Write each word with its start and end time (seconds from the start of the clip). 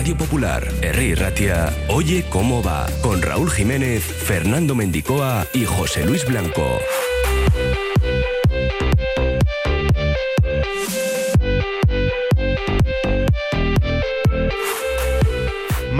Radio 0.00 0.16
Popular, 0.16 0.66
Herri 0.80 1.14
Ratia, 1.14 1.70
Oye 1.90 2.24
cómo 2.30 2.62
va, 2.62 2.86
con 3.02 3.20
Raúl 3.20 3.50
Jiménez, 3.50 4.02
Fernando 4.02 4.74
Mendicoa 4.74 5.46
y 5.52 5.66
José 5.66 6.06
Luis 6.06 6.24
Blanco. 6.24 6.80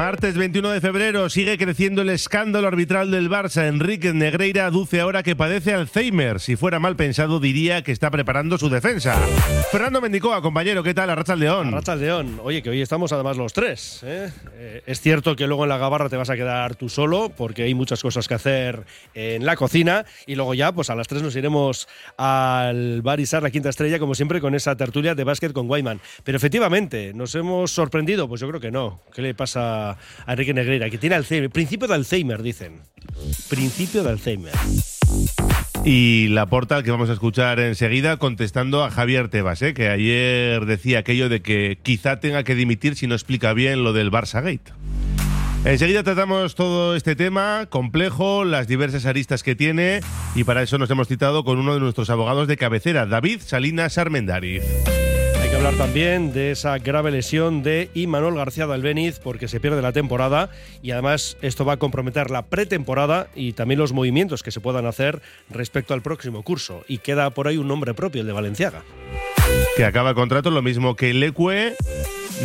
Martes 0.01 0.35
21 0.35 0.71
de 0.71 0.81
febrero 0.81 1.29
sigue 1.29 1.59
creciendo 1.59 2.01
el 2.01 2.09
escándalo 2.09 2.67
arbitral 2.67 3.11
del 3.11 3.29
Barça. 3.29 3.69
Enrique 3.69 4.15
Negreira 4.15 4.65
aduce 4.65 4.99
ahora 4.99 5.23
que 5.23 5.37
padece 5.37 5.75
Alzheimer. 5.75 6.41
Si 6.41 6.57
fuera 6.57 6.79
mal 6.79 6.97
pensado, 6.97 7.39
diría 7.39 7.83
que 7.83 7.93
está 7.93 8.11
preparando 8.11 8.57
su 8.57 8.71
defensa. 8.71 9.15
Fernando 9.71 10.01
Mendicoa, 10.01 10.41
compañero, 10.41 10.83
¿qué 10.83 10.95
tal? 10.95 11.11
Arracha 11.11 11.37
León. 11.37 11.69
Arracha 11.69 11.97
León. 11.97 12.41
Oye, 12.43 12.63
que 12.63 12.71
hoy 12.71 12.81
estamos 12.81 13.13
además 13.13 13.37
los 13.37 13.53
tres. 13.53 14.01
¿eh? 14.03 14.33
Eh, 14.55 14.83
es 14.87 15.03
cierto 15.03 15.37
que 15.37 15.47
luego 15.47 15.65
en 15.65 15.69
la 15.69 15.77
gabarra 15.77 16.09
te 16.09 16.17
vas 16.17 16.31
a 16.31 16.35
quedar 16.35 16.77
tú 16.77 16.89
solo, 16.89 17.31
porque 17.37 17.65
hay 17.65 17.75
muchas 17.75 18.01
cosas 18.01 18.27
que 18.27 18.33
hacer 18.33 18.87
en 19.13 19.45
la 19.45 19.55
cocina. 19.55 20.07
Y 20.27 20.35
luego 20.35 20.55
ya, 20.55 20.73
pues 20.73 20.89
a 20.89 20.95
las 20.95 21.09
tres 21.09 21.21
nos 21.21 21.37
iremos 21.37 21.89
al 22.17 23.03
bar 23.03 23.21
Isar, 23.21 23.43
la 23.43 23.51
quinta 23.51 23.69
estrella, 23.69 23.99
como 23.99 24.15
siempre, 24.15 24.41
con 24.41 24.55
esa 24.55 24.75
tertulia 24.79 25.15
de 25.15 25.25
básquet 25.25 25.53
con 25.53 25.69
Guayman. 25.69 26.01
Pero 26.25 26.37
efectivamente, 26.37 27.13
¿nos 27.13 27.35
hemos 27.35 27.71
sorprendido? 27.71 28.27
Pues 28.31 28.41
yo 28.41 28.49
creo 28.49 28.61
que 28.61 28.71
no. 28.71 29.03
¿Qué 29.15 29.21
le 29.21 29.35
pasa 29.35 29.90
a 30.27 30.33
Enrique 30.33 30.55
Negreira? 30.55 30.91
Que 30.91 30.99
tiene 30.99 31.17
Alzheimer. 31.17 31.51
Principio 31.51 31.89
de 31.89 31.95
Alzheimer, 31.95 32.43
dicen. 32.43 32.81
Principio 33.49 34.03
de 34.03 34.11
Alzheimer. 34.11 34.53
Y 35.85 36.29
la 36.29 36.47
portal 36.47 36.83
que 36.83 36.91
vamos 36.91 37.09
a 37.09 37.15
escuchar 37.15 37.59
enseguida 37.59 38.19
contestando 38.19 38.85
a 38.85 38.91
Javier 38.91 39.29
Tebas, 39.29 39.63
¿eh? 39.63 39.73
que 39.73 39.89
ayer 39.89 40.67
decía 40.67 40.99
aquello 40.99 41.29
de 41.29 41.41
que 41.41 41.79
quizá 41.83 42.21
tenga 42.21 42.45
que 42.45 42.55
dimitir 42.55 42.97
si 42.97 43.07
no 43.07 43.15
explica 43.15 43.55
bien 43.55 43.83
lo 43.83 43.93
del 43.95 44.11
Barça 44.11 44.43
Gate. 44.43 44.73
Enseguida 45.65 46.03
tratamos 46.03 46.55
todo 46.55 46.97
este 46.97 47.17
tema 47.17 47.67
complejo, 47.69 48.45
las 48.45 48.67
diversas 48.67 49.07
aristas 49.07 49.43
que 49.43 49.55
tiene 49.55 50.01
y 50.35 50.45
para 50.45 50.63
eso 50.63 50.79
nos 50.79 50.91
hemos 50.91 51.09
citado 51.09 51.45
con 51.45 51.59
uno 51.59 51.75
de 51.75 51.81
nuestros 51.81 52.11
abogados 52.11 52.49
de 52.49 52.57
cabecera, 52.57 53.07
David 53.07 53.41
Salinas 53.45 53.99
Armendariz. 53.99 54.63
Hablar 55.61 55.77
también 55.77 56.33
de 56.33 56.53
esa 56.53 56.79
grave 56.79 57.11
lesión 57.11 57.63
de 57.63 57.91
Imanol 57.93 58.35
García 58.35 58.67
de 58.67 58.73
Albeniz 58.73 59.19
porque 59.19 59.47
se 59.47 59.61
pierde 59.61 59.83
la 59.83 59.93
temporada 59.93 60.49
y 60.81 60.93
además 60.93 61.37
esto 61.43 61.67
va 61.67 61.75
a 61.75 61.77
comprometer 61.77 62.31
la 62.31 62.47
pretemporada 62.47 63.29
y 63.35 63.53
también 63.53 63.79
los 63.79 63.93
movimientos 63.93 64.43
que 64.43 64.53
se 64.53 64.61
puedan 64.61 64.87
hacer 64.87 65.21
respecto 65.51 65.93
al 65.93 66.01
próximo 66.01 66.43
curso. 66.45 66.83
Y 66.89 66.97
queda 66.97 67.29
por 67.29 67.47
ahí 67.47 67.59
un 67.59 67.69
nombre 67.69 67.93
propio, 67.93 68.23
el 68.23 68.27
de 68.27 68.33
Valenciaga. 68.33 68.85
Que 69.77 69.85
acaba 69.85 70.15
contrato, 70.15 70.51
lo 70.51 70.63
mismo 70.63 70.97
que 70.97 71.15
Lecue. 71.15 71.75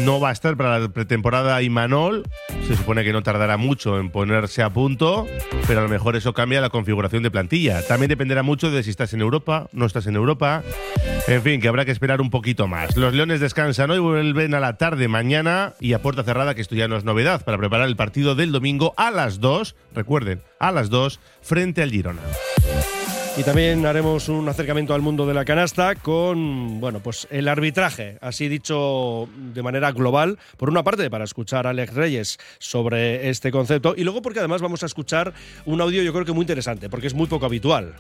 No 0.04 0.20
va 0.20 0.30
a 0.30 0.32
estar 0.34 0.58
para 0.58 0.80
la 0.80 0.90
pretemporada 0.90 1.62
Imanol. 1.62 2.24
Se 2.68 2.76
supone 2.76 3.04
que 3.04 3.14
no 3.14 3.24
tardará 3.24 3.58
mucho 3.58 3.98
en 4.00 4.10
ponerse 4.10 4.62
a 4.62 4.70
punto, 4.70 5.28
pero 5.68 5.80
a 5.80 5.84
lo 5.84 5.90
mejor 5.90 6.16
eso 6.16 6.34
cambia 6.34 6.60
la 6.60 6.70
configuración 6.70 7.24
de 7.24 7.32
plantilla. 7.32 7.86
También 7.88 8.10
dependerá 8.10 8.44
mucho 8.44 8.72
de 8.72 8.84
si 8.84 8.90
estás 8.90 9.14
en 9.14 9.22
Europa, 9.22 9.68
no 9.72 9.86
estás 9.86 10.08
en 10.08 10.16
Europa. 10.16 10.64
En 11.28 11.42
fin, 11.42 11.62
que 11.62 11.68
habrá 11.68 11.86
que 11.86 11.92
esperar 11.92 12.22
un 12.22 12.30
poquito 12.30 12.68
más. 12.68 12.98
Los 12.98 13.14
Leones 13.14 13.40
descansan 13.40 13.92
hoy, 13.92 14.00
vuelven 14.00 14.54
a 14.54 14.60
la 14.60 14.78
tarde 14.78 15.08
mañana 15.08 15.74
y 15.80 15.94
a 15.94 16.02
puerta 16.02 16.24
cerrada, 16.24 16.56
que 16.56 16.62
esto 16.62 16.76
ya 16.76 16.88
no 16.88 16.98
es 16.98 17.04
novedad, 17.04 17.44
para 17.46 17.58
preparar 17.58 17.88
el 17.88 17.96
partido 17.96 18.36
del 18.36 18.52
domingo 18.52 18.94
a 18.98 19.12
las 19.12 19.40
2, 19.40 19.76
recuerden, 19.94 20.42
a 20.60 20.72
las 20.72 20.90
2, 20.90 21.20
frente 21.42 21.82
al 21.82 21.92
Girona. 21.92 22.22
Y 23.38 23.44
también 23.44 23.86
haremos 23.86 24.30
un 24.30 24.48
acercamiento 24.48 24.94
al 24.94 25.02
mundo 25.02 25.28
de 25.28 25.34
la 25.34 25.44
canasta 25.44 25.96
con, 25.96 26.80
bueno, 26.80 27.02
pues 27.02 27.28
el 27.30 27.50
arbitraje, 27.50 28.18
así 28.22 28.48
dicho 28.48 29.28
de 29.54 29.62
manera 29.62 29.92
global. 29.92 30.40
Por 30.56 30.70
una 30.70 30.84
parte, 30.84 31.10
para 31.10 31.26
escuchar 31.26 31.68
a 31.68 31.72
Alex 31.72 31.94
Reyes 31.96 32.38
sobre 32.60 33.30
este 33.30 33.52
concepto 33.52 33.94
y 33.98 34.06
luego 34.06 34.22
porque 34.22 34.40
además 34.40 34.62
vamos 34.62 34.84
a 34.84 34.86
escuchar 34.86 35.34
un 35.66 35.82
audio 35.82 36.02
yo 36.02 36.14
creo 36.14 36.24
que 36.24 36.32
muy 36.32 36.44
interesante, 36.44 36.90
porque 36.90 37.08
es 37.08 37.14
muy 37.14 37.28
poco 37.28 37.46
habitual 37.46 37.96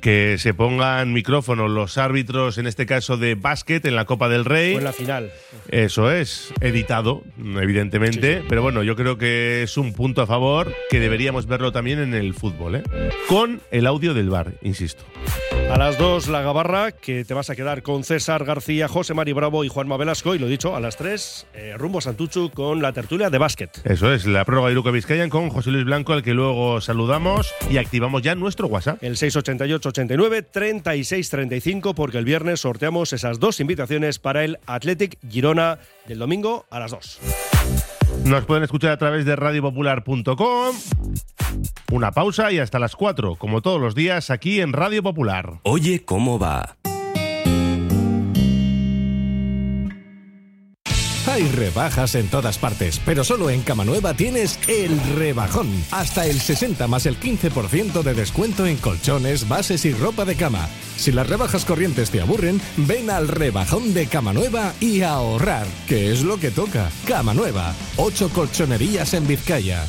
que 0.00 0.36
se 0.38 0.54
pongan 0.54 1.12
micrófonos 1.12 1.70
los 1.70 1.98
árbitros, 1.98 2.58
en 2.58 2.66
este 2.66 2.86
caso 2.86 3.16
de 3.16 3.34
básquet, 3.34 3.84
en 3.84 3.96
la 3.96 4.04
Copa 4.04 4.28
del 4.28 4.44
Rey. 4.44 4.74
En 4.74 4.84
la 4.84 4.92
final. 4.92 5.30
Eso 5.70 6.10
es, 6.10 6.52
editado, 6.60 7.22
evidentemente. 7.38 8.36
Sí, 8.36 8.40
sí. 8.40 8.46
Pero 8.48 8.62
bueno, 8.62 8.82
yo 8.82 8.96
creo 8.96 9.18
que 9.18 9.62
es 9.62 9.76
un 9.76 9.92
punto 9.92 10.22
a 10.22 10.26
favor 10.26 10.72
que 10.90 11.00
deberíamos 11.00 11.46
verlo 11.46 11.72
también 11.72 11.98
en 11.98 12.14
el 12.14 12.34
fútbol, 12.34 12.76
¿eh? 12.76 12.82
Con 13.28 13.60
el 13.70 13.86
audio 13.86 14.14
del 14.14 14.30
bar, 14.30 14.54
insisto. 14.62 15.04
A 15.70 15.76
las 15.76 15.98
dos, 15.98 16.28
la 16.28 16.40
gabarra, 16.40 16.92
que 16.92 17.26
te 17.26 17.34
vas 17.34 17.50
a 17.50 17.56
quedar 17.56 17.82
con 17.82 18.02
César 18.02 18.44
García, 18.44 18.88
José 18.88 19.12
Mari 19.12 19.34
Bravo 19.34 19.64
y 19.64 19.68
Juanma 19.68 19.98
Velasco. 19.98 20.34
Y 20.34 20.38
lo 20.38 20.46
dicho, 20.46 20.74
a 20.74 20.80
las 20.80 20.96
tres, 20.96 21.46
eh, 21.52 21.74
rumbo 21.76 21.98
a 21.98 22.00
Santuchu 22.00 22.50
con 22.50 22.80
la 22.80 22.92
tertulia 22.92 23.28
de 23.28 23.36
básquet. 23.36 23.82
Eso 23.84 24.12
es, 24.12 24.24
la 24.24 24.46
prórroga 24.46 24.70
de 24.70 24.74
Luca 24.74 24.90
Vizcayan 24.90 25.28
con 25.28 25.50
José 25.50 25.70
Luis 25.70 25.84
Blanco, 25.84 26.14
al 26.14 26.22
que 26.22 26.32
luego 26.32 26.80
saludamos 26.80 27.52
y 27.70 27.76
activamos 27.76 28.22
ya 28.22 28.34
nuestro 28.34 28.66
WhatsApp. 28.68 29.02
El 29.02 29.18
688 29.18 29.77
89 29.86 30.42
36 30.42 31.30
35 31.30 31.94
porque 31.94 32.18
el 32.18 32.24
viernes 32.24 32.60
sorteamos 32.60 33.12
esas 33.12 33.40
dos 33.40 33.60
invitaciones 33.60 34.18
para 34.18 34.44
el 34.44 34.58
Athletic 34.66 35.18
Girona 35.28 35.78
del 36.06 36.18
domingo 36.18 36.66
a 36.70 36.78
las 36.80 36.90
2. 36.90 37.20
Nos 38.24 38.44
pueden 38.44 38.64
escuchar 38.64 38.90
a 38.92 38.98
través 38.98 39.24
de 39.24 39.36
radiopopular.com. 39.36 40.76
Una 41.92 42.12
pausa 42.12 42.52
y 42.52 42.58
hasta 42.58 42.78
las 42.78 42.96
4, 42.96 43.36
como 43.36 43.62
todos 43.62 43.80
los 43.80 43.94
días, 43.94 44.30
aquí 44.30 44.60
en 44.60 44.72
Radio 44.72 45.02
Popular. 45.02 45.60
Oye 45.62 46.04
cómo 46.04 46.38
va. 46.38 46.76
Hay 51.38 51.44
rebajas 51.52 52.16
en 52.16 52.26
todas 52.26 52.58
partes, 52.58 53.00
pero 53.06 53.22
solo 53.22 53.48
en 53.48 53.62
Camanueva 53.62 54.12
tienes 54.12 54.58
el 54.66 54.98
rebajón. 55.14 55.68
Hasta 55.92 56.26
el 56.26 56.40
60 56.40 56.88
más 56.88 57.06
el 57.06 57.16
15% 57.20 58.02
de 58.02 58.12
descuento 58.12 58.66
en 58.66 58.76
colchones, 58.76 59.46
bases 59.46 59.84
y 59.84 59.92
ropa 59.92 60.24
de 60.24 60.34
cama. 60.34 60.68
Si 60.96 61.12
las 61.12 61.28
rebajas 61.28 61.64
corrientes 61.64 62.10
te 62.10 62.20
aburren, 62.20 62.60
ven 62.76 63.08
al 63.08 63.28
rebajón 63.28 63.94
de 63.94 64.08
Camanueva 64.08 64.74
y 64.80 65.02
ahorrar, 65.02 65.68
que 65.86 66.10
es 66.10 66.24
lo 66.24 66.40
que 66.40 66.50
toca. 66.50 66.90
Camanueva, 67.06 67.72
8 67.98 68.30
colchonerías 68.34 69.14
en 69.14 69.28
Vizcaya. 69.28 69.86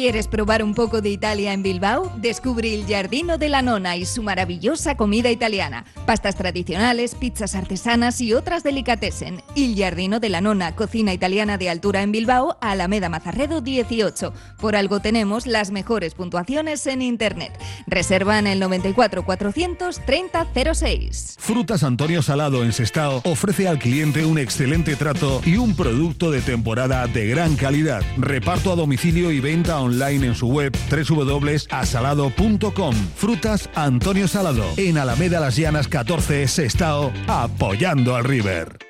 ¿Quieres 0.00 0.28
probar 0.28 0.64
un 0.64 0.72
poco 0.72 1.02
de 1.02 1.10
Italia 1.10 1.52
en 1.52 1.62
Bilbao? 1.62 2.10
Descubre 2.16 2.72
el 2.72 2.86
Giardino 2.86 3.36
de 3.36 3.50
la 3.50 3.60
Nona 3.60 3.98
y 3.98 4.06
su 4.06 4.22
maravillosa 4.22 4.96
comida 4.96 5.30
italiana. 5.30 5.84
Pastas 6.06 6.36
tradicionales, 6.36 7.14
pizzas 7.14 7.54
artesanas 7.54 8.22
y 8.22 8.32
otras 8.32 8.62
delicatessen. 8.62 9.42
Il 9.54 9.74
Giardino 9.74 10.18
de 10.18 10.30
la 10.30 10.40
Nona, 10.40 10.74
cocina 10.74 11.12
italiana 11.12 11.58
de 11.58 11.68
altura 11.68 12.00
en 12.00 12.12
Bilbao, 12.12 12.56
Alameda 12.62 13.10
Mazarredo 13.10 13.60
18. 13.60 14.32
Por 14.58 14.74
algo 14.74 15.00
tenemos 15.00 15.46
las 15.46 15.70
mejores 15.70 16.14
puntuaciones 16.14 16.86
en 16.86 17.02
Internet. 17.02 17.52
Reserva 17.86 18.38
en 18.38 18.46
el 18.46 18.58
94 18.58 19.22
430 19.22 20.46
06. 20.74 21.36
Frutas 21.38 21.82
Antonio 21.82 22.22
Salado 22.22 22.64
en 22.64 22.72
Sestao 22.72 23.20
ofrece 23.26 23.68
al 23.68 23.78
cliente 23.78 24.24
un 24.24 24.38
excelente 24.38 24.96
trato 24.96 25.42
y 25.44 25.58
un 25.58 25.76
producto 25.76 26.30
de 26.30 26.40
temporada 26.40 27.06
de 27.06 27.26
gran 27.26 27.54
calidad. 27.56 28.02
Reparto 28.16 28.72
a 28.72 28.76
domicilio 28.76 29.30
y 29.30 29.40
venta 29.40 29.78
online 29.78 29.89
en 29.98 30.34
su 30.34 30.48
web 30.48 30.76
www.asalado.com. 30.90 32.94
Frutas 33.16 33.70
Antonio 33.74 34.28
Salado, 34.28 34.64
en 34.76 34.98
Alameda 34.98 35.40
Las 35.40 35.56
Llanas 35.56 35.88
14, 35.88 36.46
Sestao, 36.48 37.10
apoyando 37.28 38.16
al 38.16 38.24
River. 38.24 38.89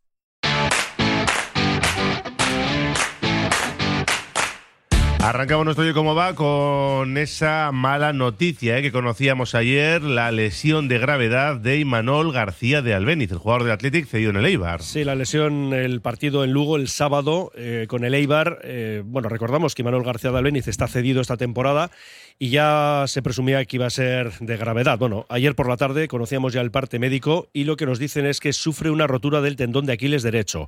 Arrancamos 5.23 5.65
nuestro 5.65 5.83
día 5.83 5.93
como 5.93 6.15
va 6.15 6.33
con 6.33 7.15
esa 7.15 7.71
mala 7.71 8.11
noticia 8.11 8.79
eh, 8.79 8.81
que 8.81 8.91
conocíamos 8.91 9.53
ayer, 9.53 10.01
la 10.01 10.31
lesión 10.31 10.87
de 10.87 10.97
gravedad 10.97 11.57
de 11.57 11.77
Imanol 11.77 12.33
García 12.33 12.81
de 12.81 12.95
Albeniz, 12.95 13.31
el 13.31 13.37
jugador 13.37 13.63
del 13.63 13.73
Athletic 13.73 14.07
cedido 14.07 14.31
en 14.31 14.37
el 14.37 14.47
Eibar. 14.47 14.81
Sí, 14.81 15.03
la 15.03 15.13
lesión, 15.13 15.73
el 15.73 16.01
partido 16.01 16.43
en 16.43 16.53
Lugo 16.53 16.75
el 16.75 16.87
sábado 16.87 17.51
eh, 17.55 17.85
con 17.87 18.03
el 18.03 18.15
Eibar. 18.15 18.61
Eh, 18.63 19.03
bueno, 19.05 19.29
recordamos 19.29 19.75
que 19.75 19.83
Imanol 19.83 20.03
García 20.03 20.31
de 20.31 20.39
Albeniz 20.39 20.67
está 20.67 20.87
cedido 20.87 21.21
esta 21.21 21.37
temporada 21.37 21.91
y 22.39 22.49
ya 22.49 23.03
se 23.05 23.21
presumía 23.21 23.63
que 23.65 23.77
iba 23.77 23.85
a 23.85 23.91
ser 23.91 24.31
de 24.39 24.57
gravedad. 24.57 24.97
Bueno, 24.97 25.27
ayer 25.29 25.53
por 25.53 25.69
la 25.69 25.77
tarde 25.77 26.07
conocíamos 26.07 26.51
ya 26.51 26.61
el 26.61 26.71
parte 26.71 26.97
médico 26.97 27.47
y 27.53 27.65
lo 27.65 27.77
que 27.77 27.85
nos 27.85 27.99
dicen 27.99 28.25
es 28.25 28.39
que 28.39 28.53
sufre 28.53 28.89
una 28.89 29.05
rotura 29.05 29.41
del 29.41 29.55
tendón 29.55 29.85
de 29.85 29.93
Aquiles 29.93 30.23
derecho 30.23 30.67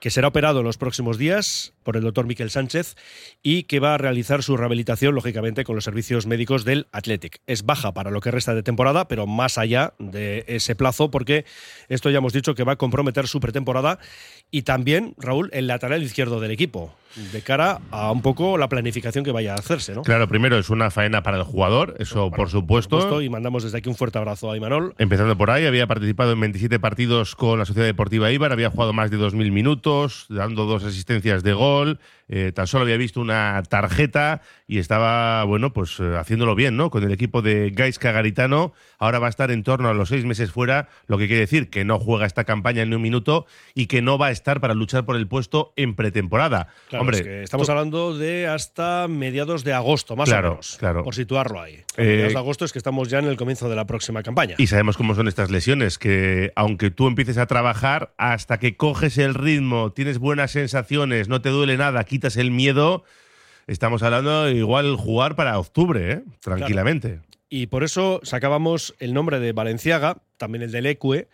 que 0.00 0.10
será 0.10 0.28
operado 0.28 0.60
en 0.60 0.66
los 0.66 0.78
próximos 0.78 1.18
días 1.18 1.72
por 1.82 1.96
el 1.96 2.02
doctor 2.02 2.26
Miquel 2.26 2.50
Sánchez 2.50 2.96
y 3.42 3.64
que 3.64 3.80
va 3.80 3.94
a 3.94 3.98
realizar 3.98 4.42
su 4.42 4.56
rehabilitación, 4.56 5.14
lógicamente, 5.14 5.64
con 5.64 5.74
los 5.74 5.84
servicios 5.84 6.26
médicos 6.26 6.64
del 6.64 6.86
Athletic. 6.92 7.40
Es 7.46 7.64
baja 7.64 7.92
para 7.92 8.10
lo 8.10 8.20
que 8.20 8.30
resta 8.30 8.54
de 8.54 8.62
temporada, 8.62 9.08
pero 9.08 9.26
más 9.26 9.58
allá 9.58 9.94
de 9.98 10.44
ese 10.46 10.74
plazo, 10.74 11.10
porque 11.10 11.44
esto 11.88 12.10
ya 12.10 12.18
hemos 12.18 12.32
dicho 12.32 12.54
que 12.54 12.64
va 12.64 12.72
a 12.72 12.76
comprometer 12.76 13.26
su 13.26 13.40
pretemporada 13.40 13.98
y 14.50 14.62
también, 14.62 15.14
Raúl, 15.18 15.50
el 15.52 15.66
lateral 15.66 16.02
izquierdo 16.02 16.40
del 16.40 16.50
equipo, 16.50 16.94
de 17.32 17.42
cara 17.42 17.80
a 17.90 18.10
un 18.10 18.22
poco 18.22 18.58
la 18.58 18.68
planificación 18.68 19.24
que 19.24 19.32
vaya 19.32 19.52
a 19.52 19.56
hacerse, 19.56 19.94
¿no? 19.94 20.02
Claro, 20.02 20.28
primero 20.28 20.58
es 20.58 20.70
una 20.70 20.90
faena 20.90 21.22
para 21.22 21.36
el 21.36 21.42
jugador, 21.42 21.94
eso 21.98 22.30
por, 22.30 22.50
supuesto. 22.50 22.96
por, 22.96 23.02
supuesto. 23.02 23.22
Y 23.22 23.28
mandamos 23.28 23.64
desde 23.64 23.78
aquí 23.78 23.88
un 23.88 23.96
fuerte 23.96 24.18
abrazo 24.18 24.50
a 24.50 24.56
Imanol. 24.56 24.94
Empezando 24.98 25.36
por 25.36 25.50
ahí, 25.50 25.66
había 25.66 25.86
participado 25.86 26.32
en 26.32 26.40
27 26.40 26.78
partidos 26.80 27.34
con 27.34 27.58
la 27.58 27.64
Sociedad 27.64 27.86
Deportiva 27.86 28.30
Ibar, 28.30 28.52
había 28.52 28.70
jugado 28.70 28.92
más 28.92 29.10
de 29.10 29.18
2.000 29.18 29.50
minutos, 29.50 30.26
dando 30.28 30.64
dos 30.64 30.84
asistencias 30.84 31.42
de 31.42 31.52
gol, 31.52 31.98
eh, 32.28 32.52
tan 32.54 32.66
solo 32.66 32.82
había 32.82 32.96
visto 32.96 33.20
una 33.20 33.62
tarjeta 33.68 34.42
y 34.66 34.78
estaba, 34.78 35.44
bueno, 35.44 35.72
pues 35.72 35.98
eh, 35.98 36.16
haciéndolo 36.16 36.54
bien, 36.54 36.76
¿no? 36.76 36.90
Con 36.90 37.02
el 37.04 37.12
equipo 37.12 37.40
de 37.40 37.70
Gaisca 37.70 38.12
Garitano, 38.12 38.72
ahora 38.98 39.18
va 39.18 39.28
a 39.28 39.30
estar 39.30 39.50
en 39.50 39.62
torno 39.62 39.88
a 39.88 39.94
los 39.94 40.10
seis 40.10 40.24
meses 40.24 40.52
fuera, 40.52 40.88
lo 41.06 41.16
que 41.16 41.26
quiere 41.26 41.40
decir 41.40 41.70
que 41.70 41.84
no 41.84 41.98
juega 41.98 42.26
esta 42.26 42.44
campaña 42.44 42.82
en 42.82 42.92
un 42.92 43.00
minuto 43.00 43.46
y 43.74 43.86
que 43.86 44.02
no 44.02 44.18
va 44.18 44.26
a 44.26 44.30
estar 44.30 44.60
para 44.60 44.74
luchar 44.74 45.06
por 45.06 45.16
el 45.16 45.26
puesto 45.26 45.72
en 45.76 45.94
pretemporada. 45.94 46.68
Hombre, 46.92 47.42
estamos 47.42 47.70
hablando 47.70 48.16
de 48.16 48.46
hasta 48.46 49.08
mediados 49.08 49.64
de 49.64 49.72
agosto, 49.72 50.14
más 50.16 50.28
claro, 50.28 50.48
o 50.48 50.50
menos, 50.52 50.76
claro. 50.78 51.04
por 51.04 51.14
situarlo 51.14 51.62
ahí. 51.62 51.84
Eh, 51.96 52.04
mediados 52.04 52.32
de 52.34 52.38
agosto 52.38 52.64
es 52.64 52.72
que 52.72 52.78
estamos 52.78 53.08
ya 53.08 53.20
en 53.20 53.26
el 53.26 53.36
comienzo 53.36 53.68
de 53.70 53.76
la 53.76 53.86
próxima 53.86 54.22
campaña. 54.22 54.56
Y 54.58 54.66
sabemos 54.66 54.96
cómo 54.96 55.14
son 55.14 55.28
estas 55.28 55.50
lesiones, 55.50 55.98
que 55.98 56.52
aunque 56.56 56.90
tú 56.90 57.06
empieces 57.06 57.38
a 57.38 57.46
trabajar, 57.46 58.12
hasta 58.18 58.58
que 58.58 58.76
coges 58.76 59.16
el 59.16 59.34
ritmo, 59.34 59.92
tienes 59.92 60.18
buenas 60.18 60.50
sensaciones, 60.50 61.28
no 61.28 61.40
te 61.40 61.48
duele 61.48 61.76
nada, 61.76 62.04
quitas 62.18 62.36
el 62.36 62.50
miedo, 62.50 63.04
estamos 63.68 64.02
hablando 64.02 64.50
igual 64.50 64.96
jugar 64.96 65.36
para 65.36 65.56
octubre, 65.56 66.14
¿eh? 66.14 66.22
tranquilamente. 66.40 67.20
Y 67.48 67.68
por 67.68 67.84
eso 67.84 68.18
sacábamos 68.24 68.96
el 68.98 69.14
nombre 69.14 69.38
de 69.38 69.52
Valenciaga, 69.52 70.16
también 70.36 70.62
el 70.62 70.72
del 70.72 70.86
Ecue, 70.86 71.28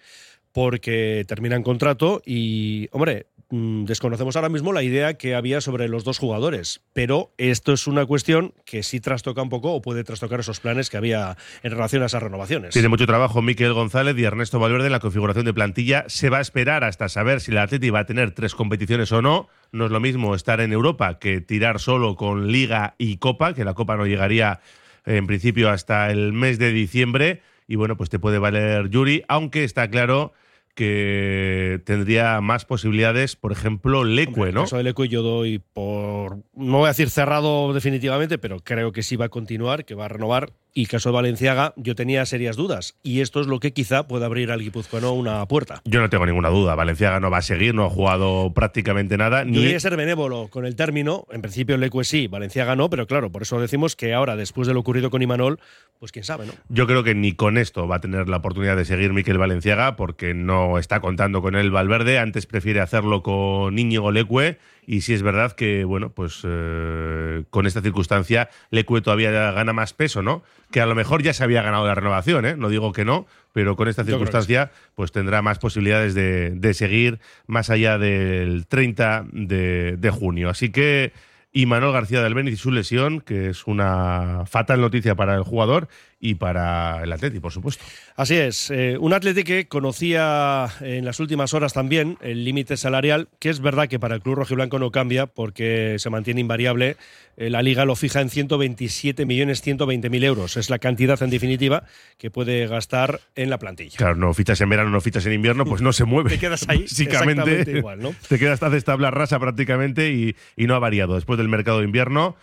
porque 0.53 1.25
terminan 1.27 1.63
contrato 1.63 2.21
y, 2.27 2.89
hombre, 2.93 3.29
desconocemos 3.51 4.37
ahora 4.37 4.49
mismo 4.49 4.73
la 4.73 4.83
idea 4.83 5.15
que 5.15 5.35
había 5.35 5.61
sobre 5.61 5.89
los 5.89 6.05
dos 6.05 6.19
jugadores, 6.19 6.83
pero 6.93 7.33
esto 7.39 7.73
es 7.73 7.87
una 7.87 8.07
cuestión 8.07 8.55
que 8.65 8.83
sí 8.83 9.01
trastoca 9.01 9.43
un 9.43 9.49
poco 9.49 9.73
o 9.73 9.83
puede 9.83 10.05
trastocar 10.05 10.41
esos 10.41 10.61
planes 10.61 10.91
que 10.91 10.97
había 10.97 11.37
en 11.63 11.71
relación 11.71 12.03
a 12.03 12.07
esas 12.07 12.23
renovaciones. 12.23 12.73
Tiene 12.73 12.89
mucho 12.89 13.07
trabajo 13.07 13.43
Miquel 13.43 13.73
González 13.73 14.17
y 14.19 14.25
Ernesto 14.25 14.59
Valverde 14.59 14.87
en 14.87 14.93
la 14.93 15.01
configuración 15.01 15.45
de 15.45 15.55
plantilla. 15.55 16.05
Se 16.09 16.31
va 16.31 16.39
a 16.39 16.41
esperar 16.41 16.85
hasta 16.85 17.09
saber 17.09 17.41
si 17.41 17.51
el 17.51 17.59
Atleti 17.59 17.91
va 17.91 18.01
a 18.01 18.07
tener 18.07 18.33
tres 18.33 18.55
competiciones 18.55 19.13
o 19.13 19.23
no. 19.23 19.49
No 19.73 19.87
es 19.87 19.91
lo 19.91 20.01
mismo 20.01 20.35
estar 20.35 20.61
en 20.61 20.73
Europa 20.73 21.19
que 21.19 21.41
tirar 21.41 21.81
solo 21.81 22.17
con 22.17 22.51
Liga 22.51 22.95
y 22.99 23.19
Copa, 23.19 23.55
que 23.55 23.65
la 23.65 23.75
Copa 23.75 23.97
no 23.97 24.07
llegaría 24.07 24.61
en 25.07 25.27
principio 25.27 25.71
hasta 25.71 26.11
el 26.11 26.33
mes 26.33 26.59
de 26.59 26.73
diciembre. 26.73 27.43
Y 27.67 27.77
bueno, 27.77 27.97
pues 27.97 28.11
te 28.11 28.19
puede 28.19 28.39
valer 28.39 28.89
Yuri, 28.91 29.25
aunque 29.29 29.65
está 29.65 29.89
claro 29.89 30.33
que 30.75 31.81
tendría 31.85 32.41
más 32.41 32.65
posibilidades, 32.65 33.37
por 33.37 33.53
ejemplo, 33.53 34.05
Lecue, 34.05 34.53
¿no? 34.53 34.65
Eso 34.65 34.77
de 34.77 34.83
Lecue 34.83 35.09
yo 35.09 35.23
doy 35.23 35.61
por, 35.73 36.39
no 36.55 36.79
voy 36.79 36.87
a 36.87 36.89
decir 36.89 37.11
cerrado 37.11 37.73
definitivamente, 37.73 38.39
pero 38.39 38.61
creo 38.61 38.93
que 38.93 39.03
sí 39.03 39.17
va 39.17 39.27
a 39.27 39.31
continuar, 39.31 39.85
que 39.85 39.95
va 39.95 40.07
a 40.07 40.09
renovar. 40.09 40.53
Y 40.77 40.87
caso 40.87 41.11
de 41.11 41.15
Valenciaga, 41.15 41.73
yo 41.77 41.95
tenía 41.95 42.27
serias 42.27 42.57
dudas. 42.57 42.97
Y 43.05 43.21
esto 43.21 43.41
es 43.41 43.47
lo 43.47 43.61
que 43.61 43.73
quizá 43.73 44.09
pueda 44.09 44.27
abrir 44.27 44.51
al 44.51 44.61
guipuzcoano 44.61 45.13
una 45.13 45.47
puerta. 45.47 45.81
Yo 45.85 46.01
no 46.01 46.11
tengo 46.11 46.27
ninguna 46.27 46.49
duda. 46.49 46.75
Valenciaga 46.75 47.21
no 47.21 47.31
va 47.31 47.39
a 47.39 47.43
seguir, 47.43 47.77
no 47.77 47.85
ha 47.85 47.91
jugado 47.91 48.53
prácticamente 48.53 49.17
nada. 49.17 49.45
Ni... 49.45 49.71
Yo 49.71 49.79
ser 49.79 49.97
benévolo 49.97 50.49
con 50.49 50.67
el 50.67 50.75
término. 50.75 51.29
En 51.31 51.43
principio, 51.43 51.77
Lecue 51.77 52.03
sí, 52.03 52.27
Valenciaga 52.27 52.75
no, 52.75 52.91
pero 52.91 53.07
claro, 53.07 53.31
por 53.31 53.43
eso 53.43 53.61
decimos 53.61 53.95
que 53.95 54.15
ahora, 54.15 54.35
después 54.35 54.67
de 54.67 54.75
lo 54.75 54.81
ocurrido 54.81 55.11
con 55.11 55.23
Imanol, 55.23 55.61
pues 56.01 56.11
quién 56.11 56.25
sabe, 56.25 56.45
¿no? 56.45 56.53
Yo 56.69 56.89
creo 56.89 57.05
que 57.05 57.15
ni 57.15 57.35
con 57.35 57.57
esto 57.57 57.87
va 57.87 57.97
a 57.97 58.01
tener 58.01 58.29
la 58.29 58.39
oportunidad 58.39 58.77
de 58.77 58.85
seguir 58.85 59.13
Miquel 59.13 59.39
Valenciaga, 59.39 59.95
porque 59.95 60.35
no 60.35 60.79
está 60.79 60.99
contando 60.99 61.41
con 61.41 61.55
él 61.55 61.71
Valverde. 61.71 62.19
Antes 62.19 62.47
prefiere 62.47 62.81
hacerlo 62.81 63.23
con 63.23 63.79
Íñigo 63.79 64.11
Lecue. 64.11 64.59
Y 64.87 65.01
sí 65.03 65.15
es 65.15 65.23
verdad 65.23 65.53
que, 65.53 65.85
bueno, 65.85 66.11
pues 66.11 66.43
eh, 66.45 67.45
con 67.51 67.67
esta 67.67 67.81
circunstancia, 67.81 68.51
Lecue 68.71 69.01
todavía 69.01 69.31
gana 69.31 69.73
más 69.73 69.93
peso, 69.93 70.23
¿no? 70.23 70.43
Que 70.71 70.81
a 70.81 70.87
lo 70.87 70.95
mejor 70.95 71.23
ya 71.23 71.33
se 71.33 71.45
había 71.45 71.63
ganado 71.63 71.87
la 71.87 71.95
renovación, 71.95 72.45
¿eh? 72.47 72.57
No 72.57 72.69
digo 72.69 72.93
que 72.93 73.05
no, 73.05 73.27
pero 73.53 73.77
con 73.77 73.89
esta 73.89 74.05
circunstancia, 74.05 74.71
pues 74.95 75.13
tendrá 75.13 75.43
más 75.43 75.59
posibilidades 75.59 76.15
de, 76.15 76.51
de, 76.51 76.75
seguir 76.75 77.19
más 77.47 77.71
allá 77.71 77.99
del 77.99 78.67
30 78.67 79.27
de, 79.33 79.97
de 79.97 80.11
junio. 80.11 80.51
Así 80.51 80.71
que. 80.71 81.13
Y 81.57 81.67
Manuel 81.67 81.93
García 81.93 82.19
del 82.19 82.33
Albeniz 82.33 82.55
y 82.55 82.57
su 82.57 82.73
lesión, 82.73 83.21
que 83.21 83.49
es 83.51 83.69
una 83.69 84.43
fatal 84.45 84.81
noticia 84.81 85.15
para 85.15 85.37
el 85.37 85.45
jugador 85.45 85.87
y 86.25 86.37
para 86.37 87.03
el 87.05 87.13
Atleti, 87.13 87.39
por 87.39 87.53
supuesto. 87.53 87.85
Así 88.17 88.35
es, 88.35 88.71
eh, 88.71 88.97
un 88.99 89.13
Atleti 89.13 89.45
que 89.45 89.69
conocía 89.69 90.67
en 90.81 91.05
las 91.05 91.21
últimas 91.21 91.53
horas 91.53 91.75
también 91.75 92.17
el 92.23 92.47
límite 92.47 92.79
salarial, 92.79 93.29
que 93.39 93.51
es 93.51 93.61
verdad 93.61 93.89
que 93.89 93.99
para 93.99 94.15
el 94.15 94.23
club 94.23 94.37
rojiblanco 94.37 94.79
no 94.79 94.91
cambia 94.91 95.27
porque 95.27 95.97
se 95.99 96.09
mantiene 96.09 96.41
invariable. 96.41 96.97
Eh, 97.37 97.51
la 97.51 97.61
liga 97.61 97.85
lo 97.85 97.95
fija 97.95 98.23
en 98.23 98.31
127 98.31 99.27
millones 99.27 99.61
120 99.61 100.09
mil 100.09 100.25
euros. 100.25 100.57
Es 100.57 100.71
la 100.71 100.79
cantidad 100.79 101.23
en 101.23 101.29
definitiva 101.29 101.85
que 102.17 102.31
puede 102.31 102.67
gastar 102.69 103.21
en 103.35 103.51
la 103.51 103.59
plantilla. 103.59 103.99
Claro, 103.99 104.17
no 104.17 104.33
fichas 104.33 104.59
en 104.63 104.71
verano, 104.71 104.89
no 104.89 105.03
fichas 105.03 105.27
en 105.27 105.35
invierno, 105.35 105.67
pues 105.67 105.83
no 105.83 105.93
se 105.93 106.07
mueve. 106.07 106.31
Te 106.31 106.39
quedas 106.39 106.67
ahí 106.71 106.79
Básicamente, 106.85 107.71
igual, 107.71 108.01
¿no? 108.01 108.15
Te 108.29 108.39
quedas, 108.39 108.63
haces 108.63 108.85
tabla 108.85 109.11
rasa 109.11 109.39
prácticamente 109.39 110.11
y, 110.11 110.37
y 110.57 110.67
no 110.67 110.75
ha 110.75 110.79
variado. 110.79 111.17
Después 111.17 111.37
del 111.37 111.51
mercado 111.51 111.81
de 111.81 111.85
invierno, 111.85 112.35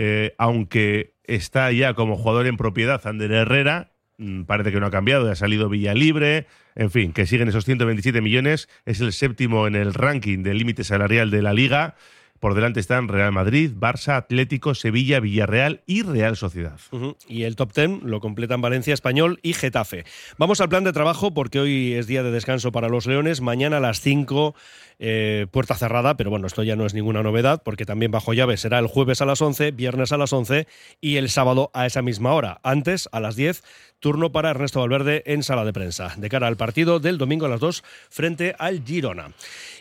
eh, 0.00 0.36
aunque 0.38 1.16
está 1.24 1.72
ya 1.72 1.94
como 1.94 2.16
jugador 2.16 2.46
en 2.46 2.56
propiedad 2.56 3.04
Ander 3.04 3.32
Herrera, 3.32 3.90
mmm, 4.16 4.44
parece 4.44 4.70
que 4.70 4.78
no 4.78 4.86
ha 4.86 4.92
cambiado, 4.92 5.28
ha 5.28 5.34
salido 5.34 5.68
Villa 5.68 5.92
Libre, 5.92 6.46
en 6.76 6.92
fin, 6.92 7.12
que 7.12 7.26
siguen 7.26 7.48
esos 7.48 7.64
127 7.64 8.20
millones, 8.20 8.68
es 8.86 9.00
el 9.00 9.12
séptimo 9.12 9.66
en 9.66 9.74
el 9.74 9.92
ranking 9.92 10.44
del 10.44 10.58
límite 10.58 10.84
salarial 10.84 11.32
de 11.32 11.42
la 11.42 11.52
liga. 11.52 11.96
Por 12.38 12.54
delante 12.54 12.78
están 12.78 13.08
Real 13.08 13.32
Madrid, 13.32 13.72
Barça, 13.74 14.14
Atlético, 14.14 14.76
Sevilla, 14.76 15.18
Villarreal 15.18 15.82
y 15.86 16.02
Real 16.02 16.36
Sociedad. 16.36 16.78
Y 17.26 17.42
el 17.42 17.56
top 17.56 17.72
ten 17.72 18.00
lo 18.04 18.20
completan 18.20 18.60
Valencia, 18.60 18.94
Español 18.94 19.40
y 19.42 19.54
Getafe. 19.54 20.04
Vamos 20.38 20.60
al 20.60 20.68
plan 20.68 20.84
de 20.84 20.92
trabajo 20.92 21.34
porque 21.34 21.58
hoy 21.58 21.94
es 21.94 22.06
día 22.06 22.22
de 22.22 22.30
descanso 22.30 22.70
para 22.70 22.88
los 22.88 23.06
Leones. 23.08 23.40
Mañana 23.40 23.78
a 23.78 23.80
las 23.80 24.00
5, 24.00 24.54
eh, 24.98 25.46
puerta 25.50 25.74
cerrada, 25.76 26.16
pero 26.16 26.30
bueno, 26.30 26.46
esto 26.46 26.62
ya 26.62 26.74
no 26.74 26.84
es 26.84 26.94
ninguna 26.94 27.22
novedad 27.22 27.62
porque 27.64 27.84
también 27.84 28.10
bajo 28.10 28.32
llave 28.32 28.56
será 28.56 28.78
el 28.78 28.86
jueves 28.86 29.20
a 29.20 29.26
las 29.26 29.40
11, 29.40 29.70
viernes 29.70 30.12
a 30.12 30.16
las 30.16 30.32
11 30.32 30.66
y 31.00 31.16
el 31.16 31.28
sábado 31.28 31.70
a 31.72 31.86
esa 31.86 32.02
misma 32.02 32.32
hora. 32.34 32.60
Antes, 32.62 33.08
a 33.12 33.20
las 33.20 33.36
10, 33.36 33.62
turno 34.00 34.32
para 34.32 34.50
Ernesto 34.50 34.80
Valverde 34.80 35.22
en 35.26 35.42
sala 35.42 35.64
de 35.64 35.72
prensa, 35.72 36.14
de 36.16 36.28
cara 36.28 36.46
al 36.46 36.56
partido 36.56 37.00
del 37.00 37.18
domingo 37.18 37.46
a 37.46 37.48
las 37.48 37.60
2 37.60 37.84
frente 38.10 38.54
al 38.58 38.84
Girona. 38.84 39.32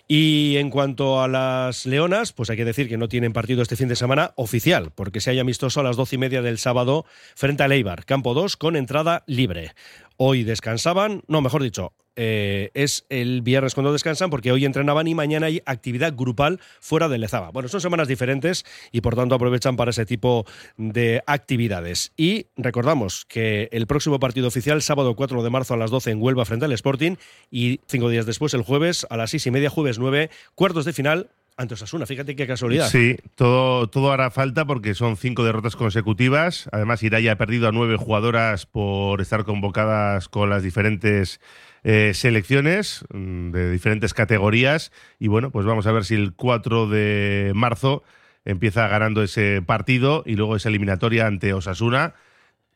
Y 0.07 0.55
en 0.57 0.69
cuanto 0.69 1.21
a 1.21 1.27
las 1.27 1.86
Leonas, 1.86 2.31
pues 2.31 2.50
hay 2.50 2.57
que 2.57 2.65
decir 2.65 2.88
que 2.88 2.97
no 2.97 3.09
tienen 3.09 3.33
partido 3.33 3.62
este 3.62 3.75
fin 3.75 3.89
de 3.89 3.95
semana 3.95 4.31
oficial, 4.36 4.91
porque 4.95 5.19
se 5.19 5.31
haya 5.31 5.41
amistoso 5.41 5.81
a 5.81 5.83
las 5.83 5.97
doce 5.97 6.15
y 6.15 6.19
media 6.19 6.41
del 6.41 6.59
sábado 6.59 7.05
frente 7.36 7.63
al 7.63 7.74
Eibar, 7.74 8.05
campo 8.05 8.33
2, 8.33 8.55
con 8.55 8.75
entrada 8.75 9.24
libre. 9.27 9.74
Hoy 10.15 10.43
descansaban, 10.43 11.24
no, 11.27 11.41
mejor 11.41 11.62
dicho, 11.62 11.93
eh, 12.19 12.71
es 12.74 13.05
el 13.09 13.43
viernes 13.43 13.75
cuando 13.75 13.93
descansan 13.93 14.31
porque 14.31 14.51
hoy 14.51 14.65
entrenaban 14.65 15.07
y 15.07 15.13
mañana 15.13 15.45
hay 15.45 15.62
actividad 15.65 16.15
grupal 16.15 16.59
fuera 16.81 17.07
de 17.07 17.19
Lezama. 17.19 17.51
Bueno, 17.51 17.69
son 17.69 17.79
semanas 17.79 18.07
diferentes 18.07 18.65
y 18.91 19.01
por 19.01 19.15
tanto 19.15 19.36
aprovechan 19.36 19.75
para 19.77 19.91
ese 19.91 20.05
tipo 20.05 20.45
de 20.77 21.21
actividades. 21.27 22.12
Y 22.17 22.47
recordamos 22.57 23.25
que 23.25 23.69
el 23.71 23.86
próximo 23.86 24.19
partido 24.19 24.47
oficial, 24.47 24.81
sábado 24.81 25.15
4 25.15 25.43
de 25.43 25.50
marzo 25.51 25.75
a 25.75 25.77
las 25.77 25.91
12 25.91 26.12
en 26.12 26.21
Huelva 26.21 26.43
frente 26.45 26.65
al 26.65 26.71
Sporting 26.71 27.15
y 27.51 27.81
cinco 27.88 28.09
días 28.09 28.25
después, 28.25 28.55
el 28.55 28.63
jueves 28.63 29.05
a 29.12 29.15
las 29.15 29.29
6 29.29 29.47
y 29.47 29.51
media, 29.51 29.69
jueves 29.69 30.00
9, 30.00 30.31
cuartos 30.55 30.86
de 30.86 30.93
final 30.93 31.29
ante 31.57 31.74
Osasuna. 31.74 32.05
Fíjate 32.05 32.36
qué 32.36 32.47
casualidad. 32.47 32.88
Sí, 32.88 33.17
todo, 33.36 33.88
todo 33.88 34.12
hará 34.12 34.29
falta 34.29 34.65
porque 34.65 34.93
son 34.93 35.17
cinco 35.17 35.43
derrotas 35.43 35.75
consecutivas. 35.75 36.69
Además, 36.71 37.01
Iraya 37.03 37.33
ha 37.33 37.38
perdido 37.38 37.67
a 37.67 37.71
nueve 37.71 37.97
jugadoras 37.97 38.67
por 38.67 39.21
estar 39.21 39.43
convocadas 39.43 40.29
con 40.29 40.50
las 40.50 40.62
diferentes 40.62 41.41
eh, 41.89 42.13
selecciones 42.13 43.06
mm, 43.13 43.51
de 43.51 43.72
diferentes 43.72 44.13
categorías. 44.13 44.91
Y 45.20 45.29
bueno, 45.29 45.51
pues 45.51 45.65
vamos 45.65 45.88
a 45.88 45.94
ver 45.94 46.03
si 46.03 46.15
el 46.15 46.34
4 46.34 46.88
de 46.89 47.53
marzo 47.56 48.03
empieza 48.44 48.89
ganando 48.89 49.24
ese 49.24 49.62
partido 49.65 50.22
y 50.25 50.36
luego 50.36 50.58
esa 50.58 50.67
eliminatoria 50.67 51.27
ante 51.27 51.53
Osasuna 51.53 52.13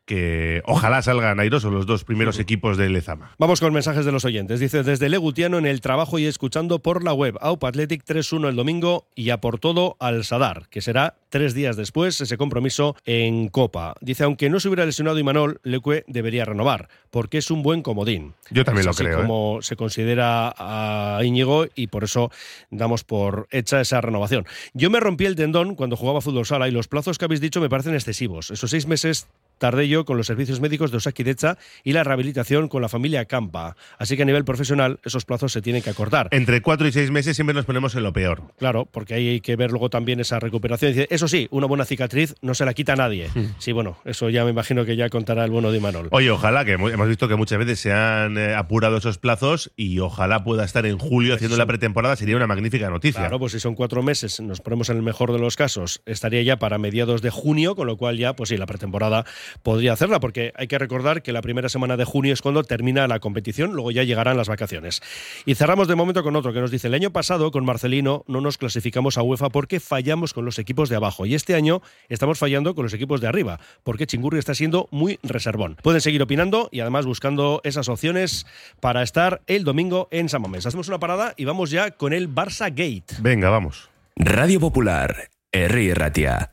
que 0.04 0.62
ojalá 0.66 1.02
salgan 1.02 1.38
airosos 1.38 1.72
los 1.72 1.86
dos 1.86 2.04
primeros 2.04 2.38
equipos 2.38 2.76
de 2.76 2.88
Lezama. 2.88 3.34
Vamos 3.38 3.60
con 3.60 3.72
mensajes 3.72 4.04
de 4.04 4.12
los 4.12 4.24
oyentes. 4.24 4.60
Dice, 4.60 4.82
desde 4.82 5.08
Legutiano 5.08 5.58
en 5.58 5.66
el 5.66 5.80
trabajo 5.80 6.18
y 6.18 6.26
escuchando 6.26 6.80
por 6.80 7.04
la 7.04 7.12
web, 7.12 7.36
Aupa 7.40 7.68
Athletic 7.68 8.04
3-1 8.04 8.48
el 8.48 8.56
domingo 8.56 9.06
y 9.14 9.30
a 9.30 9.40
por 9.40 9.58
todo 9.58 9.96
al 10.00 10.24
Sadar, 10.24 10.68
que 10.70 10.80
será 10.80 11.14
tres 11.28 11.54
días 11.54 11.76
después 11.76 12.20
ese 12.20 12.36
compromiso 12.36 12.96
en 13.04 13.48
Copa. 13.48 13.94
Dice, 14.00 14.24
aunque 14.24 14.50
no 14.50 14.60
se 14.60 14.68
hubiera 14.68 14.84
lesionado 14.84 15.18
Imanol, 15.18 15.60
Leque 15.62 16.04
debería 16.06 16.44
renovar, 16.44 16.88
porque 17.10 17.38
es 17.38 17.50
un 17.50 17.62
buen 17.62 17.82
comodín. 17.82 18.34
Yo 18.50 18.64
también 18.64 18.88
es 18.88 18.98
lo 18.98 19.04
creo. 19.04 19.18
¿eh? 19.18 19.22
como 19.22 19.62
se 19.62 19.76
considera 19.76 20.54
a 20.56 21.20
Íñigo 21.24 21.66
y 21.74 21.86
por 21.86 22.04
eso 22.04 22.30
damos 22.70 23.04
por 23.04 23.46
hecha 23.50 23.80
esa 23.80 24.00
renovación. 24.00 24.46
Yo 24.74 24.90
me 24.90 25.00
rompí 25.00 25.24
el 25.24 25.36
tendón 25.36 25.74
cuando 25.74 25.96
jugaba 25.96 26.20
fútbol 26.20 26.46
sala 26.46 26.68
y 26.68 26.70
los 26.70 26.88
plazos 26.88 27.18
que 27.18 27.24
habéis 27.24 27.40
dicho 27.40 27.60
me 27.60 27.68
parecen 27.68 27.94
excesivos. 27.94 28.50
Esos 28.50 28.70
seis 28.70 28.86
meses 28.86 29.28
tardé 29.62 29.86
yo 29.86 30.04
con 30.04 30.16
los 30.16 30.26
servicios 30.26 30.60
médicos 30.60 30.90
de 30.90 30.96
Osaki 30.96 31.22
Decha 31.22 31.56
y 31.84 31.92
la 31.92 32.02
rehabilitación 32.02 32.66
con 32.66 32.82
la 32.82 32.88
familia 32.88 33.26
Campa. 33.26 33.76
Así 33.96 34.16
que 34.16 34.22
a 34.22 34.24
nivel 34.24 34.44
profesional 34.44 34.98
esos 35.04 35.24
plazos 35.24 35.52
se 35.52 35.62
tienen 35.62 35.82
que 35.82 35.90
acortar. 35.90 36.26
Entre 36.32 36.62
cuatro 36.62 36.88
y 36.88 36.90
seis 36.90 37.12
meses 37.12 37.36
siempre 37.36 37.54
nos 37.54 37.64
ponemos 37.64 37.94
en 37.94 38.02
lo 38.02 38.12
peor. 38.12 38.42
Claro, 38.58 38.86
porque 38.86 39.14
ahí 39.14 39.28
hay 39.28 39.40
que 39.40 39.54
ver 39.54 39.70
luego 39.70 39.88
también 39.88 40.18
esa 40.18 40.40
recuperación. 40.40 41.06
Eso 41.08 41.28
sí, 41.28 41.46
una 41.52 41.68
buena 41.68 41.84
cicatriz 41.84 42.34
no 42.42 42.54
se 42.54 42.64
la 42.64 42.74
quita 42.74 42.94
a 42.94 42.96
nadie. 42.96 43.30
Sí, 43.58 43.70
bueno, 43.70 43.98
eso 44.04 44.30
ya 44.30 44.42
me 44.44 44.50
imagino 44.50 44.84
que 44.84 44.96
ya 44.96 45.08
contará 45.10 45.44
el 45.44 45.52
bueno 45.52 45.70
de 45.70 45.78
Imanol. 45.78 46.08
Oye, 46.10 46.32
ojalá, 46.32 46.64
que 46.64 46.72
hemos 46.72 47.06
visto 47.06 47.28
que 47.28 47.36
muchas 47.36 47.60
veces 47.60 47.78
se 47.78 47.92
han 47.92 48.36
eh, 48.38 48.56
apurado 48.56 48.96
esos 48.96 49.18
plazos 49.18 49.70
y 49.76 50.00
ojalá 50.00 50.42
pueda 50.42 50.64
estar 50.64 50.86
en 50.86 50.98
julio 50.98 51.36
haciendo 51.36 51.56
la 51.56 51.66
pretemporada, 51.66 52.16
sería 52.16 52.34
una 52.34 52.48
magnífica 52.48 52.90
noticia. 52.90 53.20
Claro, 53.20 53.38
pues 53.38 53.52
si 53.52 53.60
son 53.60 53.76
cuatro 53.76 54.02
meses, 54.02 54.40
nos 54.40 54.60
ponemos 54.60 54.88
en 54.90 54.96
el 54.96 55.04
mejor 55.04 55.30
de 55.30 55.38
los 55.38 55.54
casos, 55.54 56.02
estaría 56.04 56.42
ya 56.42 56.58
para 56.58 56.78
mediados 56.78 57.22
de 57.22 57.30
junio, 57.30 57.76
con 57.76 57.86
lo 57.86 57.96
cual 57.96 58.18
ya, 58.18 58.34
pues 58.34 58.48
sí, 58.48 58.56
la 58.56 58.66
pretemporada 58.66 59.24
podría 59.62 59.92
hacerla, 59.92 60.20
porque 60.20 60.52
hay 60.56 60.66
que 60.66 60.78
recordar 60.78 61.22
que 61.22 61.32
la 61.32 61.42
primera 61.42 61.68
semana 61.68 61.96
de 61.96 62.04
junio 62.04 62.32
es 62.32 62.42
cuando 62.42 62.62
termina 62.64 63.06
la 63.08 63.20
competición, 63.20 63.72
luego 63.72 63.90
ya 63.90 64.02
llegarán 64.02 64.36
las 64.36 64.48
vacaciones. 64.48 65.02
Y 65.46 65.54
cerramos 65.54 65.88
de 65.88 65.94
momento 65.94 66.22
con 66.22 66.36
otro 66.36 66.52
que 66.52 66.60
nos 66.60 66.70
dice, 66.70 66.88
el 66.88 66.94
año 66.94 67.12
pasado 67.12 67.50
con 67.50 67.64
Marcelino 67.64 68.24
no 68.26 68.40
nos 68.40 68.58
clasificamos 68.58 69.18
a 69.18 69.22
UEFA 69.22 69.50
porque 69.50 69.80
fallamos 69.80 70.32
con 70.32 70.44
los 70.44 70.58
equipos 70.58 70.88
de 70.88 70.96
abajo 70.96 71.26
y 71.26 71.34
este 71.34 71.54
año 71.54 71.82
estamos 72.08 72.38
fallando 72.38 72.74
con 72.74 72.84
los 72.84 72.94
equipos 72.94 73.20
de 73.20 73.28
arriba, 73.28 73.60
porque 73.84 74.06
Chingurri 74.06 74.38
está 74.38 74.54
siendo 74.54 74.88
muy 74.90 75.18
reservón. 75.22 75.76
Pueden 75.82 76.00
seguir 76.00 76.22
opinando 76.22 76.68
y 76.72 76.80
además 76.80 77.06
buscando 77.06 77.60
esas 77.64 77.88
opciones 77.88 78.46
para 78.80 79.02
estar 79.02 79.42
el 79.46 79.64
domingo 79.64 80.08
en 80.10 80.28
San 80.28 80.42
Mamés. 80.42 80.66
Hacemos 80.66 80.88
una 80.88 80.98
parada 80.98 81.34
y 81.36 81.44
vamos 81.44 81.70
ya 81.70 81.92
con 81.92 82.12
el 82.12 82.32
Barça 82.32 82.68
Gate. 82.68 83.14
Venga, 83.20 83.50
vamos. 83.50 83.90
Radio 84.16 84.60
Popular, 84.60 85.30
Herri 85.52 85.92
Ratia. 85.94 86.52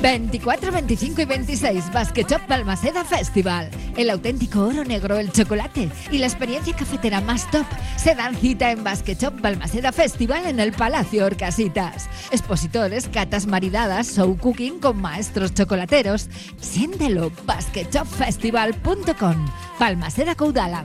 24, 0.00 0.70
25 0.70 1.22
y 1.22 1.24
26 1.24 1.92
Basket 1.92 2.24
Shop 2.24 2.40
Balmaceda 2.48 3.04
Festival. 3.04 3.68
El 3.96 4.10
auténtico 4.10 4.66
oro 4.66 4.84
negro, 4.84 5.18
el 5.18 5.32
chocolate 5.32 5.88
y 6.10 6.18
la 6.18 6.26
experiencia 6.26 6.76
cafetera 6.76 7.20
más 7.20 7.50
top 7.50 7.66
se 7.96 8.14
dan 8.14 8.36
cita 8.36 8.70
en 8.70 8.84
Basket 8.84 9.16
Shop 9.16 9.34
Balmaceda 9.40 9.90
Festival 9.92 10.46
en 10.46 10.60
el 10.60 10.72
Palacio 10.72 11.26
Orcasitas. 11.26 12.08
Expositores, 12.30 13.08
catas 13.08 13.46
maridadas, 13.46 14.14
show 14.14 14.36
cooking 14.36 14.78
con 14.80 15.00
maestros 15.00 15.54
chocolateros. 15.54 16.28
Siéntelo, 16.60 17.32
basketshopfestival.com. 17.44 19.46
Balmaceda 19.78 20.34
Caudala. 20.34 20.84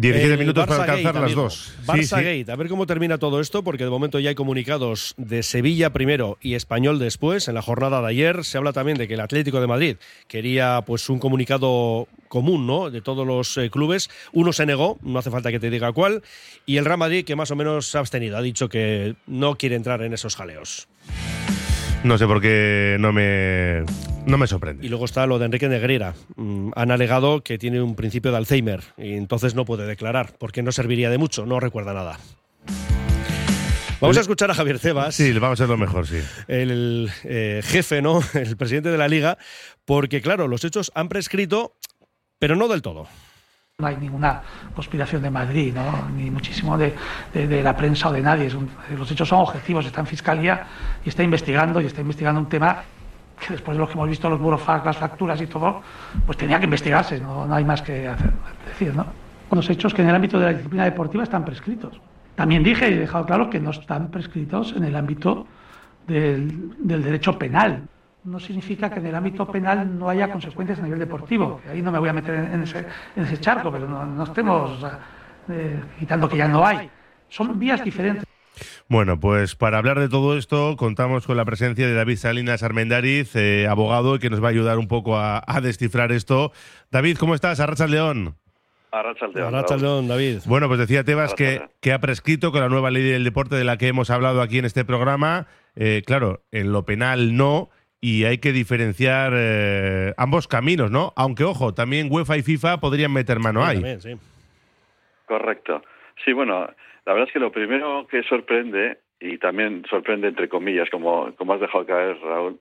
17 0.00 0.32
El 0.32 0.38
minutos 0.38 0.66
para 0.66 0.82
alcanzar 0.82 1.12
Gate, 1.12 1.14
las 1.14 1.24
amigo. 1.24 1.42
dos. 1.42 1.74
Barça 1.86 2.18
sí. 2.18 2.24
Gate, 2.24 2.50
a 2.50 2.56
ver 2.56 2.68
cómo 2.68 2.86
termina 2.86 3.18
todo 3.18 3.38
esto, 3.40 3.62
porque 3.62 3.84
de 3.84 3.90
momento 3.90 4.18
ya 4.18 4.30
hay 4.30 4.34
comunicados 4.34 5.14
de 5.18 5.42
Sevilla 5.42 5.90
primero 5.92 6.38
y 6.40 6.54
Español 6.54 6.98
después. 6.98 7.48
En 7.48 7.54
la 7.54 7.62
jornada 7.62 8.00
de 8.00 8.08
ayer 8.08 8.44
se 8.44 8.56
habla 8.56 8.72
también 8.72 8.96
de 8.96 9.06
que 9.06 9.14
el 9.14 9.20
Atlético 9.20 9.60
de 9.60 9.66
Madrid 9.66 9.96
quería 10.26 10.82
pues 10.86 11.08
un 11.10 11.18
comunicado 11.18 12.08
común, 12.28 12.66
¿no? 12.66 12.90
De 12.90 13.02
todos 13.02 13.26
los 13.26 13.58
eh, 13.58 13.68
clubes. 13.68 14.08
Uno 14.32 14.54
se 14.54 14.64
negó, 14.64 14.98
no 15.02 15.18
hace 15.18 15.30
falta 15.30 15.50
que 15.50 15.60
te 15.60 15.68
diga 15.68 15.92
cuál, 15.92 16.22
y 16.64 16.78
el 16.78 16.86
Real 16.86 16.98
Madrid 16.98 17.24
que 17.24 17.36
más 17.36 17.50
o 17.50 17.56
menos 17.56 17.86
se 17.86 17.98
ha 17.98 18.00
abstenido, 18.00 18.38
ha 18.38 18.42
dicho 18.42 18.70
que 18.70 19.16
no 19.26 19.56
quiere 19.56 19.76
entrar 19.76 20.00
en 20.02 20.14
esos 20.14 20.34
jaleos. 20.34 20.88
No 22.02 22.16
sé 22.16 22.26
por 22.26 22.40
qué 22.40 22.96
no 22.98 23.12
me, 23.12 23.84
no 24.24 24.38
me 24.38 24.46
sorprende. 24.46 24.86
Y 24.86 24.88
luego 24.88 25.04
está 25.04 25.26
lo 25.26 25.38
de 25.38 25.44
Enrique 25.44 25.68
Negreira. 25.68 26.14
Mm, 26.36 26.70
han 26.74 26.90
alegado 26.90 27.42
que 27.42 27.58
tiene 27.58 27.82
un 27.82 27.94
principio 27.94 28.30
de 28.30 28.38
Alzheimer 28.38 28.82
y 28.96 29.12
entonces 29.14 29.54
no 29.54 29.66
puede 29.66 29.86
declarar, 29.86 30.32
porque 30.38 30.62
no 30.62 30.72
serviría 30.72 31.10
de 31.10 31.18
mucho, 31.18 31.44
no 31.44 31.60
recuerda 31.60 31.92
nada. 31.92 32.18
Vamos 34.00 34.16
a 34.16 34.20
escuchar 34.22 34.50
a 34.50 34.54
Javier 34.54 34.78
Cebas. 34.78 35.14
Sí, 35.14 35.30
vamos 35.32 35.60
a 35.60 35.64
hacer 35.64 35.68
lo 35.68 35.76
mejor, 35.76 36.06
sí. 36.06 36.16
el 36.48 37.10
eh, 37.24 37.60
jefe, 37.62 38.00
¿no? 38.00 38.20
El 38.34 38.56
presidente 38.56 38.90
de 38.90 38.96
la 38.96 39.08
liga, 39.08 39.36
porque 39.84 40.22
claro, 40.22 40.48
los 40.48 40.64
hechos 40.64 40.90
han 40.94 41.10
prescrito, 41.10 41.76
pero 42.38 42.56
no 42.56 42.66
del 42.68 42.80
todo. 42.80 43.08
No 43.80 43.86
hay 43.86 43.96
ninguna 43.96 44.42
conspiración 44.74 45.22
de 45.22 45.30
Madrid, 45.30 45.74
ni 46.16 46.30
muchísimo 46.30 46.76
de, 46.78 46.94
de- 47.32 47.62
la 47.62 47.74
prensa 47.76 48.08
o 48.08 48.12
de 48.12 48.20
nadie. 48.20 48.50
Los 48.96 49.10
hechos 49.10 49.28
son 49.28 49.40
objetivos, 49.40 49.86
está 49.86 50.00
en 50.00 50.06
fiscalía 50.06 50.66
y 51.04 51.08
está 51.08 51.22
investigando 51.22 51.80
y 51.80 51.86
está 51.86 52.00
investigando 52.00 52.40
un 52.40 52.48
tema 52.48 52.82
que 53.40 53.54
después 53.54 53.74
de 53.76 53.80
lo 53.80 53.86
que 53.86 53.94
hemos 53.94 54.08
visto, 54.08 54.28
los 54.28 54.38
burofax, 54.38 54.84
las 54.84 54.96
facturas 54.98 55.40
y 55.40 55.46
todo, 55.46 55.80
pues 56.26 56.36
tenía 56.36 56.58
que 56.58 56.66
investigarse, 56.66 57.18
no, 57.20 57.52
hay 57.54 57.64
más 57.64 57.80
que 57.80 58.10
decir. 58.68 58.94
¿no? 58.94 59.06
Los 59.50 59.68
hechos 59.70 59.94
que 59.94 60.02
en 60.02 60.10
el 60.10 60.14
ámbito 60.14 60.38
de 60.38 60.44
la 60.46 60.52
disciplina 60.52 60.84
deportiva 60.84 61.22
están 61.24 61.44
prescritos. 61.44 61.98
También 62.36 62.62
dije 62.62 62.88
y 62.90 62.92
he 62.94 62.98
dejado 63.00 63.24
claro 63.26 63.48
que 63.50 63.58
no 63.58 63.70
están 63.70 64.08
prescritos 64.08 64.74
en 64.76 64.84
el 64.84 64.94
ámbito 64.94 65.46
del, 66.06 66.74
del 66.78 67.02
derecho 67.02 67.38
penal. 67.38 67.82
No 68.24 68.38
significa 68.38 68.90
que 68.90 69.00
en 69.00 69.06
el 69.06 69.14
ámbito 69.14 69.46
penal 69.50 69.98
no 69.98 70.08
haya 70.08 70.30
consecuencias 70.30 70.78
a 70.78 70.82
nivel 70.82 70.98
deportivo. 70.98 71.60
Ahí 71.70 71.80
no 71.80 71.90
me 71.90 71.98
voy 71.98 72.10
a 72.10 72.12
meter 72.12 72.34
en, 72.34 72.62
ese, 72.62 72.86
en 73.16 73.24
ese 73.24 73.38
charco, 73.40 73.72
pero 73.72 73.88
no, 73.88 74.04
no 74.04 74.24
estemos 74.24 74.84
eh, 75.48 75.80
quitando 75.98 76.28
que 76.28 76.36
ya 76.36 76.48
no 76.48 76.64
hay. 76.64 76.90
Son 77.28 77.58
vías 77.58 77.82
diferentes. 77.82 78.24
Bueno, 78.88 79.18
pues 79.18 79.54
para 79.54 79.78
hablar 79.78 80.00
de 80.00 80.08
todo 80.08 80.36
esto 80.36 80.76
contamos 80.76 81.26
con 81.26 81.36
la 81.36 81.44
presencia 81.44 81.86
de 81.86 81.94
David 81.94 82.16
Salinas 82.16 82.62
Armendariz, 82.62 83.34
eh, 83.36 83.66
abogado, 83.68 84.18
que 84.18 84.28
nos 84.28 84.42
va 84.42 84.48
a 84.48 84.50
ayudar 84.50 84.78
un 84.78 84.88
poco 84.88 85.16
a, 85.16 85.42
a 85.46 85.60
descifrar 85.60 86.12
esto. 86.12 86.52
David, 86.90 87.16
¿cómo 87.16 87.34
estás? 87.34 87.60
Arrachas 87.60 87.88
León. 87.88 88.36
Arrachaldeón, 88.92 89.54
Arrachaldeón, 89.54 90.08
David. 90.08 90.40
Bueno, 90.46 90.66
pues 90.66 90.80
decía 90.80 91.04
Tebas 91.04 91.34
que, 91.34 91.62
que, 91.80 91.92
ha 91.92 92.00
prescrito 92.00 92.50
con 92.50 92.60
la 92.60 92.68
nueva 92.68 92.90
ley 92.90 93.02
del 93.02 93.24
deporte 93.24 93.54
de 93.54 93.64
la 93.64 93.76
que 93.76 93.88
hemos 93.88 94.10
hablado 94.10 94.42
aquí 94.42 94.58
en 94.58 94.64
este 94.64 94.84
programa. 94.84 95.46
Eh, 95.76 96.02
claro, 96.04 96.42
en 96.50 96.72
lo 96.72 96.84
penal 96.84 97.36
no, 97.36 97.70
y 98.00 98.24
hay 98.24 98.38
que 98.38 98.52
diferenciar 98.52 99.32
eh, 99.34 100.14
ambos 100.16 100.48
caminos, 100.48 100.90
¿no? 100.90 101.12
Aunque, 101.16 101.44
ojo, 101.44 101.74
también 101.74 102.08
UEFA 102.10 102.38
y 102.38 102.42
FIFA 102.42 102.80
podrían 102.80 103.12
meter 103.12 103.38
mano 103.38 103.64
ahí. 103.64 103.82
sí. 104.00 104.16
Correcto. 105.26 105.82
Sí, 106.24 106.32
bueno, 106.32 106.68
la 107.06 107.12
verdad 107.12 107.28
es 107.28 107.32
que 107.32 107.38
lo 107.38 107.52
primero 107.52 108.06
que 108.08 108.22
sorprende, 108.24 108.98
y 109.20 109.38
también 109.38 109.84
sorprende 109.88 110.28
entre 110.28 110.48
comillas, 110.48 110.88
como, 110.90 111.34
como 111.36 111.54
has 111.54 111.60
dejado 111.60 111.86
caer, 111.86 112.18
Raúl, 112.20 112.58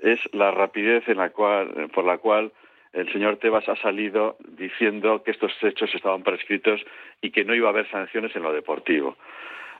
es 0.00 0.18
la 0.32 0.50
rapidez 0.50 1.06
en 1.08 1.18
la 1.18 1.30
cual, 1.30 1.90
por 1.94 2.04
la 2.04 2.18
cual 2.18 2.52
el 2.92 3.12
señor 3.12 3.36
Tebas 3.36 3.68
ha 3.68 3.76
salido 3.76 4.36
diciendo 4.56 5.22
que 5.22 5.32
estos 5.32 5.52
hechos 5.62 5.94
estaban 5.94 6.22
prescritos 6.22 6.80
y 7.20 7.30
que 7.30 7.44
no 7.44 7.54
iba 7.54 7.68
a 7.68 7.70
haber 7.70 7.90
sanciones 7.90 8.34
en 8.34 8.42
lo 8.42 8.52
deportivo. 8.52 9.16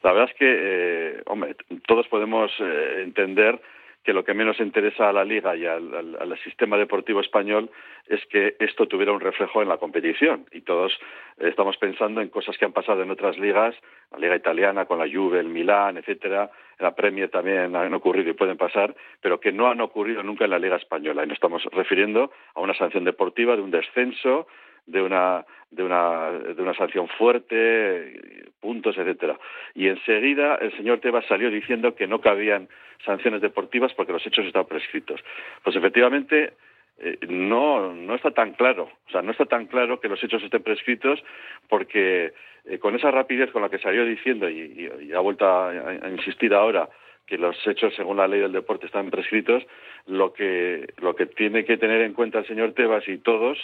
La 0.03 0.13
verdad 0.13 0.31
es 0.31 0.37
que, 0.37 0.57
eh, 0.59 1.23
hombre, 1.27 1.57
todos 1.87 2.07
podemos 2.09 2.53
eh, 2.61 3.03
entender 3.03 3.61
que 4.05 4.13
lo 4.13 4.25
que 4.25 4.35
menos 4.35 4.59
interesa 4.61 5.09
a 5.09 5.13
la 5.13 5.25
Liga 5.25 5.57
y 5.57 5.67
al, 5.67 6.39
sistema 6.43 6.77
deportivo 6.79 7.21
español 7.21 7.71
es 8.07 8.25
que 8.27 8.57
esto 8.59 8.87
tuviera 8.87 9.13
un 9.13 9.21
reflejo 9.21 9.61
en 9.61 9.69
la 9.69 9.77
competición. 9.77 10.47
Y 10.53 10.63
todos 10.63 10.99
estamos 11.39 11.77
pensando 11.77 12.21
en 12.21 12.29
cosas 12.29 12.57
que 12.57 12.65
han 12.65 12.73
pasado 12.73 13.03
en 13.03 13.11
otras 13.11 13.39
ligas, 13.39 13.75
la 14.13 14.19
Liga 14.19 14.37
Italiana 14.37 14.87
con 14.87 14.99
la 14.99 15.09
Juve, 15.13 15.41
el 15.41 15.49
Milán, 15.49 15.99
etcétera, 15.99 16.51
la 16.79 16.95
Premier 16.95 17.29
también 17.29 17.75
han 17.75 17.93
ocurrido 17.93 18.31
y 18.31 18.35
pueden 18.35 18.57
pasar, 18.57 18.95
pero 19.21 19.41
que 19.41 19.53
no 19.53 19.69
han 19.69 19.81
ocurrido 19.81 20.23
nunca 20.23 20.45
en 20.45 20.53
la 20.53 20.59
Liga 20.59 20.77
Española. 20.77 21.25
Y 21.25 21.27
nos 21.27 21.37
estamos 21.37 21.65
refiriendo 21.73 22.31
a 22.55 22.61
una 22.61 22.75
sanción 22.75 23.05
deportiva 23.05 23.57
de 23.57 23.63
un 23.63 23.71
descenso, 23.71 24.47
de 24.89 25.03
una 25.03 25.45
de 25.71 25.85
una 25.85 26.31
de 26.31 26.63
una 26.63 26.75
sanción 26.75 27.09
fuerte, 27.09 28.51
puntos, 28.61 28.97
etcétera. 28.97 29.39
Y 29.75 29.89
enseguida 29.89 30.57
el 30.57 30.77
señor 30.77 31.01
Tebas 31.01 31.27
salió 31.27 31.51
diciendo 31.51 31.95
que 31.95 32.07
no 32.07 32.21
cabían 32.21 32.69
sanciones 33.05 33.41
deportivas 33.41 33.93
porque 33.95 34.13
los 34.13 34.27
hechos 34.27 34.47
estaban 34.47 34.67
prescritos. 34.67 35.21
Pues 35.63 35.77
efectivamente 35.77 36.55
eh, 36.99 37.19
no 37.29 37.93
no 37.93 38.15
está 38.15 38.31
tan 38.31 38.55
claro, 38.55 38.91
o 39.07 39.11
sea, 39.11 39.23
no 39.23 39.31
está 39.31 39.45
tan 39.45 39.67
claro 39.67 40.01
que 40.01 40.09
los 40.09 40.23
hechos 40.25 40.43
estén 40.43 40.63
prescritos 40.63 41.23
porque 41.69 42.33
eh, 42.65 42.79
con 42.79 42.97
esa 42.97 43.11
rapidez 43.11 43.51
con 43.53 43.63
la 43.63 43.69
que 43.69 43.79
salió 43.79 44.05
diciendo 44.05 44.49
y, 44.49 44.91
y, 45.01 45.13
ha 45.13 45.21
vuelto 45.21 45.47
a, 45.47 45.71
a 45.71 46.09
insistir 46.11 46.55
ahora 46.55 46.89
que 47.29 47.39
los 47.39 47.57
hechos 47.67 47.95
según 47.95 48.17
la 48.17 48.27
ley 48.27 48.41
del 48.41 48.53
deporte 48.53 48.87
están 48.87 49.11
prescritos, 49.11 49.65
lo 50.07 50.33
que 50.33 50.93
lo 51.01 51.15
que 51.15 51.27
tiene 51.27 51.65
que 51.65 51.77
tener 51.77 52.01
en 52.01 52.15
cuenta 52.15 52.39
el 52.39 52.47
señor 52.47 52.73
Tebas 52.73 53.07
y 53.09 53.19
todos 53.19 53.59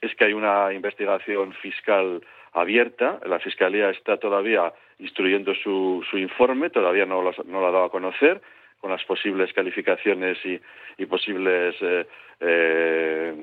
es 0.00 0.14
que 0.14 0.26
hay 0.26 0.32
una 0.32 0.72
investigación 0.72 1.52
fiscal 1.54 2.22
abierta. 2.52 3.18
La 3.26 3.40
Fiscalía 3.40 3.90
está 3.90 4.16
todavía 4.16 4.72
instruyendo 4.98 5.54
su, 5.54 6.04
su 6.08 6.18
informe, 6.18 6.70
todavía 6.70 7.06
no 7.06 7.22
lo, 7.22 7.32
no 7.46 7.60
lo 7.60 7.66
ha 7.66 7.72
dado 7.72 7.84
a 7.84 7.90
conocer 7.90 8.40
con 8.80 8.90
las 8.92 9.04
posibles 9.04 9.52
calificaciones 9.52 10.38
y, 10.44 11.06
posibles 11.06 11.74
eh, 11.80 12.06
eh, 12.40 13.34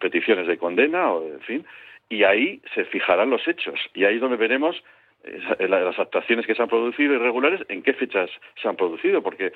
peticiones 0.00 0.46
de 0.46 0.58
condena, 0.58 1.12
o 1.12 1.26
en 1.26 1.40
fin, 1.40 1.66
y 2.08 2.24
ahí 2.24 2.60
se 2.74 2.84
fijarán 2.84 3.30
los 3.30 3.46
hechos. 3.46 3.78
Y 3.94 4.04
ahí 4.04 4.16
es 4.16 4.20
donde 4.20 4.36
veremos 4.36 4.82
las 5.58 5.98
actuaciones 5.98 6.46
que 6.46 6.54
se 6.54 6.62
han 6.62 6.68
producido 6.68 7.14
irregulares, 7.14 7.60
en 7.68 7.82
qué 7.82 7.92
fechas 7.92 8.30
se 8.60 8.68
han 8.68 8.76
producido, 8.76 9.22
porque 9.22 9.52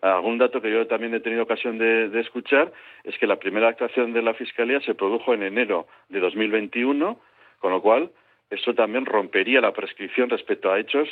algún 0.00 0.38
dato 0.38 0.62
que 0.62 0.70
yo 0.70 0.86
también 0.86 1.14
he 1.14 1.20
tenido 1.20 1.42
ocasión 1.42 1.78
de, 1.78 2.08
de, 2.08 2.20
escuchar 2.20 2.72
es 3.04 3.18
que 3.18 3.26
la 3.26 3.36
primera 3.36 3.68
actuación 3.68 4.12
de 4.12 4.22
la 4.22 4.34
Fiscalía 4.34 4.80
se 4.80 4.94
produjo 4.94 5.34
en 5.34 5.42
enero 5.42 5.88
de 6.08 6.20
2021, 6.20 7.18
con 7.58 7.72
lo 7.72 7.82
cual 7.82 8.10
eso 8.50 8.74
también 8.74 9.06
rompería 9.06 9.60
la 9.60 9.72
prescripción 9.72 10.30
respecto 10.30 10.70
a 10.70 10.78
hechos 10.78 11.08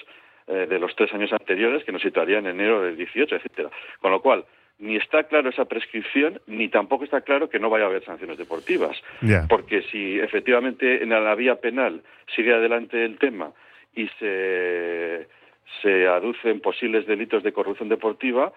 eh, 0.46 0.66
de 0.68 0.78
los 0.78 0.94
tres 0.94 1.12
años 1.12 1.32
anteriores 1.32 1.84
que 1.84 1.92
nos 1.92 2.02
situarían 2.02 2.46
en 2.46 2.60
enero 2.60 2.82
del 2.82 2.96
18, 2.96 3.34
etcétera. 3.34 3.70
Con 4.00 4.12
lo 4.12 4.22
cual, 4.22 4.44
ni 4.78 4.96
está 4.96 5.24
claro 5.24 5.50
esa 5.50 5.64
prescripción, 5.64 6.40
ni 6.46 6.68
tampoco 6.68 7.04
está 7.04 7.22
claro 7.22 7.50
que 7.50 7.58
no 7.58 7.68
vaya 7.68 7.84
a 7.84 7.88
haber 7.88 8.04
sanciones 8.04 8.38
deportivas. 8.38 8.96
Yeah. 9.22 9.46
Porque 9.48 9.82
si 9.90 10.20
efectivamente 10.20 11.02
en 11.02 11.10
la 11.10 11.34
vía 11.34 11.56
penal 11.56 12.02
sigue 12.34 12.54
adelante 12.54 13.04
el 13.04 13.18
tema 13.18 13.52
y 13.96 14.08
se, 14.20 15.26
se 15.82 16.06
aducen 16.06 16.60
posibles 16.60 17.06
delitos 17.06 17.42
de 17.42 17.52
corrupción 17.52 17.88
deportiva, 17.88 18.52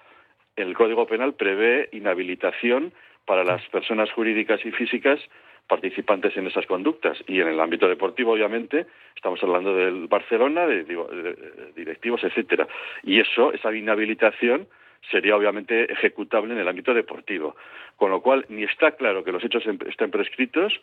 el 0.56 0.75
Código 0.75 1.08
Penal 1.08 1.34
prevé 1.34 1.89
inhabilitación 1.93 2.93
para 3.25 3.43
las 3.43 3.65
personas 3.69 4.12
jurídicas 4.12 4.63
y 4.65 4.71
físicas 4.71 5.19
participantes 5.67 6.36
en 6.36 6.47
esas 6.47 6.65
conductas. 6.65 7.17
Y 7.28 7.39
en 7.39 7.47
el 7.47 7.60
ámbito 7.60 7.88
deportivo, 7.88 8.34
obviamente, 8.34 8.88
estamos 9.15 9.41
hablando 9.43 9.73
del 9.73 10.08
Barcelona, 10.08 10.67
de, 10.67 10.84
de, 10.84 11.71
directivos, 11.75 12.23
etcétera. 12.23 12.67
Y 13.04 13.19
eso, 13.19 13.54
esa 13.54 13.73
inhabilitación, 13.73 14.67
sería 15.10 15.38
obviamente 15.38 15.91
ejecutable 15.91 16.54
en 16.54 16.60
el 16.60 16.67
ámbito 16.67 16.93
deportivo. 16.93 17.56
Con 17.95 18.12
lo 18.12 18.21
cual, 18.21 18.45
ni 18.49 18.63
está 18.63 18.91
claro 18.91 19.23
que 19.23 19.32
los 19.32 19.43
hechos 19.43 19.63
estén 19.88 20.12
prescritos, 20.12 20.73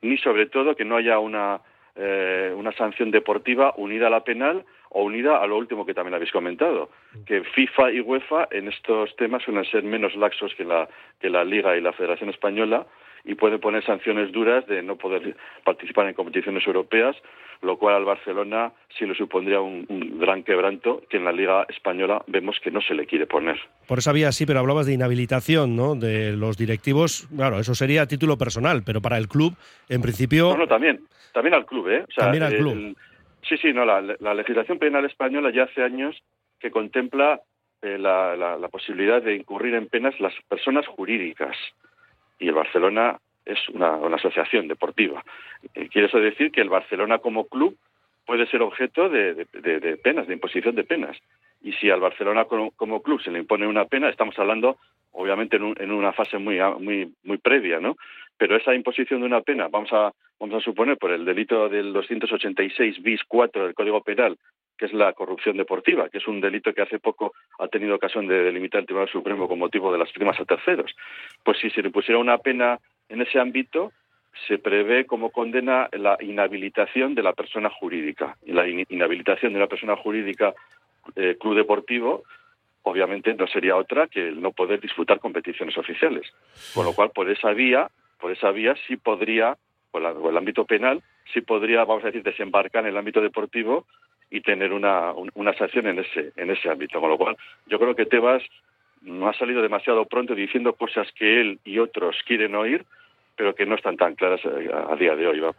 ni 0.00 0.16
sobre 0.16 0.46
todo 0.46 0.76
que 0.76 0.84
no 0.84 0.96
haya 0.96 1.18
una 1.18 1.60
eh, 1.96 2.52
una 2.56 2.72
sanción 2.72 3.10
deportiva 3.10 3.74
unida 3.76 4.08
a 4.08 4.10
la 4.10 4.24
penal 4.24 4.64
o 4.90 5.02
unida 5.02 5.42
a 5.42 5.46
lo 5.46 5.56
último 5.56 5.84
que 5.84 5.94
también 5.94 6.14
habéis 6.14 6.32
comentado, 6.32 6.90
que 7.26 7.42
FIFA 7.42 7.92
y 7.92 8.00
UEFA 8.00 8.48
en 8.50 8.68
estos 8.68 9.14
temas 9.16 9.42
suelen 9.42 9.64
ser 9.64 9.82
menos 9.82 10.14
laxos 10.14 10.54
que 10.54 10.64
la, 10.64 10.88
que 11.20 11.30
la 11.30 11.44
Liga 11.44 11.76
y 11.76 11.80
la 11.80 11.92
Federación 11.92 12.30
Española 12.30 12.86
y 13.26 13.34
pueden 13.34 13.60
poner 13.60 13.84
sanciones 13.84 14.30
duras 14.32 14.66
de 14.66 14.82
no 14.82 14.96
poder 14.96 15.36
participar 15.64 16.06
en 16.06 16.14
competiciones 16.14 16.64
europeas, 16.66 17.16
lo 17.60 17.76
cual 17.76 17.96
al 17.96 18.04
Barcelona 18.04 18.72
sí 18.96 19.04
le 19.04 19.14
supondría 19.14 19.60
un, 19.60 19.84
un, 19.88 20.18
gran 20.20 20.44
quebranto 20.44 21.02
que 21.10 21.16
en 21.16 21.24
la 21.24 21.32
Liga 21.32 21.66
Española 21.68 22.22
vemos 22.28 22.60
que 22.60 22.70
no 22.70 22.80
se 22.80 22.94
le 22.94 23.06
quiere 23.06 23.26
poner. 23.26 23.58
Por 23.88 23.98
esa 23.98 24.12
vía 24.12 24.30
sí, 24.30 24.46
pero 24.46 24.60
hablabas 24.60 24.86
de 24.86 24.94
inhabilitación 24.94 25.74
¿no? 25.74 25.96
de 25.96 26.32
los 26.32 26.56
directivos. 26.56 27.28
Claro, 27.34 27.58
eso 27.58 27.74
sería 27.74 28.02
a 28.02 28.06
título 28.06 28.38
personal, 28.38 28.82
pero 28.86 29.00
para 29.00 29.18
el 29.18 29.26
club, 29.26 29.54
en 29.88 30.02
principio. 30.02 30.50
No, 30.50 30.58
no, 30.58 30.68
también. 30.68 31.00
También 31.32 31.54
al 31.54 31.66
club, 31.66 31.88
¿eh? 31.88 32.04
O 32.08 32.12
sea, 32.12 32.24
también 32.24 32.44
al 32.44 32.56
club. 32.56 32.72
El, 32.72 32.96
sí, 33.42 33.56
sí, 33.58 33.72
no, 33.72 33.84
la, 33.84 34.00
la, 34.00 34.34
legislación 34.34 34.78
penal 34.78 35.04
española 35.04 35.50
ya 35.52 35.64
hace 35.64 35.82
años 35.82 36.16
que 36.60 36.70
contempla 36.70 37.40
eh, 37.82 37.98
la, 37.98 38.36
la, 38.36 38.56
la 38.56 38.68
posibilidad 38.68 39.20
de 39.20 39.34
incurrir 39.34 39.74
en 39.74 39.88
penas 39.88 40.18
las 40.20 40.32
personas 40.48 40.86
jurídicas. 40.86 41.56
Y 42.38 42.48
el 42.48 42.54
Barcelona 42.54 43.18
es 43.44 43.68
una, 43.68 43.94
asociación 44.16 44.68
deportiva. 44.68 45.24
Eh, 45.74 45.88
quiere 45.88 46.08
eso 46.08 46.18
decir 46.18 46.50
que 46.50 46.60
el 46.60 46.68
Barcelona 46.68 47.18
como 47.18 47.46
club 47.46 47.76
puede 48.26 48.46
ser 48.46 48.60
objeto 48.62 49.08
de, 49.08 49.46
penas, 50.02 50.26
de 50.26 50.34
imposición 50.34 50.74
de 50.74 50.84
penas. 50.84 51.16
Y 51.62 51.72
si 51.74 51.90
al 51.90 52.00
Barcelona 52.00 52.44
como, 52.44 52.72
como, 52.72 53.02
club 53.02 53.22
se 53.22 53.30
le 53.30 53.38
impone 53.38 53.66
una 53.66 53.84
pena, 53.84 54.08
estamos 54.08 54.38
hablando, 54.38 54.78
obviamente, 55.12 55.56
en, 55.56 55.62
un, 55.62 55.76
en 55.78 55.92
una 55.92 56.12
fase 56.12 56.38
muy, 56.38 56.58
muy, 56.80 57.12
muy 57.22 57.38
previa, 57.38 57.78
¿no? 57.78 57.96
Pero 58.38 58.56
esa 58.56 58.74
imposición 58.74 59.20
de 59.20 59.26
una 59.26 59.40
pena, 59.40 59.68
vamos 59.68 59.92
a, 59.92 60.12
vamos 60.38 60.56
a 60.56 60.60
suponer, 60.60 60.98
por 60.98 61.10
el 61.10 61.24
delito 61.24 61.68
del 61.68 61.92
286 61.92 63.02
bis 63.02 63.20
4 63.26 63.64
del 63.64 63.74
Código 63.74 64.02
Penal, 64.02 64.36
que 64.76 64.86
es 64.86 64.92
la 64.92 65.12
corrupción 65.14 65.56
deportiva, 65.56 66.08
que 66.08 66.18
es 66.18 66.28
un 66.28 66.40
delito 66.40 66.72
que 66.74 66.82
hace 66.82 66.98
poco 66.98 67.32
ha 67.58 67.68
tenido 67.68 67.94
ocasión 67.94 68.26
de 68.26 68.42
delimitar 68.42 68.80
el 68.80 68.86
Tribunal 68.86 69.08
Supremo 69.08 69.48
con 69.48 69.58
motivo 69.58 69.90
de 69.90 69.98
las 69.98 70.12
primas 70.12 70.38
a 70.38 70.44
terceros. 70.44 70.94
Pues 71.42 71.58
si 71.58 71.70
se 71.70 71.82
le 71.82 71.90
pusiera 71.90 72.18
una 72.18 72.38
pena 72.38 72.78
en 73.08 73.22
ese 73.22 73.38
ámbito, 73.38 73.92
se 74.46 74.58
prevé 74.58 75.06
como 75.06 75.30
condena 75.30 75.88
la 75.92 76.18
inhabilitación 76.20 77.14
de 77.14 77.22
la 77.22 77.32
persona 77.32 77.70
jurídica. 77.70 78.36
Y 78.44 78.52
la 78.52 78.68
inhabilitación 78.68 79.52
de 79.52 79.58
una 79.58 79.66
persona 79.66 79.96
jurídica 79.96 80.54
eh, 81.14 81.36
club 81.40 81.56
deportivo, 81.56 82.24
obviamente 82.82 83.34
no 83.34 83.46
sería 83.46 83.76
otra 83.76 84.08
que 84.08 84.28
el 84.28 84.42
no 84.42 84.52
poder 84.52 84.80
disfrutar 84.80 85.20
competiciones 85.20 85.76
oficiales. 85.78 86.30
Con 86.74 86.84
lo 86.84 86.92
cual, 86.92 87.10
por 87.10 87.30
esa 87.30 87.52
vía, 87.52 87.88
por 88.18 88.32
esa 88.32 88.50
vía 88.50 88.74
sí 88.86 88.96
podría, 88.96 89.56
por, 89.90 90.02
la, 90.02 90.12
por 90.12 90.30
el 90.30 90.36
ámbito 90.36 90.64
penal, 90.64 91.02
sí 91.32 91.40
podría, 91.40 91.84
vamos 91.84 92.04
a 92.04 92.08
decir, 92.08 92.22
desembarcar 92.22 92.84
en 92.84 92.90
el 92.90 92.96
ámbito 92.96 93.20
deportivo 93.20 93.86
y 94.30 94.40
tener 94.40 94.72
una, 94.72 95.12
una 95.12 95.54
sanción 95.54 95.86
en 95.86 96.00
ese, 96.00 96.32
en 96.36 96.50
ese 96.50 96.68
ámbito. 96.68 97.00
Con 97.00 97.10
lo 97.10 97.18
cual, 97.18 97.36
yo 97.66 97.78
creo 97.78 97.94
que 97.94 98.06
Tebas 98.06 98.42
no 99.02 99.28
ha 99.28 99.34
salido 99.34 99.62
demasiado 99.62 100.04
pronto 100.06 100.34
diciendo 100.34 100.72
cosas 100.72 101.06
que 101.16 101.40
él 101.40 101.60
y 101.64 101.78
otros 101.78 102.16
quieren 102.26 102.54
oír, 102.54 102.84
pero 103.36 103.54
que 103.54 103.66
no 103.66 103.74
están 103.74 103.96
tan 103.96 104.14
claras 104.14 104.40
a, 104.44 104.92
a 104.92 104.96
día 104.96 105.14
de 105.14 105.26
hoy, 105.26 105.40
vamos. 105.40 105.56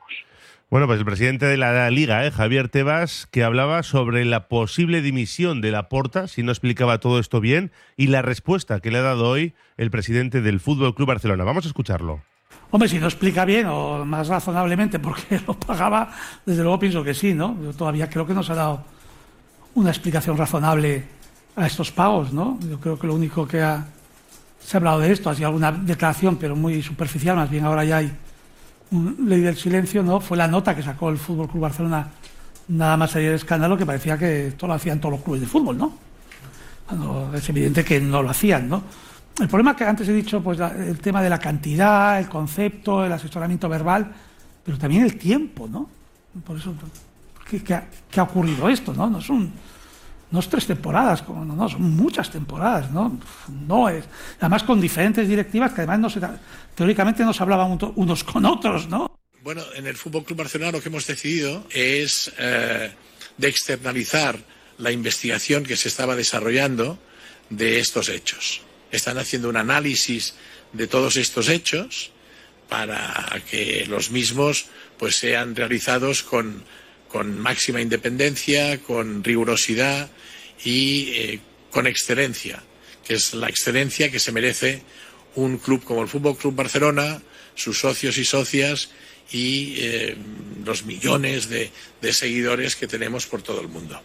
Bueno, 0.70 0.86
pues 0.86 1.00
el 1.00 1.06
presidente 1.06 1.46
de 1.46 1.56
la 1.56 1.90
Liga, 1.90 2.26
¿eh? 2.26 2.32
Javier 2.32 2.68
Tebas, 2.68 3.26
que 3.32 3.44
hablaba 3.44 3.84
sobre 3.84 4.26
la 4.26 4.50
posible 4.50 5.02
dimisión 5.02 5.62
de 5.62 5.72
la 5.72 5.88
Porta, 5.88 6.28
si 6.28 6.44
no 6.44 6.52
explicaba 6.52 7.00
todo 7.00 7.20
esto 7.20 7.40
bien, 7.40 7.72
y 7.96 8.08
la 8.08 8.22
respuesta 8.22 8.82
que 8.82 8.92
le 8.92 8.98
ha 8.98 9.04
dado 9.04 9.30
hoy 9.30 9.54
el 9.78 9.92
presidente 9.92 10.42
del 10.42 10.60
Fútbol 10.60 10.94
Club 10.94 11.08
Barcelona. 11.08 11.46
Vamos 11.46 11.64
a 11.64 11.70
escucharlo. 11.70 12.22
Hombre, 12.70 12.90
si 12.90 13.00
no 13.00 13.08
explica 13.08 13.46
bien 13.46 13.68
o 13.68 14.04
más 14.04 14.28
razonablemente 14.28 15.00
porque 15.00 15.40
lo 15.48 15.54
pagaba, 15.54 16.12
desde 16.46 16.64
luego 16.64 16.80
pienso 16.80 17.04
que 17.04 17.14
sí, 17.14 17.34
¿no? 17.34 17.58
Yo 17.64 17.74
todavía 17.74 18.10
creo 18.10 18.28
que 18.28 18.34
no 18.34 18.44
se 18.44 18.52
ha 18.52 18.56
dado 18.56 18.84
una 19.76 19.90
explicación 19.90 20.38
razonable 20.38 21.06
a 21.56 21.66
estos 21.66 21.92
pagos, 21.92 22.34
¿no? 22.34 22.60
Yo 22.70 22.80
creo 22.80 23.00
que 23.00 23.08
lo 23.08 23.16
único 23.16 23.48
que 23.48 23.60
se 24.60 24.76
ha 24.76 24.80
hablado 24.80 25.00
de 25.00 25.12
esto 25.12 25.30
ha 25.30 25.36
sido 25.36 25.48
alguna 25.48 25.72
declaración, 25.72 26.36
pero 26.36 26.56
muy 26.56 26.82
superficial, 26.82 27.36
más 27.36 27.50
bien 27.50 27.64
ahora 27.64 27.86
ya 27.86 27.98
hay 27.98 28.12
ley 28.92 29.42
del 29.42 29.56
silencio, 29.56 30.04
¿no? 30.04 30.20
Fue 30.20 30.38
la 30.38 30.48
nota 30.48 30.76
que 30.76 30.84
sacó 30.84 31.10
el 31.10 31.18
Fútbol 31.18 31.48
Club 31.48 31.62
Barcelona 31.62 32.08
nada 32.70 32.98
más 32.98 33.12
salir 33.12 33.28
del 33.28 33.36
escándalo 33.36 33.78
que 33.78 33.86
parecía 33.86 34.18
que 34.18 34.48
esto 34.48 34.68
lo 34.68 34.74
hacían 34.74 35.00
todos 35.00 35.14
los 35.14 35.22
clubes 35.22 35.42
de 35.42 35.48
fútbol, 35.48 35.78
¿no? 35.78 35.94
es 37.34 37.50
evidente 37.50 37.84
que 37.84 38.00
no 38.00 38.24
lo 38.24 38.30
hacían, 38.30 38.70
¿no? 38.70 38.84
El 39.40 39.48
problema 39.48 39.76
que 39.76 39.84
antes 39.84 40.08
he 40.08 40.14
dicho, 40.14 40.42
pues 40.42 40.60
el 40.60 41.00
tema 41.00 41.22
de 41.22 41.30
la 41.30 41.40
cantidad, 41.40 42.20
el 42.20 42.28
concepto, 42.28 43.06
el 43.06 43.12
asesoramiento 43.12 43.70
verbal, 43.70 44.12
pero 44.66 44.78
también 44.78 45.04
el 45.04 45.18
tiempo, 45.18 45.68
¿no? 45.68 45.90
Por 46.44 46.58
eso, 46.58 46.74
¿qué, 47.50 47.74
ha, 47.74 48.24
ocurrido 48.24 48.68
esto, 48.68 48.94
no? 48.94 49.10
No 49.10 49.22
son, 49.22 49.52
no 50.32 50.40
es 50.40 50.50
tres 50.50 50.66
temporadas, 50.66 51.22
como, 51.22 51.46
no, 51.46 51.70
son 51.70 51.96
muchas 51.96 52.32
temporadas, 52.32 52.92
¿no? 52.92 53.20
No 53.68 53.90
es. 53.90 54.06
Además 54.40 54.64
con 54.64 54.82
diferentes 54.82 55.28
directivas 55.28 55.72
que 55.72 55.82
además 55.82 56.00
no 56.00 56.10
se, 56.10 56.20
teóricamente 56.74 57.24
no 57.24 57.32
se 57.32 57.44
hablaban 57.44 57.78
unos 57.96 58.24
con 58.24 58.44
otros, 58.46 58.88
¿no? 58.88 59.20
Bueno, 59.44 59.62
en 59.76 59.86
el 59.86 59.96
Fútbol 59.96 60.26
Club 60.26 60.40
Barcelona 60.40 60.72
lo 60.72 60.82
que 60.82 60.90
hemos 60.90 61.06
decidido 61.06 61.66
es 61.70 62.34
eh, 62.40 62.92
de 63.38 63.48
externalizar 63.48 64.38
la 64.80 64.92
investigación 64.92 65.64
que 65.64 65.78
se 65.78 65.88
estaba 65.88 66.16
desarrollando 66.16 67.00
de 67.50 67.80
estos 67.80 68.10
hechos. 68.10 68.67
Están 68.92 69.18
haciendo 69.18 69.50
un 69.50 69.58
análisis 69.58 70.36
de 70.74 70.88
todos 70.88 71.18
estos 71.18 71.50
hechos 71.50 72.12
para 72.70 73.42
que 73.50 73.86
los 73.88 74.12
mismos 74.12 74.68
pues 74.98 75.16
sean 75.16 75.56
realizados 75.56 76.24
con, 76.24 76.64
máxima 77.40 77.82
independencia, 77.82 78.80
con 78.80 79.24
rigurosidad 79.24 80.10
y 80.64 81.10
eh, 81.14 81.40
con 81.72 81.88
excelencia, 81.88 82.62
que 83.06 83.16
es 83.16 83.34
la 83.34 83.50
excelencia 83.50 84.12
que 84.12 84.20
se 84.20 84.32
merece 84.32 84.84
un 85.36 85.58
club 85.58 85.84
como 85.84 86.02
el 86.02 86.08
Fútbol 86.08 86.38
Club 86.38 86.56
Barcelona, 86.56 87.22
sus 87.56 87.80
socios 87.80 88.18
y 88.18 88.26
socias 88.26 88.90
y 89.32 89.76
eh, 89.78 90.18
los 90.66 90.86
millones 90.86 91.50
de, 91.50 91.72
seguidores 92.14 92.76
que 92.76 92.88
tenemos 92.88 93.26
por 93.26 93.42
todo 93.42 93.62
el 93.62 93.68
mundo. 93.68 94.02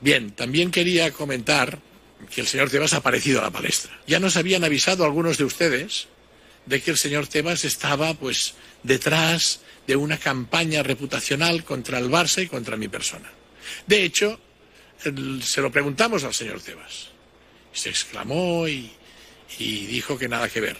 Bien, 0.00 0.30
también 0.32 0.70
quería 0.70 1.12
comentar 1.12 1.78
que 2.32 2.40
el 2.40 2.46
señor 2.46 2.70
Tebas 2.70 2.92
ha 2.92 2.98
aparecido 2.98 3.40
a 3.40 3.44
la 3.44 3.50
palestra. 3.50 3.98
Ya 4.06 4.20
nos 4.20 4.36
habían 4.36 4.64
avisado 4.64 5.04
algunos 5.04 5.38
de 5.38 5.44
ustedes 5.44 6.08
de 6.66 6.80
que 6.80 6.90
el 6.90 6.98
señor 6.98 7.26
Tebas 7.26 7.64
estaba 7.64 8.14
pues 8.14 8.54
detrás 8.82 9.60
de 9.86 9.96
una 9.96 10.18
campaña 10.18 10.82
reputacional 10.82 11.64
contra 11.64 11.98
el 11.98 12.10
Barça 12.10 12.42
y 12.42 12.46
contra 12.46 12.76
mi 12.76 12.88
persona. 12.88 13.30
De 13.86 14.04
hecho, 14.04 14.38
se 14.98 15.60
lo 15.60 15.72
preguntamos 15.72 16.24
al 16.24 16.34
señor 16.34 16.60
Tebas. 16.60 17.08
Se 17.72 17.88
exclamó 17.88 18.68
y, 18.68 18.92
dijo 19.58 20.18
que 20.18 20.28
nada 20.28 20.48
que 20.48 20.60
ver. 20.60 20.76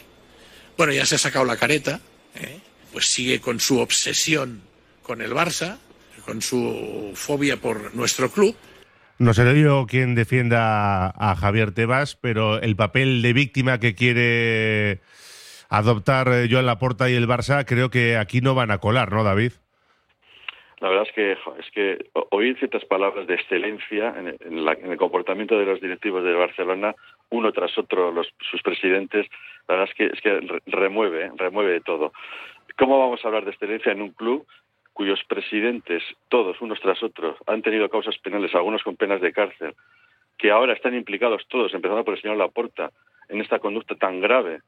Bueno, 0.77 0.93
ya 0.93 1.05
se 1.05 1.15
ha 1.15 1.19
sacado 1.19 1.45
la 1.45 1.57
careta. 1.57 1.99
¿eh? 2.35 2.59
pues 2.91 3.07
sigue 3.07 3.39
con 3.39 3.59
su 3.59 3.79
obsesión 3.79 4.61
con 5.03 5.21
el 5.21 5.31
Barça, 5.31 5.77
con 6.25 6.41
su 6.41 7.11
fobia 7.15 7.57
por 7.57 7.95
nuestro 7.95 8.31
club. 8.31 8.55
No 9.21 9.35
sé 9.35 9.43
yo 9.61 9.85
quien 9.85 10.15
defienda 10.15 11.09
a 11.09 11.35
Javier 11.35 11.75
Tebas, 11.75 12.15
pero 12.15 12.59
el 12.59 12.75
papel 12.75 13.21
de 13.21 13.33
víctima 13.33 13.79
que 13.79 13.93
quiere 13.93 14.97
adoptar 15.69 16.27
eh, 16.29 16.47
Joan 16.49 16.65
Laporta 16.65 17.07
y 17.07 17.13
el 17.13 17.27
Barça, 17.27 17.63
creo 17.63 17.91
que 17.91 18.17
aquí 18.17 18.41
no 18.41 18.55
van 18.55 18.71
a 18.71 18.79
colar, 18.79 19.11
¿no, 19.11 19.23
David? 19.23 19.51
La 20.79 20.89
verdad 20.89 21.05
es 21.07 21.13
que 21.13 21.31
es 21.33 21.71
que 21.71 22.09
oír 22.31 22.57
ciertas 22.57 22.83
palabras 22.85 23.27
de 23.27 23.35
excelencia 23.35 24.11
en, 24.17 24.57
el 24.57 24.97
comportamiento 24.97 25.55
de 25.55 25.65
los 25.65 25.79
directivos 25.79 26.23
de 26.23 26.33
Barcelona, 26.33 26.95
uno 27.29 27.51
tras 27.51 27.77
otro, 27.77 28.11
los, 28.11 28.27
sus 28.49 28.63
presidentes, 28.63 29.27
la 29.67 29.75
verdad 29.75 29.89
es 29.91 29.95
que 29.95 30.05
es 30.07 30.21
que 30.21 30.61
remueve, 30.65 31.29
remueve 31.37 31.73
de 31.73 31.81
todo. 31.81 32.11
¿Cómo 32.75 32.97
vamos 32.97 33.23
a 33.23 33.27
hablar 33.27 33.45
de 33.45 33.51
excelencia 33.51 33.91
en 33.91 34.01
un 34.01 34.13
club 34.13 34.47
cuyos 35.01 35.23
presidentes, 35.27 36.03
todos, 36.29 36.61
unos 36.61 36.79
tras 36.79 37.01
otros, 37.01 37.35
han 37.47 37.63
tenido 37.63 37.89
causas 37.89 38.15
penales, 38.19 38.53
algunos 38.53 38.83
con 38.83 38.97
penas 38.97 39.19
de 39.19 39.33
cárcel, 39.33 39.73
que 40.37 40.51
ahora 40.51 40.73
están 40.73 40.93
implicados 40.93 41.41
todos, 41.47 41.73
empezando 41.73 42.05
por 42.05 42.13
el 42.13 42.21
señor 42.21 42.37
Laporta, 42.37 42.91
en 43.27 43.41
esta 43.41 43.57
conducta 43.57 43.95
tan 43.95 44.21
grave 44.21 44.59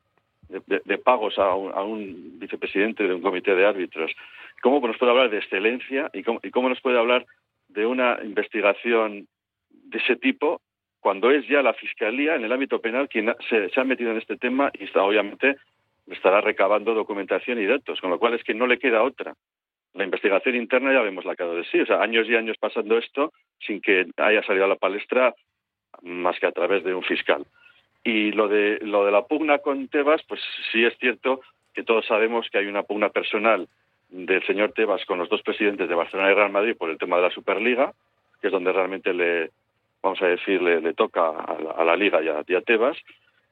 de, 0.49 0.97
pagos 0.97 1.37
a 1.37 1.53
un, 1.53 2.39
vicepresidente 2.39 3.07
de 3.07 3.13
un 3.13 3.21
comité 3.21 3.53
de 3.53 3.63
árbitros? 3.63 4.11
¿Cómo 4.63 4.79
nos 4.87 4.97
puede 4.97 5.11
hablar 5.11 5.29
de 5.29 5.37
excelencia 5.37 6.09
y 6.13 6.23
cómo, 6.23 6.67
nos 6.67 6.81
puede 6.81 6.97
hablar 6.97 7.27
de 7.67 7.85
una 7.85 8.17
investigación 8.23 9.27
de 9.69 9.99
ese 9.99 10.15
tipo 10.15 10.61
cuando 10.99 11.29
es 11.29 11.47
ya 11.47 11.61
la 11.61 11.75
Fiscalía 11.75 12.33
en 12.33 12.43
el 12.43 12.51
ámbito 12.51 12.81
penal 12.81 13.07
quien 13.07 13.35
se, 13.49 13.69
se 13.69 13.79
ha 13.79 13.83
metido 13.83 14.09
en 14.09 14.17
este 14.17 14.37
tema 14.37 14.71
y 14.79 14.85
está 14.85 15.03
obviamente 15.03 15.57
estará 16.07 16.41
recabando 16.41 16.95
documentación 16.95 17.61
y 17.61 17.67
datos, 17.67 18.01
con 18.01 18.09
lo 18.09 18.17
cual 18.17 18.33
es 18.33 18.43
que 18.43 18.55
no 18.55 18.65
le 18.65 18.79
queda 18.79 19.03
otra. 19.03 19.35
La 19.93 20.03
investigación 20.03 20.55
interna 20.55 20.91
ya 20.91 21.01
vemos 21.01 21.25
la 21.25 21.35
cara 21.35 21.53
de 21.53 21.63
sí, 21.65 21.79
o 21.79 21.85
sea, 21.85 22.01
años 22.01 22.27
y 22.27 22.35
años 22.35 22.57
pasando 22.59 22.97
esto 22.97 23.31
sin 23.59 23.79
que 23.81 24.07
haya 24.17 24.43
salido 24.43 24.65
a 24.65 24.69
la 24.69 24.75
palestra 24.75 25.33
más 26.01 26.39
que 26.39 26.47
a 26.47 26.51
través 26.51 26.83
de 26.83 26.93
un 26.93 27.03
fiscal. 27.03 27.45
Y 28.03 28.31
lo 28.31 28.47
de 28.47 28.79
lo 28.81 29.05
de 29.05 29.11
la 29.11 29.25
pugna 29.25 29.59
con 29.59 29.87
Tebas, 29.87 30.21
pues 30.27 30.41
sí 30.71 30.83
es 30.83 30.97
cierto 30.97 31.41
que 31.73 31.83
todos 31.83 32.05
sabemos 32.05 32.47
que 32.51 32.57
hay 32.57 32.67
una 32.67 32.83
pugna 32.83 33.09
personal 33.09 33.67
del 34.09 34.45
señor 34.45 34.73
Tebas 34.73 35.05
con 35.05 35.19
los 35.19 35.29
dos 35.29 35.41
presidentes 35.41 35.87
de 35.87 35.95
Barcelona 35.95 36.31
y 36.31 36.35
Real 36.35 36.51
Madrid 36.51 36.75
por 36.77 36.89
el 36.89 36.97
tema 36.97 37.17
de 37.17 37.23
la 37.23 37.31
Superliga, 37.31 37.93
que 38.41 38.47
es 38.47 38.53
donde 38.53 38.71
realmente 38.71 39.13
le, 39.13 39.51
vamos 40.01 40.21
a 40.21 40.27
decir, 40.27 40.61
le, 40.61 40.93
toca 40.93 41.29
a 41.29 41.83
la, 41.83 41.95
Liga 41.95 42.21
y 42.21 42.27
a, 42.27 42.43
y 42.45 42.55
a 42.55 42.61
Tebas, 42.61 42.97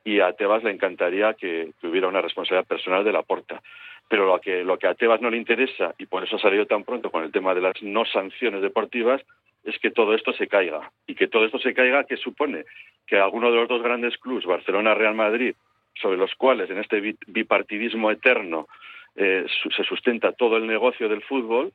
y 0.04 0.20
a 0.20 0.34
Tebas 0.34 0.64
le 0.64 0.72
encantaría 0.72 1.34
que, 1.34 1.72
hubiera 1.84 2.08
una 2.08 2.22
responsabilidad 2.22 2.68
personal 2.68 3.04
de 3.04 3.12
la 3.12 3.24
porta. 3.24 3.62
Pero 4.08 4.26
lo 4.26 4.40
que, 4.40 4.64
lo 4.64 4.78
que 4.78 4.88
a 4.88 4.96
Tebas 4.96 5.22
no 5.22 5.30
le 5.30 5.38
interesa, 5.38 5.94
y 5.98 6.06
por 6.06 6.24
eso 6.24 6.36
ha 6.36 6.40
salido 6.40 6.66
tan 6.66 6.84
pronto 6.84 7.12
con 7.12 7.24
el 7.24 7.32
tema 7.32 7.54
de 7.54 7.62
las 7.62 7.82
no 7.82 8.06
sanciones 8.06 8.62
deportivas, 8.62 9.22
es 9.64 9.78
que 9.80 9.92
todo 9.92 10.14
esto 10.14 10.34
se 10.34 10.48
caiga. 10.48 10.92
Y 11.08 11.16
que 11.16 11.28
todo 11.28 11.46
esto 11.46 11.60
se 11.60 11.74
caiga, 11.74 12.04
¿qué 12.04 12.18
supone? 12.18 12.66
Que 13.06 13.18
alguno 13.18 13.52
de 13.52 13.58
los 13.58 13.70
dos 13.70 13.84
grandes 13.84 14.18
clubes, 14.18 14.46
Barcelona, 14.46 14.96
Real 14.96 15.16
Madrid, 15.16 15.56
sobre 16.02 16.18
los 16.18 16.34
cuales 16.36 16.70
en 16.70 16.80
este 16.80 17.16
bipartidismo 17.28 18.12
eterno 18.12 18.68
eh, 19.16 19.46
se 19.76 19.84
sustenta 19.84 20.32
todo 20.32 20.58
el 20.58 20.66
negocio 20.66 21.08
del 21.10 21.22
fútbol, 21.22 21.72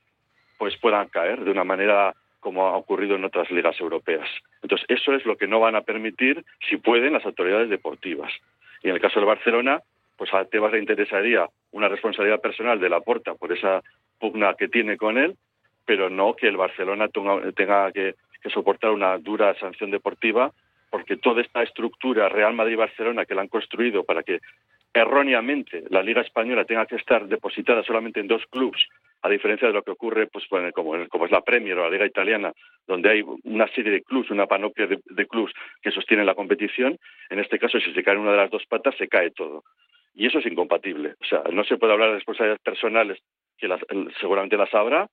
pues 0.59 0.77
puedan 0.79 1.09
caer 1.09 1.45
de 1.45 1.51
una 1.51 1.65
manera 1.65 2.15
como 2.47 2.69
ha 2.69 2.77
ocurrido 2.77 3.17
en 3.17 3.25
otras 3.25 3.51
ligas 3.51 3.75
europeas. 3.81 4.29
Entonces, 4.63 4.87
eso 4.89 5.13
es 5.15 5.27
lo 5.27 5.37
que 5.37 5.49
no 5.49 5.59
van 5.59 5.75
a 5.75 5.81
permitir, 5.81 6.45
si 6.71 6.77
pueden, 6.77 7.15
las 7.15 7.27
autoridades 7.27 7.69
deportivas. 7.69 8.33
Y 8.85 8.89
en 8.89 8.95
el 8.95 9.01
caso 9.01 9.19
del 9.19 9.27
Barcelona, 9.27 9.81
pues 10.17 10.33
a 10.33 10.45
Tebas 10.45 10.71
le 10.71 10.79
interesaría 10.79 11.49
una 11.73 11.89
responsabilidad 11.89 12.41
personal 12.41 12.79
de 12.79 12.89
la 12.89 13.01
Porta 13.01 13.35
por 13.35 13.53
esa 13.53 13.83
pugna 14.21 14.55
que 14.55 14.69
tiene 14.69 14.97
con 14.97 15.19
él, 15.19 15.35
pero 15.85 16.09
no 16.09 16.37
que 16.37 16.47
el 16.47 16.57
Barcelona 16.57 17.09
tenga 17.57 17.91
que, 17.91 18.15
que 18.41 18.51
soportar 18.51 18.93
una 18.93 19.19
dura 19.19 19.53
sanción 19.59 19.91
deportiva, 19.91 20.53
porque 20.89 21.17
toda 21.17 21.43
esta 21.43 21.65
estructura 21.65 22.29
Real 22.29 22.55
Madrid-Barcelona 22.55 23.27
que 23.27 23.35
la 23.35 23.41
han 23.41 23.49
construido 23.49 24.05
para 24.05 24.23
que 24.23 24.39
erróneamente 24.95 25.83
la 25.91 26.01
Liga 26.01 26.21
Española 26.21 26.65
tenga 26.65 26.87
que 26.87 26.95
estar 26.95 27.27
depositada 27.27 27.83
solamente 27.83 28.21
en 28.21 28.29
dos 28.29 28.47
clubes 28.47 28.87
a 29.27 29.31
diferencia 29.31 29.67
de 29.67 29.75
lo 29.75 29.83
que 29.83 29.91
ocurre 29.91 30.29
pues 30.29 30.45
como, 30.75 31.09
como 31.09 31.25
es 31.25 31.31
la 31.31 31.41
Premier 31.41 31.77
o 31.79 31.83
la 31.83 31.91
Liga 31.91 32.07
Italiana, 32.07 32.53
donde 32.87 33.11
hay 33.11 33.25
una 33.43 33.67
serie 33.69 33.91
de 33.91 34.03
clubes, 34.03 34.31
una 34.31 34.47
panoplia 34.47 34.87
de, 34.87 35.01
de 35.05 35.27
clubes 35.27 35.53
que 35.83 35.91
sostienen 35.91 36.27
la 36.27 36.35
competición, 36.35 36.97
en 37.29 37.41
este 37.41 37.59
caso 37.59 37.81
si 37.81 37.93
se 37.93 38.03
cae 38.05 38.17
una 38.17 38.31
de 38.31 38.37
las 38.37 38.51
dos 38.51 38.65
patas 38.67 38.95
se 38.97 39.09
cae 39.09 39.33
todo. 39.33 39.65
Y 40.15 40.27
eso 40.27 40.39
es 40.39 40.47
incompatible. 40.47 41.15
O 41.21 41.25
sea, 41.25 41.43
no 41.53 41.65
se 41.65 41.77
puede 41.77 41.93
hablar 41.93 42.11
de 42.11 42.15
responsabilidades 42.15 42.63
personales, 42.63 43.19
que 43.59 43.69
seguramente 44.21 44.57
las 44.57 44.73
habrá, 44.73 45.09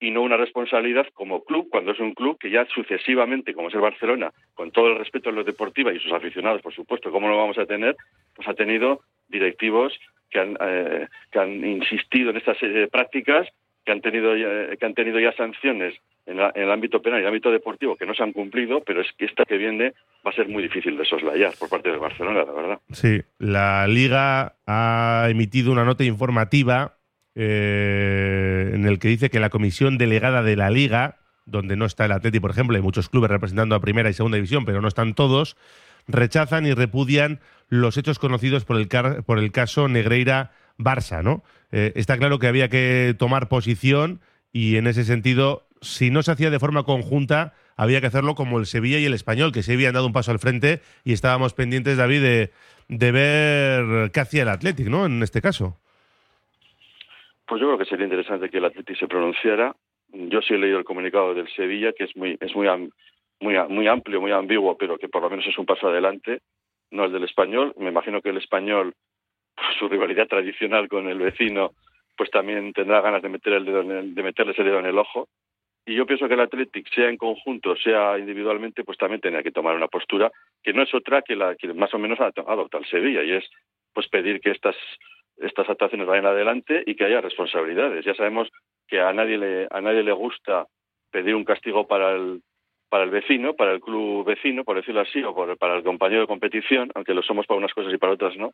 y 0.00 0.10
no 0.10 0.22
una 0.22 0.36
responsabilidad 0.36 1.06
como 1.12 1.44
club, 1.44 1.68
cuando 1.70 1.92
es 1.92 2.00
un 2.00 2.14
club 2.14 2.38
que 2.38 2.50
ya 2.50 2.66
sucesivamente, 2.66 3.52
como 3.52 3.68
es 3.68 3.74
el 3.74 3.80
Barcelona, 3.80 4.32
con 4.54 4.70
todo 4.70 4.88
el 4.88 4.98
respeto 4.98 5.28
a 5.28 5.32
los 5.32 5.44
deportiva 5.44 5.92
y 5.92 5.98
sus 5.98 6.12
aficionados, 6.12 6.62
por 6.62 6.74
supuesto, 6.74 7.10
¿cómo 7.10 7.28
lo 7.28 7.36
vamos 7.36 7.58
a 7.58 7.66
tener? 7.66 7.96
Pues 8.34 8.48
ha 8.48 8.54
tenido 8.54 9.00
directivos 9.28 9.92
que 10.30 10.40
han, 10.40 10.56
eh, 10.60 11.08
que 11.30 11.38
han 11.38 11.64
insistido 11.64 12.30
en 12.30 12.36
esta 12.36 12.54
serie 12.54 12.80
de 12.80 12.88
prácticas, 12.88 13.48
que 13.84 13.92
han 13.92 14.00
tenido 14.00 14.36
ya, 14.36 14.76
que 14.76 14.86
han 14.86 14.94
tenido 14.94 15.18
ya 15.18 15.32
sanciones 15.32 15.94
en, 16.26 16.38
el 16.38 16.70
ámbito 16.70 17.00
penal 17.00 17.20
y 17.20 17.22
en 17.22 17.24
el 17.24 17.34
ámbito 17.34 17.50
deportivo 17.50 17.96
que 17.96 18.06
no 18.06 18.14
se 18.14 18.22
han 18.22 18.32
cumplido, 18.32 18.82
pero 18.84 19.00
es 19.00 19.08
que 19.16 19.24
esta 19.24 19.44
que 19.44 19.56
viene 19.56 19.94
va 20.26 20.30
a 20.30 20.34
ser 20.34 20.48
muy 20.48 20.62
difícil 20.62 20.96
de 20.96 21.04
soslayar 21.04 21.54
por 21.58 21.70
parte 21.70 21.90
de 21.90 21.96
Barcelona, 21.96 22.44
la 22.44 22.52
verdad. 22.52 22.78
Sí, 22.92 23.22
la 23.38 23.86
Liga 23.88 24.56
ha 24.66 25.26
emitido 25.30 25.72
una 25.72 25.84
nota 25.84 26.04
informativa 26.04 26.98
eh, 27.34 28.72
en 28.74 28.84
el 28.84 28.98
que 28.98 29.08
dice 29.08 29.30
que 29.30 29.40
la 29.40 29.48
comisión 29.48 29.96
delegada 29.96 30.42
de 30.42 30.56
la 30.56 30.70
Liga, 30.70 31.16
donde 31.46 31.76
no 31.76 31.86
está 31.86 32.04
el 32.04 32.12
Atleti, 32.12 32.40
por 32.40 32.50
ejemplo, 32.50 32.76
hay 32.76 32.82
muchos 32.82 33.08
clubes 33.08 33.30
representando 33.30 33.74
a 33.74 33.80
primera 33.80 34.10
y 34.10 34.12
segunda 34.12 34.36
división, 34.36 34.66
pero 34.66 34.82
no 34.82 34.88
están 34.88 35.14
todos, 35.14 35.56
rechazan 36.08 36.66
y 36.66 36.74
repudian 36.74 37.40
los 37.68 37.96
hechos 37.96 38.18
conocidos 38.18 38.64
por 38.64 38.76
el, 38.78 38.88
por 39.24 39.38
el 39.38 39.52
caso 39.52 39.88
Negreira-Barça, 39.88 41.22
¿no? 41.22 41.44
Eh, 41.70 41.92
está 41.94 42.16
claro 42.16 42.38
que 42.38 42.46
había 42.46 42.68
que 42.68 43.14
tomar 43.18 43.48
posición 43.48 44.20
y 44.52 44.76
en 44.76 44.86
ese 44.86 45.04
sentido, 45.04 45.66
si 45.82 46.10
no 46.10 46.22
se 46.22 46.32
hacía 46.32 46.50
de 46.50 46.58
forma 46.58 46.82
conjunta, 46.82 47.54
había 47.76 48.00
que 48.00 48.06
hacerlo 48.06 48.34
como 48.34 48.58
el 48.58 48.66
Sevilla 48.66 48.98
y 48.98 49.04
el 49.04 49.14
Español, 49.14 49.52
que 49.52 49.62
se 49.62 49.74
habían 49.74 49.92
dado 49.92 50.06
un 50.06 50.12
paso 50.12 50.32
al 50.32 50.38
frente 50.38 50.80
y 51.04 51.12
estábamos 51.12 51.52
pendientes, 51.52 51.98
David, 51.98 52.22
de, 52.22 52.50
de 52.88 53.12
ver 53.12 54.10
qué 54.10 54.20
hacía 54.20 54.42
el 54.42 54.48
Athletic, 54.48 54.88
¿no? 54.88 55.06
En 55.06 55.22
este 55.22 55.42
caso. 55.42 55.76
Pues 57.46 57.60
yo 57.60 57.66
creo 57.66 57.78
que 57.78 57.84
sería 57.84 58.04
interesante 58.04 58.50
que 58.50 58.58
el 58.58 58.64
Atleti 58.64 58.94
se 58.94 59.06
pronunciara. 59.06 59.74
Yo 60.12 60.40
sí 60.40 60.54
he 60.54 60.58
leído 60.58 60.78
el 60.78 60.84
comunicado 60.84 61.34
del 61.34 61.48
Sevilla, 61.54 61.92
que 61.96 62.04
es 62.04 62.16
muy, 62.16 62.36
es 62.40 62.54
muy, 62.54 62.66
muy, 63.40 63.56
muy 63.68 63.86
amplio, 63.86 64.20
muy 64.20 64.32
ambiguo, 64.32 64.76
pero 64.76 64.98
que 64.98 65.08
por 65.08 65.22
lo 65.22 65.30
menos 65.30 65.46
es 65.46 65.58
un 65.58 65.66
paso 65.66 65.88
adelante, 65.88 66.40
no 66.90 67.04
el 67.04 67.12
del 67.12 67.24
español. 67.24 67.74
Me 67.78 67.88
imagino 67.88 68.20
que 68.20 68.30
el 68.30 68.38
español, 68.38 68.94
su 69.78 69.88
rivalidad 69.88 70.26
tradicional 70.26 70.88
con 70.88 71.08
el 71.08 71.18
vecino, 71.18 71.72
pues 72.16 72.30
también 72.30 72.72
tendrá 72.72 73.00
ganas 73.00 73.22
de 73.22 73.28
meter 73.28 73.52
el 73.52 73.64
dedo 73.64 73.80
en 73.82 73.90
el, 73.92 74.14
de 74.14 74.22
meterle 74.22 74.52
ese 74.52 74.64
dedo 74.64 74.80
en 74.80 74.86
el 74.86 74.98
ojo. 74.98 75.28
Y 75.86 75.94
yo 75.94 76.04
pienso 76.04 76.28
que 76.28 76.34
el 76.34 76.40
Athletic, 76.40 76.86
sea 76.92 77.08
en 77.08 77.16
conjunto, 77.16 77.74
sea 77.76 78.18
individualmente, 78.18 78.84
pues 78.84 78.98
también 78.98 79.22
tendría 79.22 79.42
que 79.42 79.52
tomar 79.52 79.74
una 79.74 79.88
postura 79.88 80.30
que 80.62 80.74
no 80.74 80.82
es 80.82 80.92
otra 80.92 81.22
que 81.22 81.34
la 81.34 81.54
que 81.54 81.72
más 81.72 81.94
o 81.94 81.98
menos 81.98 82.20
ha 82.20 82.26
adoptado 82.26 82.82
el 82.82 82.90
Sevilla, 82.90 83.22
y 83.22 83.32
es 83.32 83.44
pues 83.94 84.08
pedir 84.08 84.40
que 84.40 84.50
estas 84.50 84.76
estas 85.38 85.70
actuaciones 85.70 86.06
vayan 86.06 86.26
adelante 86.26 86.82
y 86.84 86.94
que 86.94 87.04
haya 87.04 87.20
responsabilidades. 87.20 88.04
Ya 88.04 88.14
sabemos 88.14 88.48
que 88.86 89.00
a 89.00 89.12
nadie 89.12 89.38
le 89.38 89.68
a 89.70 89.80
nadie 89.80 90.02
le 90.02 90.12
gusta 90.12 90.66
pedir 91.10 91.34
un 91.34 91.44
castigo 91.44 91.86
para 91.86 92.12
el 92.12 92.42
para 92.88 93.04
el 93.04 93.10
vecino, 93.10 93.54
para 93.54 93.72
el 93.72 93.80
club 93.80 94.24
vecino, 94.24 94.64
por 94.64 94.76
decirlo 94.76 95.00
así, 95.00 95.22
o 95.22 95.34
para 95.56 95.76
el 95.76 95.84
compañero 95.84 96.22
de 96.22 96.26
competición, 96.26 96.90
aunque 96.94 97.14
lo 97.14 97.22
somos 97.22 97.46
para 97.46 97.58
unas 97.58 97.74
cosas 97.74 97.92
y 97.92 97.98
para 97.98 98.14
otras 98.14 98.36
no. 98.36 98.52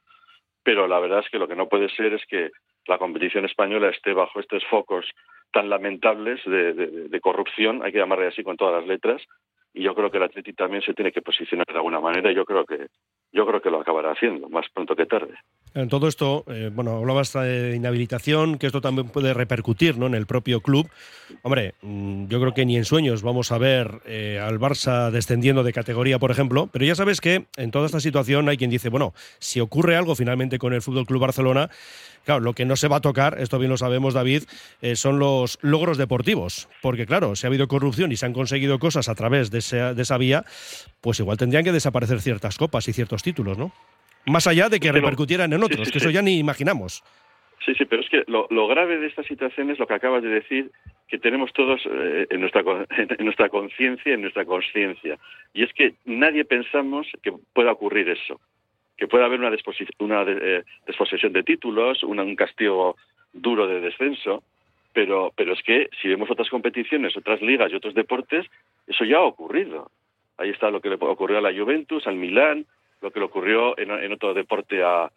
Pero 0.63 0.89
la 0.89 0.99
verdad 0.99 1.21
es 1.21 1.31
que 1.31 1.39
lo 1.39 1.47
que 1.47 1.57
no 1.57 1.69
puede 1.69 1.89
ser 1.91 2.15
es 2.15 2.25
que 2.27 2.51
la 2.87 2.99
competición 2.99 3.45
española 3.45 3.89
esté 3.91 4.13
bajo 4.13 4.41
estos 4.41 4.65
focos 4.67 5.07
tan 5.53 5.71
lamentables 5.71 6.41
de, 6.45 7.21
corrupción, 7.23 7.83
hay 7.85 7.93
que 7.93 7.99
llamarle 7.99 8.27
así 8.27 8.43
con 8.43 8.57
todas 8.57 8.81
las 8.81 8.89
letras, 8.89 9.23
y 9.73 9.83
yo 9.83 9.95
creo 9.95 10.11
que 10.11 10.17
el 10.17 10.25
Atleti 10.25 10.53
también 10.53 10.83
se 10.83 10.95
tiene 10.95 11.13
que 11.13 11.23
posicionar 11.23 11.67
de 11.67 11.77
alguna 11.77 12.01
manera, 12.01 12.31
y 12.31 12.35
yo 12.35 12.45
creo 12.45 12.65
que 12.65 12.89
yo 13.33 13.47
creo 13.47 13.61
que 13.61 13.71
lo 13.71 13.81
acabará 13.81 14.13
haciendo, 14.13 14.49
más 14.49 14.67
pronto 14.73 14.95
que 14.95 15.07
tarde. 15.07 15.35
En 15.75 15.89
todo 15.89 16.07
esto, 16.07 16.45
eh, 16.47 16.71
bueno, 16.73 16.99
hablabas 16.99 17.33
de 17.33 17.75
inhabilitación, 17.75 18.59
que 18.59 18.67
esto 18.67 18.81
también 18.81 19.09
puede 19.09 19.35
repercutir 19.35 19.99
¿no? 19.99 20.07
en 20.07 20.15
el 20.15 20.25
propio 20.25 20.61
club. 20.61 20.89
Hombre, 21.43 21.75
mm, 21.83 22.29
yo 22.29 22.41
creo 22.41 22.55
que 22.55 22.65
ni 22.65 22.77
en 22.77 22.85
sueños 22.85 23.23
vamos 23.23 23.51
a 23.51 23.59
ver 23.59 24.01
eh, 24.07 24.39
al 24.41 24.61
Barça 24.61 25.11
descendiendo 25.11 25.65
de 25.65 25.73
categoría, 25.73 26.21
por 26.21 26.31
ejemplo, 26.31 26.69
pero 26.73 26.85
ya 26.85 26.95
sabes 26.95 27.21
que 27.21 27.47
en 27.57 27.73
toda 27.73 27.87
esta 27.87 27.99
situación 27.99 28.49
hay 28.49 28.57
quien 28.57 28.71
dice, 28.71 28.89
bueno, 28.89 29.15
si 29.41 29.59
ocurre 29.59 29.97
algo 29.97 30.15
finalmente 30.15 30.61
con 30.61 30.73
el 30.75 30.81
Fútbol 30.81 31.07
Club 31.07 31.23
Barcelona, 31.23 31.71
claro, 32.25 32.41
lo 32.41 32.53
que 32.53 32.65
no 32.67 32.77
se 32.77 32.87
va 32.87 32.99
a 32.99 33.01
tocar, 33.01 33.41
esto 33.41 33.59
bien 33.59 33.71
lo 33.73 33.77
sabemos, 33.77 34.15
David, 34.15 34.45
eh, 34.81 34.95
son 34.95 35.19
los 35.19 35.59
logros 35.61 35.99
deportivos, 35.99 36.69
porque 36.83 37.05
claro, 37.05 37.35
si 37.35 37.47
ha 37.47 37.49
habido 37.49 37.67
corrupción 37.67 38.13
y 38.13 38.17
se 38.17 38.27
han 38.27 38.33
conseguido 38.33 38.79
cosas 38.79 39.09
a 39.09 39.17
través 39.17 39.51
de 39.51 39.59
esa, 39.59 39.93
de 39.93 40.03
esa 40.03 40.19
vía, 40.19 40.45
pues 41.01 41.19
igual 41.19 41.37
tendrían 41.37 41.65
que 41.65 41.73
desaparecer 41.73 42.21
ciertas 42.21 42.59
copas 42.59 42.87
y 42.87 42.93
ciertos 42.93 43.25
títulos, 43.25 43.59
¿no? 43.59 43.73
Más 44.27 44.47
allá 44.47 44.69
de 44.69 44.81
que 44.81 44.93
repercutieran 44.93 45.53
en 45.53 45.63
otros, 45.63 45.91
que 45.91 45.99
eso 45.99 46.11
ya 46.11 46.23
ni 46.23 46.39
imaginamos. 46.39 47.03
Sí, 47.65 47.75
sí, 47.75 47.85
pero 47.87 48.03
es 48.03 48.09
que 48.11 48.25
lo, 48.27 48.67
grave 48.67 48.99
de 48.99 49.07
esta 49.07 49.23
situación 49.23 49.71
es 49.71 49.79
lo 49.79 49.87
que 49.87 49.95
acabas 49.95 50.23
de 50.23 50.29
decir, 50.29 50.71
que 51.09 51.19
tenemos 51.19 51.53
todos 51.53 51.81
eh, 51.87 52.27
en 52.29 52.41
nuestra 52.41 52.63
en 53.19 53.25
nuestra 53.25 53.49
conciencia, 53.49 54.13
en 54.13 54.23
nuestra 54.23 54.45
conciencia, 54.45 55.19
y 55.55 55.63
es 55.63 55.73
que 55.73 55.95
nadie 56.05 56.45
pensamos 56.45 57.07
que 57.23 57.33
pueda 57.53 57.73
ocurrir 57.73 58.09
eso, 58.09 58.41
que 58.97 59.09
pueda 59.09 59.27
haber 59.27 59.41
una, 59.41 59.51
una 59.99 60.23
eh, 60.27 60.63
desposesión 60.87 61.33
de 61.33 61.43
títulos, 61.43 62.03
un 62.03 62.37
castigo 62.37 62.97
duro 63.33 63.67
de 63.67 63.81
descenso, 63.81 64.43
pero 64.93 65.33
pero 65.35 65.55
es 65.55 65.63
que 65.63 65.89
si 66.03 66.09
vemos 66.09 66.31
otras 66.31 66.51
competiciones, 66.51 67.17
otras 67.17 67.41
ligas 67.41 67.73
y 67.73 67.77
otros 67.77 67.95
deportes, 67.95 68.47
eso 68.87 69.05
ya 69.05 69.19
ha 69.19 69.23
ocurrido. 69.23 69.91
Ahí 70.37 70.51
está 70.51 70.71
lo 70.71 70.81
que 70.81 70.91
le 70.91 70.97
ocurrió 70.97 71.39
a 71.39 71.41
la 71.41 71.53
Juventus, 71.53 72.07
al 72.07 72.17
Milán, 72.17 72.67
lo 73.05 73.11
que 73.11 73.21
le 73.21 73.27
ocurrió 73.27 73.79
en, 73.79 74.13
otro 74.13 74.35
deporte 74.35 74.83
a, 74.83 75.11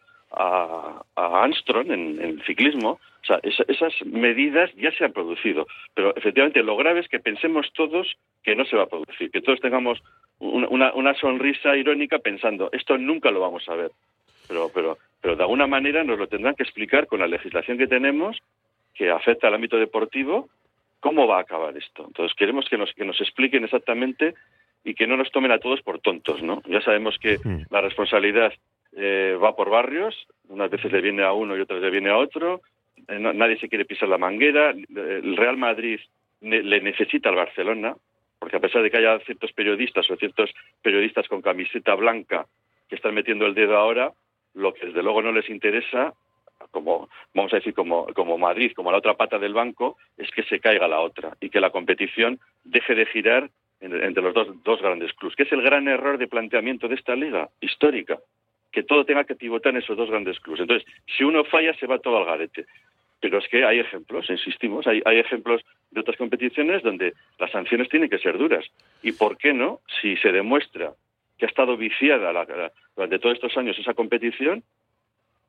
Armstrong 1.16 1.90
en, 1.90 2.20
el 2.20 2.42
ciclismo. 2.44 3.00
Esas 3.42 3.94
medidas 4.04 4.70
ya 4.76 4.92
se 4.92 5.04
han 5.04 5.12
producido. 5.12 5.66
Pero 5.94 6.14
efectivamente 6.14 6.62
lo 6.62 6.76
grave 6.76 7.00
es 7.00 7.08
que 7.08 7.18
pensemos 7.18 7.72
todos 7.72 8.16
que 8.44 8.54
no 8.54 8.64
se 8.66 8.76
va 8.76 8.84
a 8.84 8.88
producir, 8.88 9.30
que 9.30 9.40
todos 9.40 9.60
tengamos 9.60 10.02
una, 10.38 10.92
una 10.92 11.14
sonrisa 11.14 11.76
irónica 11.76 12.18
pensando, 12.18 12.68
esto 12.72 12.96
nunca 12.98 13.30
lo 13.30 13.40
vamos 13.40 13.68
a 13.68 13.74
ver. 13.74 13.90
Pero, 14.46 14.70
pero, 14.72 14.98
pero 15.20 15.36
de 15.36 15.42
alguna 15.42 15.66
manera 15.66 16.04
nos 16.04 16.18
lo 16.18 16.26
tendrán 16.26 16.54
que 16.54 16.62
explicar 16.62 17.06
con 17.06 17.20
la 17.20 17.26
legislación 17.26 17.78
que 17.78 17.86
tenemos 17.86 18.38
que 18.94 19.10
afecta 19.10 19.48
al 19.48 19.54
ámbito 19.54 19.78
deportivo 19.78 20.48
cómo 21.00 21.26
va 21.26 21.38
a 21.38 21.42
acabar 21.42 21.76
esto. 21.76 22.04
Entonces 22.06 22.36
queremos 22.36 22.68
que 22.68 22.76
nos, 22.76 22.92
que 22.92 23.04
nos 23.04 23.20
expliquen 23.20 23.64
exactamente 23.64 24.34
y 24.88 24.94
que 24.94 25.06
no 25.06 25.18
nos 25.18 25.30
tomen 25.30 25.52
a 25.52 25.58
todos 25.58 25.82
por 25.82 26.00
tontos, 26.00 26.42
¿no? 26.42 26.62
Ya 26.66 26.80
sabemos 26.80 27.18
que 27.18 27.36
mm. 27.36 27.64
la 27.70 27.82
responsabilidad 27.82 28.54
eh, 28.96 29.36
va 29.42 29.54
por 29.54 29.68
barrios, 29.68 30.26
unas 30.48 30.70
veces 30.70 30.90
le 30.90 31.02
viene 31.02 31.24
a 31.24 31.32
uno 31.32 31.54
y 31.54 31.60
otras 31.60 31.82
le 31.82 31.90
viene 31.90 32.08
a 32.08 32.16
otro, 32.16 32.62
eh, 33.06 33.18
nadie 33.18 33.58
se 33.58 33.68
quiere 33.68 33.84
pisar 33.84 34.08
la 34.08 34.16
manguera, 34.16 34.70
el 34.70 35.36
Real 35.36 35.58
Madrid 35.58 36.00
le 36.40 36.80
necesita 36.80 37.28
al 37.28 37.34
Barcelona, 37.34 37.94
porque 38.38 38.56
a 38.56 38.60
pesar 38.60 38.82
de 38.82 38.90
que 38.90 38.96
haya 38.96 39.18
ciertos 39.26 39.52
periodistas 39.52 40.10
o 40.10 40.16
ciertos 40.16 40.50
periodistas 40.80 41.28
con 41.28 41.42
camiseta 41.42 41.94
blanca 41.94 42.46
que 42.88 42.94
están 42.94 43.14
metiendo 43.14 43.44
el 43.44 43.54
dedo 43.54 43.76
ahora, 43.76 44.12
lo 44.54 44.72
que 44.72 44.86
desde 44.86 45.02
luego 45.02 45.20
no 45.20 45.32
les 45.32 45.50
interesa, 45.50 46.14
como 46.70 47.10
vamos 47.34 47.52
a 47.52 47.56
decir 47.56 47.74
como, 47.74 48.06
como 48.14 48.38
Madrid, 48.38 48.72
como 48.74 48.90
la 48.90 48.98
otra 48.98 49.14
pata 49.14 49.38
del 49.38 49.52
banco, 49.52 49.98
es 50.16 50.30
que 50.30 50.44
se 50.44 50.60
caiga 50.60 50.88
la 50.88 51.00
otra 51.00 51.36
y 51.40 51.50
que 51.50 51.60
la 51.60 51.70
competición 51.70 52.38
deje 52.64 52.94
de 52.94 53.04
girar 53.04 53.50
entre 53.80 54.22
los 54.22 54.34
dos, 54.34 54.48
dos 54.64 54.82
grandes 54.82 55.12
clubes, 55.14 55.36
que 55.36 55.44
es 55.44 55.52
el 55.52 55.62
gran 55.62 55.86
error 55.88 56.18
de 56.18 56.26
planteamiento 56.26 56.88
de 56.88 56.96
esta 56.96 57.14
liga 57.14 57.48
histórica, 57.60 58.18
que 58.72 58.82
todo 58.82 59.04
tenga 59.04 59.24
que 59.24 59.36
pivotar 59.36 59.72
en 59.72 59.82
esos 59.82 59.96
dos 59.96 60.10
grandes 60.10 60.38
clubes. 60.40 60.60
Entonces, 60.60 60.86
si 61.06 61.24
uno 61.24 61.44
falla, 61.44 61.74
se 61.74 61.86
va 61.86 61.98
todo 61.98 62.18
al 62.18 62.26
garete. 62.26 62.66
Pero 63.20 63.38
es 63.38 63.48
que 63.48 63.64
hay 63.64 63.80
ejemplos, 63.80 64.30
insistimos, 64.30 64.86
hay, 64.86 65.02
hay 65.04 65.18
ejemplos 65.18 65.62
de 65.90 66.00
otras 66.00 66.16
competiciones 66.16 66.82
donde 66.82 67.14
las 67.38 67.50
sanciones 67.50 67.88
tienen 67.88 68.08
que 68.08 68.18
ser 68.18 68.38
duras. 68.38 68.64
¿Y 69.02 69.12
por 69.12 69.36
qué 69.36 69.52
no? 69.52 69.80
Si 70.00 70.16
se 70.18 70.30
demuestra 70.30 70.92
que 71.36 71.46
ha 71.46 71.48
estado 71.48 71.76
viciada 71.76 72.32
durante 72.94 73.18
todos 73.18 73.34
estos 73.34 73.56
años 73.56 73.78
esa 73.78 73.94
competición, 73.94 74.62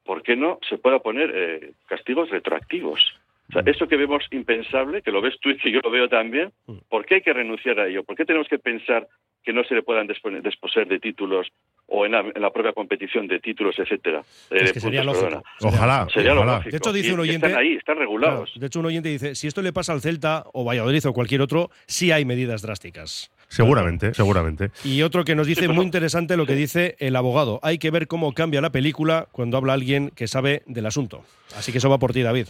¿por 0.04 0.24
qué 0.24 0.36
no 0.36 0.60
se 0.68 0.78
pueda 0.78 1.00
poner 1.00 1.32
eh, 1.34 1.72
castigos 1.88 2.30
retroactivos? 2.30 3.20
O 3.50 3.54
sea, 3.54 3.64
eso 3.66 3.88
que 3.88 3.98
vemos 3.98 4.24
impensable, 4.32 5.02
que 5.02 5.12
lo 5.12 5.22
ves 5.22 5.36
tú 5.42 5.50
y 5.50 5.58
que 5.58 5.72
yo 5.72 5.80
lo 5.84 5.90
veo 5.90 6.08
también, 6.08 6.52
mm. 6.68 6.78
¿por 6.88 7.06
qué 7.06 7.16
hay 7.16 7.22
que 7.22 7.34
renunciar 7.34 7.80
a 7.80 7.88
ello? 7.88 8.04
¿Por 8.04 8.16
qué 8.16 8.26
tenemos 8.26 8.48
que 8.48 8.60
pensar 8.60 9.08
que 9.44 9.54
no 9.54 9.64
se 9.64 9.74
le 9.74 9.84
puedan 9.84 10.08
desposer 10.08 10.88
de 10.88 11.00
títulos 11.00 11.48
o 11.88 12.06
en 12.06 12.12
la, 12.12 12.52
propia 12.52 12.72
competición 12.74 13.28
de 13.28 13.40
títulos, 13.40 13.76
etcétera. 13.80 14.22
Es 14.52 14.74
que 14.74 14.80
sería 14.80 15.04
lógico. 15.04 15.42
Ojalá. 15.62 16.08
Sería 16.14 16.34
Lógico. 16.34 16.70
De 16.70 16.78
hecho, 16.78 16.94
dice 16.94 17.14
un 17.14 17.22
oyente. 17.22 17.48
Están 17.48 17.62
ahí, 17.62 17.74
están 17.74 17.98
regulados. 17.98 18.52
de 18.56 18.68
hecho, 18.68 18.80
un 18.80 18.86
oyente 18.86 19.10
dice: 19.10 19.34
si 19.34 19.48
esto 19.48 19.62
le 19.62 19.74
pasa 19.74 19.94
al 19.94 20.02
Celta 20.02 20.44
o 20.54 20.64
Valladolid 20.64 21.06
o 21.08 21.14
cualquier 21.14 21.42
otro, 21.42 21.72
sí 21.88 22.12
hay 22.12 22.26
medidas 22.26 22.62
drásticas. 22.62 23.32
Seguramente, 23.48 24.14
seguramente. 24.14 24.70
Y 24.84 25.02
otro 25.02 25.26
que 25.26 25.34
nos 25.34 25.48
dice 25.48 25.68
muy 25.68 25.84
interesante 25.84 26.38
lo 26.38 26.46
que 26.46 26.54
dice 26.54 26.96
el 27.00 27.16
abogado. 27.16 27.60
Hay 27.64 27.80
que 27.80 27.90
ver 27.90 28.08
cómo 28.08 28.34
cambia 28.34 28.62
la 28.62 28.72
película 28.72 29.28
cuando 29.32 29.58
habla 29.58 29.74
alguien 29.74 30.12
que 30.12 30.28
sabe 30.28 30.62
del 30.68 30.86
asunto. 30.86 31.24
Así 31.58 31.72
que 31.72 31.80
eso 31.80 31.90
va 31.90 31.98
por 31.98 32.14
ti, 32.14 32.22
David. 32.22 32.46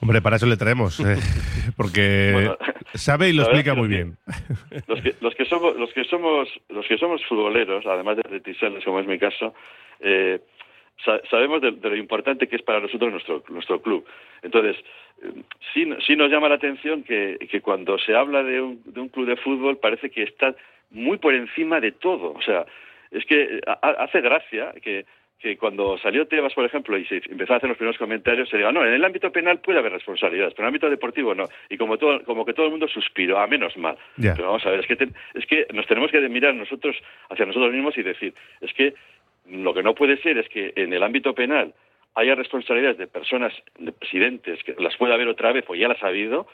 Hombre, 0.00 0.20
para 0.22 0.36
eso 0.36 0.46
le 0.46 0.56
traemos, 0.56 1.00
eh, 1.00 1.16
porque 1.76 2.50
sabe 2.94 3.30
y 3.30 3.32
lo 3.32 3.42
explica 3.42 3.74
muy 3.74 3.88
bien. 3.88 4.16
Los 4.86 5.00
que, 5.00 5.14
los 5.20 5.34
que, 5.34 5.44
somos, 5.44 5.76
los 5.76 5.92
que 5.92 6.04
somos, 6.04 6.48
los 6.68 6.86
que 6.86 6.98
somos 6.98 7.24
futboleros, 7.26 7.84
además 7.86 8.16
de 8.16 8.22
reticentes, 8.22 8.84
como 8.84 9.00
es 9.00 9.06
mi 9.06 9.18
caso, 9.18 9.54
eh, 10.00 10.40
sabemos 11.30 11.60
de, 11.60 11.72
lo 11.72 11.96
importante 11.96 12.48
que 12.48 12.56
es 12.56 12.62
para 12.62 12.80
nosotros 12.80 13.10
nuestro, 13.10 13.42
nuestro 13.48 13.80
club. 13.80 14.04
Entonces, 14.42 14.76
eh, 15.22 15.32
sí, 15.72 15.88
sí 16.06 16.16
nos 16.16 16.30
llama 16.30 16.48
la 16.48 16.56
atención 16.56 17.02
que, 17.02 17.38
que 17.50 17.60
cuando 17.60 17.98
se 17.98 18.14
habla 18.14 18.42
de 18.42 18.60
un, 18.60 18.82
de 18.84 19.00
un 19.00 19.08
club 19.08 19.26
de 19.26 19.36
fútbol 19.36 19.78
parece 19.78 20.10
que 20.10 20.22
está 20.22 20.54
muy 20.90 21.18
por 21.18 21.34
encima 21.34 21.80
de 21.80 21.92
todo. 21.92 22.32
O 22.32 22.42
sea, 22.42 22.66
es 23.10 23.24
que 23.24 23.60
hace 23.82 24.20
gracia 24.20 24.72
que 24.82 25.06
que 25.38 25.56
cuando 25.56 25.96
salió 25.98 26.26
Tebas, 26.26 26.52
por 26.52 26.64
ejemplo, 26.64 26.98
y 26.98 27.04
se 27.04 27.22
empezó 27.28 27.54
a 27.54 27.56
hacer 27.58 27.68
los 27.68 27.78
primeros 27.78 27.98
comentarios, 27.98 28.48
se 28.48 28.56
diga, 28.56 28.72
no, 28.72 28.84
en 28.84 28.92
el 28.92 29.04
ámbito 29.04 29.30
penal 29.30 29.60
puede 29.60 29.78
haber 29.78 29.92
responsabilidades, 29.92 30.54
pero 30.54 30.64
en 30.64 30.66
el 30.66 30.74
ámbito 30.74 30.90
deportivo 30.90 31.34
no. 31.34 31.44
Y 31.68 31.76
como 31.76 31.96
todo, 31.96 32.24
como 32.24 32.44
que 32.44 32.54
todo 32.54 32.66
el 32.66 32.72
mundo 32.72 32.88
suspiró, 32.88 33.38
a 33.38 33.46
menos 33.46 33.76
mal. 33.76 33.96
Pero 34.16 34.46
vamos 34.46 34.66
a 34.66 34.70
ver, 34.70 34.80
es 34.80 34.86
que, 34.86 35.08
es 35.34 35.46
que 35.46 35.66
nos 35.72 35.86
tenemos 35.86 36.10
que 36.10 36.20
mirar 36.28 36.54
nosotros 36.54 36.96
hacia 37.30 37.46
nosotros 37.46 37.72
mismos 37.72 37.96
y 37.96 38.02
decir, 38.02 38.34
es 38.60 38.72
que 38.72 38.94
lo 39.48 39.72
que 39.72 39.82
no 39.82 39.94
puede 39.94 40.20
ser 40.20 40.38
es 40.38 40.48
que 40.48 40.72
en 40.74 40.92
el 40.92 41.02
ámbito 41.02 41.34
penal 41.34 41.72
haya 42.16 42.34
responsabilidades 42.34 42.98
de 42.98 43.06
personas, 43.06 43.52
de 43.78 43.92
presidentes, 43.92 44.62
que 44.64 44.74
las 44.78 44.96
pueda 44.96 45.14
haber 45.14 45.28
otra 45.28 45.52
vez 45.52 45.64
o 45.68 45.76
ya 45.76 45.86
las 45.86 46.02
ha 46.02 46.08
habido, 46.08 46.48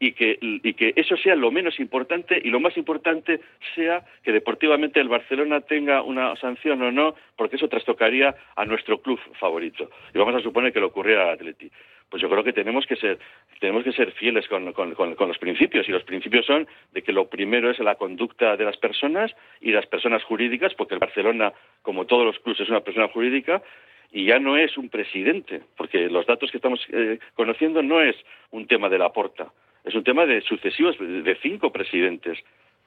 y 0.00 0.12
que, 0.12 0.38
y 0.40 0.74
que 0.74 0.92
eso 0.96 1.16
sea 1.16 1.34
lo 1.34 1.50
menos 1.50 1.80
importante 1.80 2.40
y 2.42 2.50
lo 2.50 2.60
más 2.60 2.76
importante 2.76 3.40
sea 3.74 4.04
que 4.22 4.32
deportivamente 4.32 5.00
el 5.00 5.08
Barcelona 5.08 5.60
tenga 5.60 6.02
una 6.02 6.36
sanción 6.36 6.80
o 6.82 6.92
no, 6.92 7.14
porque 7.36 7.56
eso 7.56 7.68
trastocaría 7.68 8.34
a 8.54 8.64
nuestro 8.64 9.00
club 9.00 9.18
favorito. 9.40 9.90
Y 10.14 10.18
vamos 10.18 10.36
a 10.36 10.40
suponer 10.40 10.72
que 10.72 10.80
lo 10.80 10.86
ocurriera 10.86 11.24
al 11.24 11.30
Atleti. 11.30 11.70
Pues 12.08 12.22
yo 12.22 12.30
creo 12.30 12.44
que 12.44 12.52
tenemos 12.52 12.86
que 12.86 12.96
ser, 12.96 13.18
tenemos 13.60 13.84
que 13.84 13.92
ser 13.92 14.12
fieles 14.12 14.46
con, 14.48 14.64
los 14.64 15.38
principios, 15.38 15.88
y 15.88 15.92
los 15.92 16.04
principios 16.04 16.46
son 16.46 16.66
de 16.92 17.02
que 17.02 17.12
lo 17.12 17.28
primero 17.28 17.70
es 17.70 17.78
la 17.80 17.96
conducta 17.96 18.56
de 18.56 18.64
las 18.64 18.78
personas 18.78 19.34
y 19.60 19.72
las 19.72 19.86
personas 19.86 20.22
jurídicas, 20.22 20.74
porque 20.74 20.94
el 20.94 21.00
Barcelona, 21.00 21.52
como 21.82 22.06
todos 22.06 22.24
los 22.24 22.38
clubes, 22.38 22.60
es 22.60 22.70
una 22.70 22.80
persona 22.80 23.08
jurídica, 23.08 23.62
y 24.10 24.24
ya 24.24 24.38
no 24.38 24.56
es 24.56 24.78
un 24.78 24.88
presidente, 24.88 25.60
porque 25.76 26.08
los 26.08 26.24
datos 26.24 26.50
que 26.50 26.56
estamos 26.56 26.80
eh, 26.90 27.18
conociendo 27.34 27.82
no 27.82 28.00
es 28.00 28.16
un 28.52 28.66
tema 28.66 28.88
de 28.88 28.98
la 28.98 29.12
porta, 29.12 29.52
es 29.88 29.94
un 29.94 30.04
tema 30.04 30.26
de 30.26 30.42
sucesivos, 30.42 30.96
de 30.98 31.36
cinco 31.42 31.72
presidentes 31.72 32.38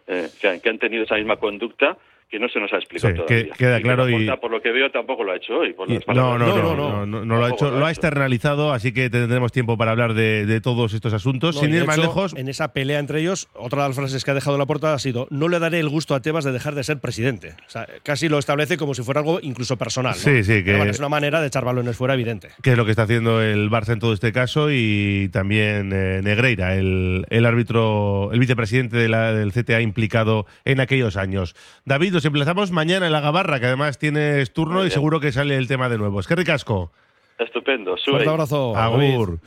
eh, 0.08 0.30
que, 0.40 0.48
han, 0.48 0.60
que 0.62 0.70
han 0.70 0.80
tenido 0.80 1.04
esa 1.04 1.16
misma 1.16 1.38
conducta 1.38 1.98
que 2.32 2.40
no 2.40 2.48
se 2.48 2.60
nos 2.62 2.72
ha 2.72 2.78
explicado 2.78 3.14
Sí, 3.14 3.18
todavía. 3.22 3.44
que- 3.46 3.50
queda 3.58 3.80
Y 3.80 3.84
claro 3.84 4.08
la 4.08 4.18
y- 4.18 4.38
por 4.38 4.50
lo 4.52 4.62
que 4.62 4.72
veo, 4.72 4.90
tampoco 4.90 5.24
lo 5.26 5.34
ha 5.34 5.36
hecho 5.36 5.58
hoy. 5.60 5.74
por 5.74 5.90
Y- 5.90 5.96
las 5.96 6.02
no, 6.02 6.06
palabras. 6.14 6.48
no, 6.48 6.56
no, 6.64 6.76
no, 6.76 7.06
no, 7.06 7.26
no 7.26 7.36
lo 7.38 7.46
ha 7.46 7.50
hecho, 7.50 7.70
lo 7.72 7.86
ha 7.86 7.92
externalizado, 7.92 8.72
así 8.72 8.94
que 8.94 9.10
tendremos 9.10 9.52
tiempo 9.52 9.78
para 9.78 9.92
hablar 9.92 10.14
de, 10.14 10.46
de 10.46 10.62
todos 10.62 10.94
estos 10.94 11.14
asuntos. 11.14 11.56
No, 11.56 11.62
Sin 11.62 11.74
ir 11.74 11.86
más 11.86 11.98
hecho, 11.98 12.08
lejos, 12.08 12.34
En 12.38 12.48
esa 12.48 12.72
pelea 12.74 13.00
entre 13.00 13.20
ellos, 13.20 13.50
otra 13.54 13.84
de 13.84 13.90
las 13.90 13.96
frases 13.98 14.24
que 14.24 14.32
ha 14.32 14.34
dejado 14.34 14.58
la 14.58 14.66
puerta 14.66 14.94
ha 14.94 15.00
sido: 15.00 15.28
No 15.30 15.50
le 15.50 15.60
daré 15.60 15.80
el 15.80 15.90
gusto 15.90 16.16
a 16.16 16.22
Tebas 16.22 16.46
de 16.46 16.54
dejar 16.54 16.74
de 16.74 16.84
ser 16.86 17.00
presidente. 17.00 17.54
O 17.68 17.70
sea, 17.70 17.86
casi 18.04 18.30
lo 18.30 18.40
establece 18.40 18.78
como 18.78 18.94
si 18.94 19.04
fuera 19.04 19.20
algo 19.20 19.40
incluso 19.42 19.78
personal. 19.78 20.14
¿no? 20.14 20.18
Sí, 20.18 20.44
sí, 20.44 20.54
que- 20.54 20.64
Pero 20.64 20.78
bueno, 20.78 20.92
es 20.92 21.00
una 21.00 21.10
manera 21.10 21.42
de 21.42 21.48
echar 21.48 21.66
balones 21.66 21.98
fuera 21.98 22.14
evidente. 22.14 22.48
que 22.64 22.72
es 22.72 22.78
lo 22.78 22.86
que 22.86 22.92
está 22.92 23.04
haciendo 23.04 23.42
el 23.42 23.70
Barça 23.70 23.94
en 23.94 24.00
todo 24.00 24.14
este 24.14 24.32
caso, 24.32 24.70
y 24.72 25.30
también 25.34 25.92
eh, 25.94 26.22
Negreira, 26.24 26.76
el, 26.76 27.26
el 27.30 27.46
árbitro, 27.46 28.32
el 28.32 28.40
vicepresidente 28.40 28.96
de 28.98 29.10
la- 29.10 29.34
del 29.34 29.52
CTA 29.52 29.82
implicado 29.82 30.46
en 30.66 30.80
aquellos 30.80 31.18
años. 31.18 31.56
David, 31.86 32.16
nos 32.22 32.26
emplazamos 32.28 32.70
mañana 32.70 33.08
en 33.08 33.14
la 33.14 33.20
Gabarra, 33.20 33.60
que 33.60 33.66
además 33.66 33.98
tienes 33.98 34.54
turno 34.54 34.86
y 34.86 34.92
seguro 34.92 35.20
que 35.20 35.32
sale 35.32 35.58
el 35.58 35.68
tema 35.68 35.90
de 35.90 35.98
nuevo. 35.98 36.20
Es 36.20 36.28
que 36.28 36.36
ricasco. 36.36 36.92
Estupendo. 37.40 37.98
sube. 37.98 38.18
Fuerte 38.18 38.30
abrazo. 38.30 38.78
Agur, 38.78 39.40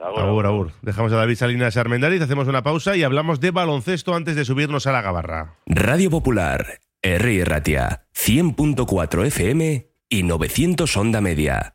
Agur, 0.00 0.46
agur. 0.46 0.70
Dejamos 0.82 1.12
a 1.12 1.16
David 1.16 1.34
Salinas 1.34 1.76
Armendariz, 1.76 2.22
hacemos 2.22 2.46
una 2.46 2.62
pausa 2.62 2.94
y 2.96 3.02
hablamos 3.02 3.40
de 3.40 3.50
baloncesto 3.50 4.14
antes 4.14 4.36
de 4.36 4.44
subirnos 4.44 4.86
a 4.86 4.92
la 4.92 5.02
Gabarra. 5.02 5.56
Radio 5.66 6.08
Popular, 6.08 6.78
R. 7.02 7.44
Ratia, 7.44 8.04
100.4 8.14 9.26
FM 9.26 9.88
y 10.08 10.22
900 10.22 10.96
Onda 10.96 11.20
Media. 11.20 11.74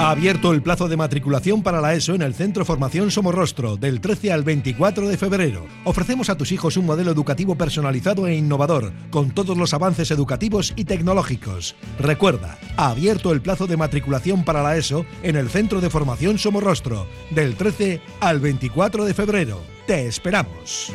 Ha 0.00 0.12
abierto 0.12 0.54
el 0.54 0.62
plazo 0.62 0.88
de 0.88 0.96
matriculación 0.96 1.62
para 1.62 1.82
la 1.82 1.92
ESO 1.92 2.14
en 2.14 2.22
el 2.22 2.32
Centro 2.32 2.64
Formación 2.64 3.10
Somorrostro 3.10 3.76
del 3.76 4.00
13 4.00 4.32
al 4.32 4.44
24 4.44 5.06
de 5.06 5.18
febrero. 5.18 5.66
Ofrecemos 5.84 6.30
a 6.30 6.38
tus 6.38 6.52
hijos 6.52 6.78
un 6.78 6.86
modelo 6.86 7.10
educativo 7.10 7.54
personalizado 7.54 8.26
e 8.26 8.34
innovador, 8.34 8.94
con 9.10 9.30
todos 9.30 9.58
los 9.58 9.74
avances 9.74 10.10
educativos 10.10 10.72
y 10.74 10.86
tecnológicos. 10.86 11.76
Recuerda, 11.98 12.58
ha 12.78 12.88
abierto 12.88 13.30
el 13.30 13.42
plazo 13.42 13.66
de 13.66 13.76
matriculación 13.76 14.42
para 14.42 14.62
la 14.62 14.74
ESO 14.74 15.04
en 15.22 15.36
el 15.36 15.50
Centro 15.50 15.82
de 15.82 15.90
Formación 15.90 16.38
Somorrostro 16.38 17.06
del 17.28 17.56
13 17.56 18.00
al 18.20 18.40
24 18.40 19.04
de 19.04 19.12
febrero. 19.12 19.60
Te 19.86 20.06
esperamos. 20.06 20.94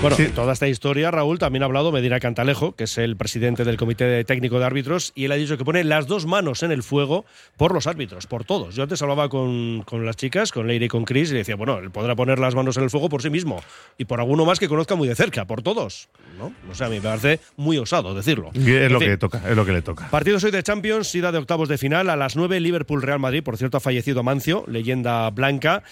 Bueno, 0.00 0.16
toda 0.32 0.52
esta 0.52 0.68
historia, 0.68 1.10
Raúl, 1.10 1.40
también 1.40 1.64
ha 1.64 1.66
hablado 1.66 1.90
Medina 1.90 2.20
Cantalejo, 2.20 2.76
que 2.76 2.84
es 2.84 2.98
el 2.98 3.16
presidente 3.16 3.64
del 3.64 3.76
Comité 3.76 4.22
Técnico 4.24 4.60
de 4.60 4.64
Árbitros, 4.64 5.10
y 5.16 5.24
él 5.24 5.32
ha 5.32 5.34
dicho 5.34 5.58
que 5.58 5.64
pone 5.64 5.82
las 5.82 6.06
dos 6.06 6.24
manos 6.24 6.62
en 6.62 6.70
el 6.70 6.84
fuego 6.84 7.24
por 7.56 7.74
los 7.74 7.88
árbitros, 7.88 8.28
por 8.28 8.44
todos. 8.44 8.76
Yo 8.76 8.84
antes 8.84 9.02
hablaba 9.02 9.28
con, 9.28 9.82
con 9.82 10.06
las 10.06 10.14
chicas, 10.14 10.52
con 10.52 10.68
Leire 10.68 10.84
y 10.84 10.88
con 10.88 11.04
Chris, 11.04 11.32
y 11.32 11.34
decía, 11.34 11.56
bueno, 11.56 11.78
él 11.78 11.90
podrá 11.90 12.14
poner 12.14 12.38
las 12.38 12.54
manos 12.54 12.76
en 12.76 12.84
el 12.84 12.90
fuego 12.90 13.08
por 13.08 13.22
sí 13.22 13.30
mismo 13.30 13.60
y 13.98 14.04
por 14.04 14.20
alguno 14.20 14.44
más 14.44 14.60
que 14.60 14.68
conozca 14.68 14.94
muy 14.94 15.08
de 15.08 15.16
cerca, 15.16 15.46
por 15.46 15.62
todos. 15.62 16.08
¿no? 16.38 16.52
O 16.70 16.74
sea, 16.76 16.86
a 16.86 16.90
mí 16.90 16.96
me 16.96 17.02
parece 17.02 17.40
muy 17.56 17.76
osado 17.78 18.14
decirlo. 18.14 18.50
Y 18.54 18.70
Es 18.70 18.82
En 18.86 18.92
lo 18.92 19.00
fin. 19.00 19.08
que 19.08 19.16
toca, 19.16 19.42
es 19.50 19.56
lo 19.56 19.66
que 19.66 19.72
le 19.72 19.82
toca. 19.82 20.08
Partidos 20.10 20.44
hoy 20.44 20.52
de 20.52 20.62
Champions, 20.62 21.12
ida 21.16 21.32
de 21.32 21.38
octavos 21.38 21.68
de 21.68 21.76
final 21.76 22.08
a 22.08 22.14
las 22.14 22.36
9, 22.36 22.60
Liverpool-Real 22.60 23.18
Madrid. 23.18 23.42
Por 23.42 23.56
cierto, 23.56 23.78
ha 23.78 23.80
fallecido 23.80 24.22
Mancio, 24.22 24.64
leyenda 24.68 25.28
blanca. 25.30 25.82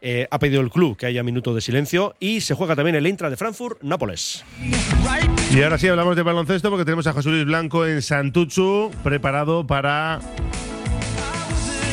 Eh, 0.00 0.28
ha 0.30 0.38
pedido 0.38 0.60
el 0.60 0.70
club 0.70 0.96
que 0.96 1.06
haya 1.06 1.24
minuto 1.24 1.52
de 1.52 1.60
silencio. 1.60 2.14
Y 2.20 2.42
se 2.42 2.54
juega 2.54 2.76
también 2.76 2.94
el 2.94 3.08
Intra 3.08 3.28
de 3.28 3.36
Frankfurt-Nápoles. 3.56 4.44
Y 5.52 5.62
ahora 5.62 5.78
sí 5.78 5.88
hablamos 5.88 6.14
de 6.16 6.22
baloncesto 6.22 6.68
porque 6.70 6.84
tenemos 6.84 7.06
a 7.06 7.12
José 7.12 7.30
Luis 7.30 7.46
Blanco 7.46 7.86
en 7.86 8.02
Santuchu 8.02 8.90
preparado 9.02 9.66
para 9.66 10.20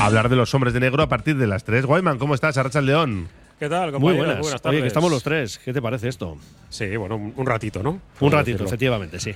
hablar 0.01 0.29
de 0.29 0.35
los 0.35 0.53
hombres 0.53 0.73
de 0.73 0.81
negro 0.81 1.03
a 1.03 1.07
partir 1.07 1.37
de 1.37 1.47
las 1.47 1.63
3. 1.63 1.85
Guayman, 1.85 2.17
¿cómo 2.17 2.35
estás? 2.35 2.57
Arracha 2.57 2.79
el 2.79 2.87
León. 2.87 3.29
¿Qué 3.59 3.69
tal, 3.69 3.91
Muy 3.91 3.93
compañero? 3.93 4.25
buenas. 4.25 4.39
Buenas 4.39 4.53
Oye, 4.55 4.63
tardes. 4.63 4.81
que 4.81 4.87
estamos 4.87 5.11
los 5.11 5.23
tres. 5.23 5.57
¿Qué 5.63 5.71
te 5.71 5.81
parece 5.81 6.09
esto? 6.09 6.37
Sí, 6.69 6.97
bueno, 6.97 7.15
un, 7.15 7.45
ratito, 7.45 7.81
¿no? 7.81 8.01
Un 8.19 8.31
ratito, 8.31 8.57
decirlo. 8.57 8.67
efectivamente, 8.67 9.19
sí. 9.21 9.33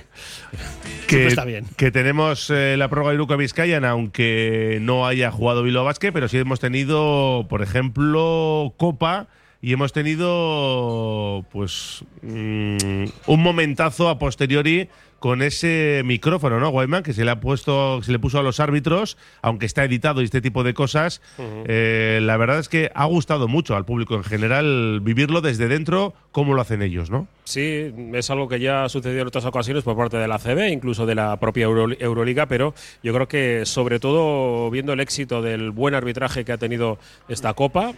Que, 1.06 1.28
está 1.28 1.46
bien. 1.46 1.64
que 1.78 1.90
tenemos 1.90 2.50
eh, 2.50 2.76
la 2.76 2.88
prórroga 2.88 3.12
de 3.12 3.16
Luca 3.16 3.36
Vizcayan, 3.36 3.86
aunque 3.86 4.78
no 4.82 5.06
haya 5.06 5.30
jugado 5.30 5.62
Bilbao 5.62 5.84
Basket, 5.84 6.12
pero 6.12 6.28
sí 6.28 6.36
hemos 6.36 6.60
tenido, 6.60 7.46
por 7.48 7.62
ejemplo, 7.62 8.74
Copa 8.76 9.28
y 9.60 9.72
hemos 9.72 9.92
tenido 9.92 11.44
pues 11.50 12.04
mm, 12.22 13.04
un 13.26 13.42
momentazo 13.42 14.08
a 14.08 14.18
posteriori 14.18 14.88
con 15.18 15.42
ese 15.42 16.02
micrófono, 16.04 16.60
¿no, 16.60 16.70
Guayman? 16.70 17.02
Que 17.02 17.12
se 17.12 17.24
le 17.24 17.30
ha 17.30 17.40
puesto, 17.40 18.02
se 18.02 18.12
le 18.12 18.18
puso 18.18 18.38
a 18.38 18.42
los 18.42 18.60
árbitros, 18.60 19.16
aunque 19.42 19.66
está 19.66 19.84
editado 19.84 20.20
y 20.22 20.24
este 20.24 20.40
tipo 20.40 20.62
de 20.64 20.74
cosas. 20.74 21.20
Eh, 21.38 22.20
la 22.22 22.36
verdad 22.36 22.60
es 22.60 22.68
que 22.68 22.90
ha 22.94 23.04
gustado 23.06 23.48
mucho 23.48 23.74
al 23.76 23.84
público 23.84 24.14
en 24.14 24.22
general 24.24 25.00
vivirlo 25.02 25.40
desde 25.40 25.66
dentro, 25.68 26.14
como 26.30 26.54
lo 26.54 26.60
hacen 26.60 26.82
ellos, 26.82 27.10
¿no? 27.10 27.26
Sí, 27.44 27.92
es 28.12 28.30
algo 28.30 28.46
que 28.48 28.60
ya 28.60 28.84
ha 28.84 28.88
sucedido 28.88 29.22
en 29.22 29.26
otras 29.28 29.44
ocasiones 29.46 29.82
por 29.82 29.96
parte 29.96 30.18
de 30.18 30.28
la 30.28 30.38
CB, 30.38 30.68
incluso 30.70 31.06
de 31.06 31.14
la 31.14 31.36
propia 31.40 31.64
Euro- 31.64 31.96
Euroliga, 31.98 32.46
pero 32.46 32.74
yo 33.02 33.12
creo 33.14 33.26
que 33.26 33.64
sobre 33.64 33.98
todo 33.98 34.70
viendo 34.70 34.92
el 34.92 35.00
éxito 35.00 35.42
del 35.42 35.70
buen 35.70 35.94
arbitraje 35.94 36.44
que 36.44 36.52
ha 36.52 36.58
tenido 36.58 36.98
esta 37.28 37.54
Copa, 37.54 37.92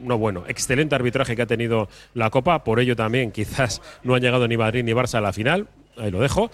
no 0.00 0.16
bueno, 0.18 0.44
excelente 0.48 0.94
arbitraje 0.94 1.36
que 1.36 1.42
ha 1.42 1.46
tenido 1.46 1.88
la 2.14 2.30
Copa, 2.30 2.64
por 2.64 2.80
ello 2.80 2.96
también 2.96 3.32
quizás 3.32 3.82
no 4.04 4.14
han 4.14 4.22
llegado 4.22 4.46
ni 4.48 4.56
Madrid 4.56 4.84
ni 4.84 4.92
Barça 4.92 5.16
a 5.16 5.20
la 5.20 5.32
final, 5.32 5.66
ahí 6.00 6.10
lo 6.10 6.20
dejo. 6.20 6.50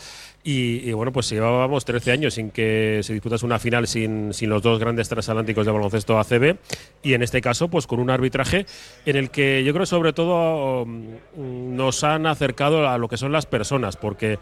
Y, 0.46 0.86
y 0.88 0.92
bueno, 0.92 1.10
pues 1.10 1.30
llevábamos 1.30 1.86
13 1.86 2.12
años 2.12 2.34
sin 2.34 2.50
que 2.50 3.00
se 3.02 3.14
disputase 3.14 3.46
una 3.46 3.58
final 3.58 3.86
sin, 3.86 4.34
sin 4.34 4.50
los 4.50 4.60
dos 4.60 4.78
grandes 4.78 5.08
transatlánticos 5.08 5.64
de 5.64 5.72
baloncesto 5.72 6.18
ACB 6.18 6.56
y 7.02 7.14
en 7.14 7.22
este 7.22 7.40
caso 7.40 7.68
pues 7.68 7.86
con 7.86 7.98
un 7.98 8.10
arbitraje 8.10 8.66
en 9.06 9.16
el 9.16 9.30
que 9.30 9.64
yo 9.64 9.72
creo 9.72 9.86
sobre 9.86 10.12
todo 10.12 10.84
mm, 10.84 11.74
nos 11.74 12.04
han 12.04 12.26
acercado 12.26 12.86
a 12.86 12.98
lo 12.98 13.08
que 13.08 13.16
son 13.16 13.32
las 13.32 13.46
personas 13.46 13.96
porque 13.96 14.38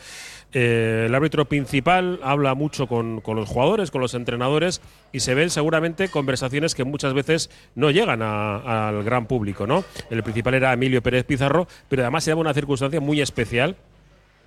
eh, 0.52 1.04
el 1.06 1.14
árbitro 1.14 1.44
principal 1.44 2.18
habla 2.24 2.54
mucho 2.56 2.88
con, 2.88 3.20
con 3.20 3.36
los 3.36 3.48
jugadores, 3.48 3.92
con 3.92 4.00
los 4.00 4.14
entrenadores 4.14 4.80
y 5.12 5.20
se 5.20 5.34
ven 5.36 5.50
seguramente 5.50 6.08
conversaciones 6.08 6.74
que 6.74 6.82
muchas 6.82 7.14
veces 7.14 7.48
no 7.76 7.92
llegan 7.92 8.22
a- 8.22 8.88
al 8.88 9.04
gran 9.04 9.26
público, 9.26 9.68
¿no? 9.68 9.84
El 10.10 10.24
principal 10.24 10.54
era 10.54 10.72
Emilio 10.72 11.00
Pérez 11.00 11.24
Pizarro, 11.24 11.68
pero 11.88 12.02
además 12.02 12.24
se 12.24 12.32
daba 12.32 12.40
una 12.40 12.54
circunstancia 12.54 13.00
muy 13.00 13.20
especial 13.20 13.76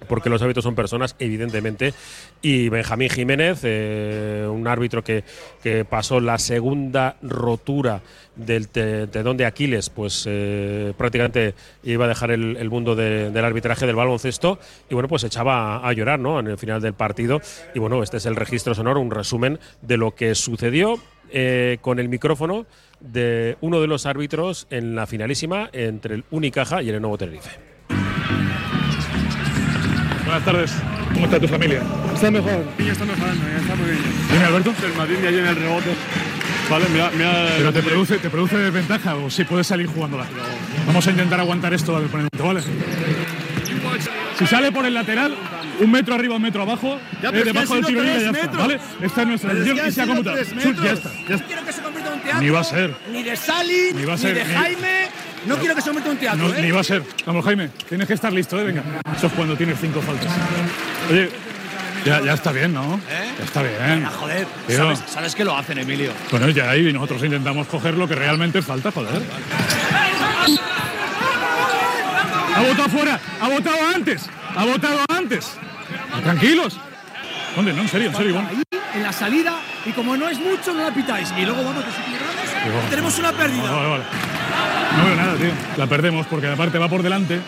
porque 0.08 0.30
los 0.30 0.42
árbitros 0.42 0.64
son 0.64 0.76
personas, 0.76 1.16
evidentemente. 1.20 1.94
Y 2.42 2.70
Benjamín 2.70 3.10
Jiménez, 3.10 3.60
eh, 3.64 4.48
un 4.50 4.68
árbitro 4.68 5.04
que, 5.04 5.24
que, 5.64 5.86
pasó 5.86 6.20
la 6.20 6.38
segunda 6.38 7.18
rotura 7.22 8.02
del 8.36 8.68
tendón 8.68 9.38
de 9.38 9.46
Aquiles, 9.46 9.90
pues 9.90 10.26
eh, 10.28 10.94
prácticamente 10.98 11.56
iba 11.84 12.06
a 12.06 12.08
dejar 12.08 12.32
el, 12.32 12.58
el 12.58 12.70
mundo 12.70 12.96
de, 12.96 13.32
del 13.32 13.46
arbitraje 13.46 13.86
del 13.86 13.96
baloncesto. 13.96 14.60
Y 14.90 14.94
bueno, 14.94 15.08
pues 15.08 15.24
echaba 15.24 15.78
a, 15.78 15.88
a, 15.88 15.94
llorar 15.94 16.20
¿no? 16.20 16.40
en 16.40 16.48
el 16.48 16.58
final 16.58 16.82
del 16.82 16.94
partido. 16.94 17.42
Y 17.74 17.80
bueno, 17.80 18.04
este 18.04 18.18
es 18.18 18.26
el 18.26 18.36
registro 18.36 18.76
sonoro, 18.76 19.00
un 19.00 19.12
resumen 19.12 19.60
de 19.82 19.98
lo 19.98 20.14
que 20.14 20.36
sucedió 20.36 21.00
eh, 21.32 21.80
con 21.82 22.00
el 22.00 22.08
micrófono 22.08 22.66
de 23.00 23.58
uno 23.62 23.82
de 23.82 23.88
los 23.88 24.06
árbitros 24.06 24.68
en 24.70 24.96
la 24.96 25.08
finalísima 25.08 25.70
entre 25.74 26.16
el 26.16 26.24
Unicaja 26.32 26.82
y 26.82 26.90
el 26.90 27.02
Nuevo 27.02 27.18
Tenerife. 27.18 27.50
Buenas 30.26 30.44
tardes. 30.44 30.72
¿Cómo 31.14 31.26
está 31.26 31.40
tu 31.40 31.48
familia? 31.48 31.82
Está 32.14 32.32
mejor. 32.32 32.66
Ya 32.80 32.92
está 32.92 33.06
mejorando, 33.06 33.46
ya 33.48 33.58
está 33.58 33.76
muy 33.76 33.86
bien. 33.92 34.04
¿Viene 34.30 34.46
Alberto? 34.46 34.74
El 34.86 34.94
Madrid 34.96 35.18
de 35.18 35.28
ayer 35.28 35.40
en 35.42 35.48
el 35.48 35.56
rebote. 35.56 35.90
Vale, 36.70 36.86
mira, 36.92 37.12
mira 37.16 37.46
Pero 37.58 37.72
te 37.74 37.84
produce, 37.84 38.18
te 38.18 38.30
produce 38.30 38.58
desventaja 38.58 39.16
o 39.16 39.30
si 39.30 39.44
puedes 39.44 39.68
salir 39.68 39.86
jugándola. 39.88 40.26
Vamos 40.88 41.06
a 41.08 41.12
intentar 41.12 41.40
aguantar 41.40 41.74
esto 41.74 41.96
al 41.96 42.06
oponente, 42.06 42.42
¿vale? 42.42 42.62
Si 44.40 44.48
sale 44.48 44.72
por 44.72 44.86
el 44.86 44.94
lateral, 44.94 45.36
un 45.80 45.92
metro 45.92 46.16
arriba, 46.16 46.36
un 46.36 46.42
metro 46.42 46.64
abajo, 46.64 47.00
ya, 47.22 47.30
eh, 47.30 47.44
debajo 47.44 47.76
del 47.76 47.86
tiro 47.86 48.02
libre 48.02 48.22
ya 48.24 48.32
metros. 48.32 48.52
está, 48.52 48.58
¿vale? 48.58 48.80
Esta 49.02 49.22
es 49.22 49.28
nuestra 49.28 49.54
decisión 49.54 49.88
y 49.88 49.92
se 49.92 50.02
ha 50.02 50.08
conmutado. 50.08 50.36
Ya 50.36 50.42
está, 50.42 51.12
ya 51.30 51.36
está. 51.36 51.46
quiero 51.46 51.66
que 51.66 51.72
se 51.72 51.82
convierta 51.82 52.10
en 52.10 52.16
un 52.16 52.22
teatro. 52.22 52.42
Ni 52.42 52.50
va 52.50 52.60
a 52.60 52.64
ser. 52.64 52.96
Ni 53.12 53.24
de 53.24 53.36
Sally, 53.36 53.94
ni, 53.94 54.06
va 54.06 54.14
a 54.14 54.16
ni 54.16 54.22
ser, 54.22 54.36
de 54.36 54.44
ni... 54.44 55.25
No, 55.46 55.58
quiero 55.58 55.76
que 55.76 55.82
se 55.82 55.90
en 55.90 55.98
un 55.98 56.18
teatro, 56.18 56.48
no, 56.48 56.54
¿eh? 56.54 56.62
Ni 56.62 56.72
va 56.72 56.82
a 56.82 56.84
ser. 56.84 57.04
Vamos, 57.26 57.46
Jaime, 57.46 57.70
tienes 57.88 58.08
que 58.08 58.14
estar 58.14 58.34
listo, 58.34 58.60
¿eh? 58.60 58.64
Venga. 58.64 58.84
Eso 59.16 59.28
es 59.28 59.34
cuando 59.34 59.56
tienes 59.56 59.80
cinco 59.80 60.02
faltas. 60.02 60.32
Oye, 61.10 61.30
ya, 62.06 62.22
ya 62.22 62.34
está 62.34 62.52
bien, 62.52 62.74
¿no? 62.74 62.96
¿Eh? 63.10 63.34
Ya 63.40 63.46
está 63.46 63.62
bien. 63.62 63.76
Venga, 63.80 64.10
joder. 64.10 64.48
¿sabes, 64.70 65.04
sabes 65.08 65.36
que 65.36 65.44
lo 65.44 65.56
hacen, 65.56 65.78
Emilio. 65.78 66.12
Bueno, 66.32 66.50
ya 66.50 66.70
ahí 66.70 66.92
nosotros 66.92 67.24
intentamos 67.24 67.68
coger 67.68 67.96
lo 67.96 68.08
que 68.08 68.16
realmente 68.16 68.62
falta, 68.62 68.92
joder. 68.92 69.22
Ha 72.56 72.62
votado 72.62 72.90
fuera, 72.90 73.20
ha 73.42 73.50
votado 73.50 73.78
antes, 73.94 74.30
ha 74.56 74.66
votado 74.66 75.00
antes. 75.10 75.52
Tranquilos. 76.24 76.78
¿Dónde? 77.56 77.74
No, 77.74 77.82
en 77.82 77.90
serio, 77.90 78.08
en 78.10 78.16
serio, 78.16 78.32
Iván. 78.32 78.48
Ahí, 78.48 78.62
en 78.96 79.04
la 79.04 79.12
salida, 79.14 79.60
y 79.86 79.92
como 79.92 80.16
no 80.18 80.28
es 80.30 80.40
mucho, 80.40 80.74
no 80.74 80.84
la 80.84 80.94
pitáis. 80.94 81.34
Y 81.38 81.46
luego 81.46 81.64
vamos, 81.64 81.84
que 81.84 81.92
si 81.92 82.90
tenemos 82.90 83.20
una 83.20 83.32
pérdida. 83.32 83.72
Vale, 83.72 83.90
vale. 83.90 84.04
No 84.98 85.06
veo 85.06 85.16
nada, 85.16 85.36
tío. 85.36 85.52
La 85.78 85.88
perdemos 85.88 86.26
porque 86.28 86.48
aparte 86.48 86.78
va 86.78 86.88
por 86.90 87.04
delante 87.04 87.40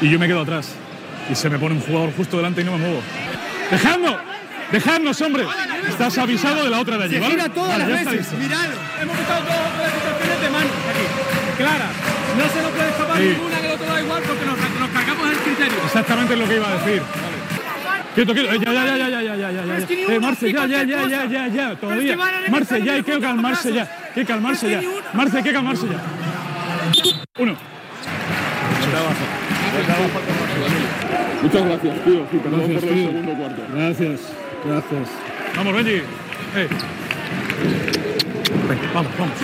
y 0.00 0.08
yo 0.10 0.18
me 0.18 0.26
quedo 0.26 0.40
atrás. 0.42 0.72
Y 1.30 1.34
se 1.34 1.50
me 1.50 1.58
pone 1.58 1.74
un 1.74 1.80
jugador 1.80 2.12
justo 2.16 2.36
delante 2.36 2.60
y 2.60 2.64
no 2.64 2.72
me 2.72 2.78
muevo. 2.78 3.00
¡Dejadnos! 3.70 4.14
¡Dejadnos, 4.70 5.20
hombre! 5.22 5.44
Estás 5.88 6.18
avisado 6.18 6.64
de 6.64 6.70
la 6.70 6.80
otra 6.80 6.98
de 6.98 7.04
allí, 7.04 7.14
Se 7.14 7.20
¿vale? 7.20 7.34
gira 7.34 7.48
todas 7.48 7.78
Vale, 7.78 7.88
las 7.92 8.04
veces. 8.04 8.12
listo. 8.20 8.36
Miradlo. 8.36 8.76
Hemos 9.02 9.16
quitado 9.16 9.40
todas 9.42 9.78
las 9.78 9.92
situaciones 9.92 10.40
de 10.40 10.50
mano 10.50 10.66
aquí. 10.90 11.58
Clara. 11.58 11.86
No 12.36 12.44
se 12.52 12.62
nos 12.62 12.70
puede 12.72 12.88
escapar 12.90 13.16
Sí. 13.16 13.22
ninguna 13.24 13.60
que 13.60 13.66
el 13.66 13.72
otro 13.72 13.86
da 13.86 14.00
igual 14.02 14.22
porque 14.26 14.44
nos, 14.46 14.58
nos 14.80 14.90
cargamos 14.90 15.30
el 15.30 15.36
criterio. 15.38 15.78
Exactamente 15.84 16.34
es 16.34 16.38
lo 16.40 16.48
que 16.48 16.54
iba 16.56 16.68
a 16.68 16.76
decir. 16.76 17.02
Quieto, 18.14 18.32
quieto. 18.34 18.52
Eh, 18.54 18.58
Ya, 18.64 18.72
ya, 18.72 18.84
ya, 18.84 18.96
ya, 18.96 19.08
ya, 19.08 19.20
ya, 19.22 19.36
ya, 19.36 19.64
ya, 19.64 19.74
es 19.76 19.80
ya. 19.82 19.86
que 19.86 20.14
Eh, 20.16 20.20
Marce, 20.20 20.52
ya, 20.52 20.66
ya, 20.66 20.82
ya, 20.84 21.08
ya, 21.08 21.24
ya, 21.26 21.48
ya, 21.48 21.74
todavía. 21.76 22.16
Marce, 22.50 22.82
ya, 22.82 22.92
hay 22.94 23.02
que 23.02 23.20
calmarse 23.20 23.72
ya. 23.72 23.82
Hay 23.82 24.12
que 24.14 24.24
calmarse 24.24 24.70
ya. 24.70 24.80
Marce, 25.12 25.36
hay 25.38 25.42
que 25.42 25.52
calmarse 25.52 25.86
ya. 25.86 25.98
Uno. 27.38 27.56
Muchas 31.42 31.64
gracias, 31.64 32.04
tío. 32.04 32.26
Sí, 32.30 32.38
perdón 32.38 32.60
Gracias, 32.60 32.80
por 32.80 32.88
el 32.88 32.94
tío. 32.94 33.06
segundo 33.08 33.32
cuarto. 33.34 33.62
Gracias, 33.74 34.20
gracias. 34.64 35.08
Vamos, 35.56 35.74
Benji. 35.74 35.92
Eh. 36.56 36.68
Venga, 38.68 38.82
vamos, 38.94 39.12
vamos. 39.18 39.34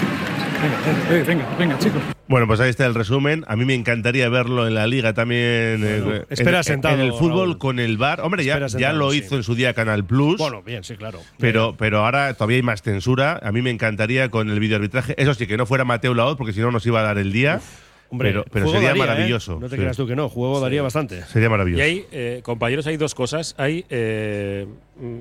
Venga, 0.63 1.17
eh, 1.19 1.25
venga, 1.27 1.45
venga, 1.59 1.79
chicos. 1.79 2.03
Bueno, 2.33 2.47
pues 2.47 2.61
ahí 2.61 2.71
está 2.71 2.87
el 2.87 2.95
resumen. 2.95 3.45
A 3.47 3.57
mí 3.57 3.67
me 3.67 3.75
encantaría 3.75 4.27
verlo 4.31 4.67
en 4.67 4.75
la 4.75 4.87
liga 4.87 5.13
también. 5.13 5.83
eh, 5.85 6.25
espera 6.31 6.59
en, 6.59 6.65
sentado, 6.65 6.95
En 6.95 7.01
el 7.03 7.13
fútbol 7.13 7.49
Raúl. 7.51 7.59
con 7.59 7.79
el 7.79 7.99
bar. 7.99 8.23
Hombre, 8.23 8.43
ya, 8.43 8.67
ya 8.69 8.95
lo 8.95 9.11
sí. 9.13 9.19
hizo 9.19 9.37
en 9.37 9.43
su 9.43 9.55
día 9.55 9.75
Canal 9.75 10.05
Plus. 10.07 10.39
Bueno, 10.39 10.63
bien, 10.63 10.83
sí, 10.83 10.97
claro. 10.97 11.21
Pero, 11.39 11.77
pero 11.77 12.05
ahora 12.07 12.33
todavía 12.33 12.57
hay 12.57 12.63
más 12.63 12.81
censura. 12.81 13.39
A 13.43 13.53
mí 13.53 13.61
me 13.61 13.69
encantaría 13.71 14.31
con 14.31 14.49
el 14.49 14.59
videoarbitraje. 14.61 15.15
Eso 15.23 15.35
sí, 15.35 15.47
que 15.47 15.59
no 15.59 15.67
fuera 15.67 15.85
Mateo 15.85 16.15
Laoz, 16.15 16.39
porque 16.39 16.55
si 16.55 16.61
no 16.61 16.71
nos 16.71 16.87
iba 16.87 17.01
a 17.01 17.03
dar 17.03 17.19
el 17.19 17.33
día. 17.33 17.61
Hombre, 18.09 18.43
pero 18.51 18.67
sería 18.67 18.89
daría, 18.89 19.05
¿eh? 19.05 19.07
maravilloso. 19.07 19.61
No 19.61 19.69
te 19.69 19.77
Sí. 19.77 19.81
creas 19.83 19.97
tú 19.99 20.07
que 20.07 20.17
no, 20.17 20.29
juego 20.31 20.59
daría 20.61 20.81
bastante. 20.83 21.23
Sería 21.27 21.51
maravilloso. 21.51 21.81
Y 21.83 21.85
hay, 21.85 22.07
eh, 22.13 22.41
compañeros, 22.43 22.87
hay 22.87 22.97
dos 22.97 23.15
cosas. 23.15 23.55
Hay, 23.59 23.85
eh, 23.91 24.67
mm, 24.99 25.19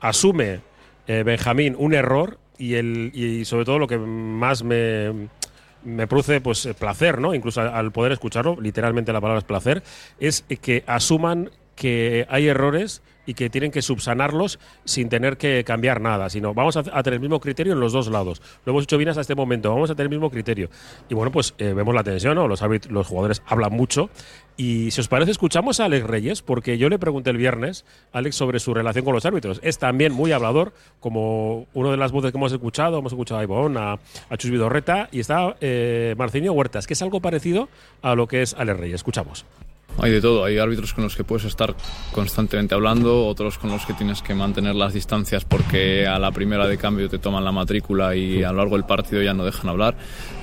asume 0.00 0.60
eh, 1.06 1.22
Benjamín 1.24 1.74
un 1.78 1.94
error 1.94 2.38
y, 2.58 2.74
el, 2.74 3.12
y 3.14 3.44
sobre 3.46 3.64
todo 3.64 3.78
lo 3.78 3.86
que 3.86 3.96
más 3.98 4.62
me, 4.62 5.28
me 5.84 6.06
produce 6.06 6.40
pues 6.40 6.68
placer, 6.78 7.20
¿no? 7.20 7.34
Incluso 7.34 7.60
al 7.60 7.92
poder 7.92 8.12
escucharlo, 8.12 8.56
literalmente 8.60 9.12
la 9.12 9.20
palabra 9.20 9.38
es 9.38 9.44
placer, 9.44 9.82
es 10.18 10.42
que 10.42 10.84
asuman 10.86 11.50
que 11.74 12.26
hay 12.28 12.48
errores 12.48 13.02
y 13.30 13.34
que 13.34 13.48
tienen 13.48 13.70
que 13.70 13.80
subsanarlos 13.80 14.58
sin 14.84 15.08
tener 15.08 15.36
que 15.36 15.62
cambiar 15.62 16.00
nada, 16.00 16.28
sino 16.28 16.52
vamos 16.52 16.76
a, 16.76 16.82
tener 16.82 17.14
el 17.14 17.20
mismo 17.20 17.38
criterio 17.38 17.74
en 17.74 17.80
los 17.80 17.92
dos 17.92 18.08
lados. 18.08 18.42
Lo 18.64 18.72
hemos 18.72 18.82
hecho 18.82 18.98
bien 18.98 19.08
hasta 19.08 19.20
este 19.20 19.36
momento, 19.36 19.70
vamos 19.72 19.88
a 19.88 19.94
tener 19.94 20.06
el 20.06 20.18
mismo 20.18 20.30
criterio. 20.30 20.68
Y 21.08 21.14
bueno, 21.14 21.30
pues 21.30 21.54
eh, 21.58 21.72
vemos 21.72 21.94
la 21.94 22.02
tensión, 22.02 22.34
¿no? 22.34 22.48
Los, 22.48 22.60
los 22.88 23.06
jugadores 23.06 23.40
hablan 23.46 23.72
mucho. 23.72 24.10
Y 24.56 24.90
si 24.90 25.00
os 25.00 25.06
parece, 25.06 25.30
escuchamos 25.30 25.78
a 25.78 25.84
Alex 25.84 26.04
Reyes, 26.08 26.42
porque 26.42 26.76
yo 26.76 26.88
le 26.88 26.98
pregunté 26.98 27.30
el 27.30 27.36
viernes 27.36 27.84
Alex 28.12 28.34
sobre 28.34 28.58
su 28.58 28.74
relación 28.74 29.04
con 29.04 29.14
los 29.14 29.24
árbitros. 29.24 29.60
Es 29.62 29.78
también 29.78 30.12
muy 30.12 30.32
hablador, 30.32 30.72
como 30.98 31.68
una 31.72 31.92
de 31.92 31.96
las 31.98 32.10
voces 32.10 32.32
que 32.32 32.36
hemos 32.36 32.50
escuchado. 32.50 32.98
Hemos 32.98 33.12
escuchado 33.12 33.38
a 33.38 33.44
Ivonne, 33.44 33.78
a, 33.78 34.00
a 34.28 34.36
Chus 34.36 34.50
Vidorreta 34.50 35.08
y 35.12 35.20
está 35.20 35.56
eh, 35.60 36.16
Marcinio 36.18 36.52
Huertas, 36.52 36.88
que 36.88 36.94
es 36.94 37.02
algo 37.02 37.20
parecido 37.20 37.68
a 38.02 38.16
lo 38.16 38.26
que 38.26 38.42
es 38.42 38.54
Alex 38.54 38.80
Reyes. 38.80 38.96
Escuchamos. 38.96 39.46
Hay 39.98 40.12
de 40.12 40.20
todo, 40.20 40.44
hay 40.44 40.58
árbitros 40.58 40.94
con 40.94 41.04
los 41.04 41.14
que 41.14 41.24
puedes 41.24 41.44
estar 41.44 41.74
constantemente 42.12 42.74
hablando, 42.74 43.26
otros 43.26 43.58
con 43.58 43.70
los 43.70 43.84
que 43.84 43.92
tienes 43.92 44.22
que 44.22 44.34
mantener 44.34 44.74
las 44.74 44.94
distancias 44.94 45.44
porque 45.44 46.06
a 46.06 46.18
la 46.18 46.30
primera 46.30 46.66
de 46.66 46.78
cambio 46.78 47.08
te 47.08 47.18
toman 47.18 47.44
la 47.44 47.52
matrícula 47.52 48.14
y 48.16 48.42
a 48.42 48.50
lo 48.52 48.58
largo 48.58 48.76
del 48.76 48.86
partido 48.86 49.22
ya 49.22 49.34
no 49.34 49.44
dejan 49.44 49.68
hablar. 49.68 49.96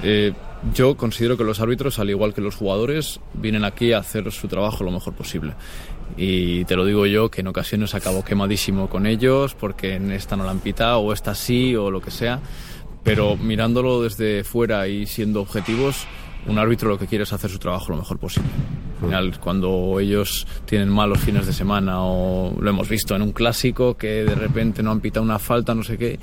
Eh, 0.04 0.34
yo 0.74 0.98
considero 0.98 1.38
que 1.38 1.44
los 1.44 1.60
árbitros, 1.60 2.00
al 2.00 2.10
igual 2.10 2.34
que 2.34 2.42
los 2.42 2.56
jugadores, 2.56 3.20
vienen 3.34 3.64
aquí 3.64 3.94
a 3.94 4.00
hacer 4.00 4.32
su 4.32 4.48
trabajo 4.48 4.84
lo 4.84 4.92
mejor 4.92 5.14
posible. 5.14 5.54
Y 6.16 6.66
te 6.66 6.76
lo 6.76 6.86
digo 6.86 7.06
yo, 7.06 7.30
que 7.30 7.42
en 7.42 7.48
ocasiones 7.48 7.94
acabo 7.96 8.24
quemadísimo 8.24 8.90
con 8.90 9.06
ellos 9.06 9.56
porque 9.56 9.96
en 9.96 10.12
esta 10.12 10.36
no 10.36 10.46
la 10.46 10.52
han 10.52 10.60
pitado 10.60 11.00
o 11.00 11.14
esta 11.14 11.36
sí 11.36 11.76
o 11.76 11.92
lo 11.92 12.02
que 12.02 12.12
sea. 12.12 12.40
Pero 13.04 13.38
mirándolo 13.38 14.02
desde 14.02 14.44
fuera 14.44 14.88
y 14.88 15.06
siendo 15.06 15.42
objetivos, 15.42 16.08
un 16.48 16.58
árbitro 16.58 16.90
lo 16.90 16.98
que 16.98 17.08
quiere 17.08 17.24
es 17.24 17.34
hacer 17.34 17.50
su 17.50 17.60
trabajo 17.60 17.92
lo 17.92 17.98
mejor 17.98 18.18
posible. 18.18 18.50
Al 19.02 19.08
final, 19.08 19.40
cuando 19.40 20.00
ellos 20.00 20.48
tienen 20.66 20.90
malos 20.90 21.20
fines 21.20 21.46
de 21.46 21.54
semana 21.54 22.02
o 22.02 22.56
lo 22.60 22.70
hemos 22.70 22.90
visto 22.90 23.16
en 23.16 23.22
un 23.22 23.32
clásico 23.32 23.96
que 23.96 24.24
de 24.24 24.36
repente 24.36 24.82
no 24.82 24.92
han 24.92 25.02
pitado 25.02 25.24
una 25.24 25.40
falta, 25.40 25.76
no 25.76 25.84
sé 25.84 25.98
qué, 25.98 26.20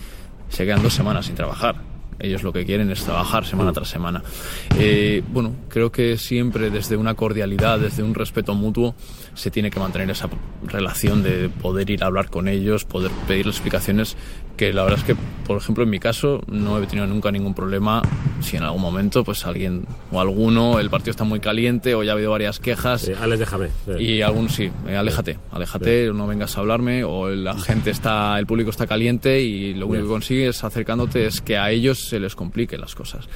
se 0.48 0.64
quedan 0.64 0.82
dos 0.82 0.92
semanas 0.92 1.26
sin 1.26 1.34
trabajar. 1.34 1.76
Ellos 2.18 2.42
lo 2.42 2.52
que 2.52 2.64
quieren 2.64 2.90
es 2.90 3.02
trabajar 3.02 3.44
semana 3.44 3.72
tras 3.72 3.88
semana. 3.88 4.22
Eh, 4.78 5.22
bueno, 5.32 5.52
creo 5.68 5.90
que 5.90 6.16
siempre 6.16 6.70
desde 6.70 6.96
una 6.96 7.14
cordialidad, 7.14 7.78
desde 7.78 8.02
un 8.02 8.14
respeto 8.14 8.54
mutuo, 8.54 8.94
se 9.34 9.50
tiene 9.50 9.70
que 9.70 9.80
mantener 9.80 10.10
esa 10.10 10.28
relación 10.64 11.22
de 11.22 11.48
poder 11.48 11.90
ir 11.90 12.02
a 12.02 12.06
hablar 12.06 12.30
con 12.30 12.48
ellos, 12.48 12.84
poder 12.84 13.10
pedirles 13.26 13.56
explicaciones, 13.56 14.16
que 14.56 14.72
la 14.72 14.84
verdad 14.84 15.00
es 15.00 15.04
que, 15.04 15.16
por 15.46 15.56
ejemplo, 15.56 15.84
en 15.84 15.90
mi 15.90 15.98
caso 15.98 16.42
no 16.46 16.80
he 16.80 16.86
tenido 16.86 17.06
nunca 17.06 17.30
ningún 17.30 17.54
problema 17.54 18.02
si 18.40 18.56
en 18.56 18.62
algún 18.62 18.82
momento 18.82 19.24
pues 19.24 19.44
alguien 19.46 19.86
o 20.12 20.20
alguno, 20.20 20.78
el 20.78 20.90
partido 20.90 21.10
está 21.10 21.24
muy 21.24 21.40
caliente 21.40 21.94
o 21.94 22.02
ya 22.02 22.12
ha 22.12 22.14
habido 22.14 22.30
varias 22.30 22.60
quejas. 22.60 23.10
Alex, 23.20 23.40
déjame. 23.40 23.68
Y 23.98 24.22
algún 24.22 24.48
sí, 24.48 24.70
eh, 24.86 24.96
aléjate, 24.96 25.38
aléjate, 25.50 26.12
no 26.12 26.26
vengas 26.26 26.56
a 26.56 26.60
hablarme 26.60 27.04
o 27.04 27.28
la 27.30 27.58
gente 27.58 27.90
está, 27.90 28.38
el 28.38 28.46
público 28.46 28.70
está 28.70 28.86
caliente 28.86 29.40
y 29.40 29.74
lo 29.74 29.86
único 29.86 30.04
que 30.04 30.10
consigues 30.10 30.62
acercándote 30.62 31.26
es 31.26 31.40
que 31.40 31.58
a 31.58 31.70
ellos 31.70 32.08
se 32.08 32.20
les 32.20 32.36
compliquen 32.36 32.80
las 32.80 32.94
cosas. 32.94 33.28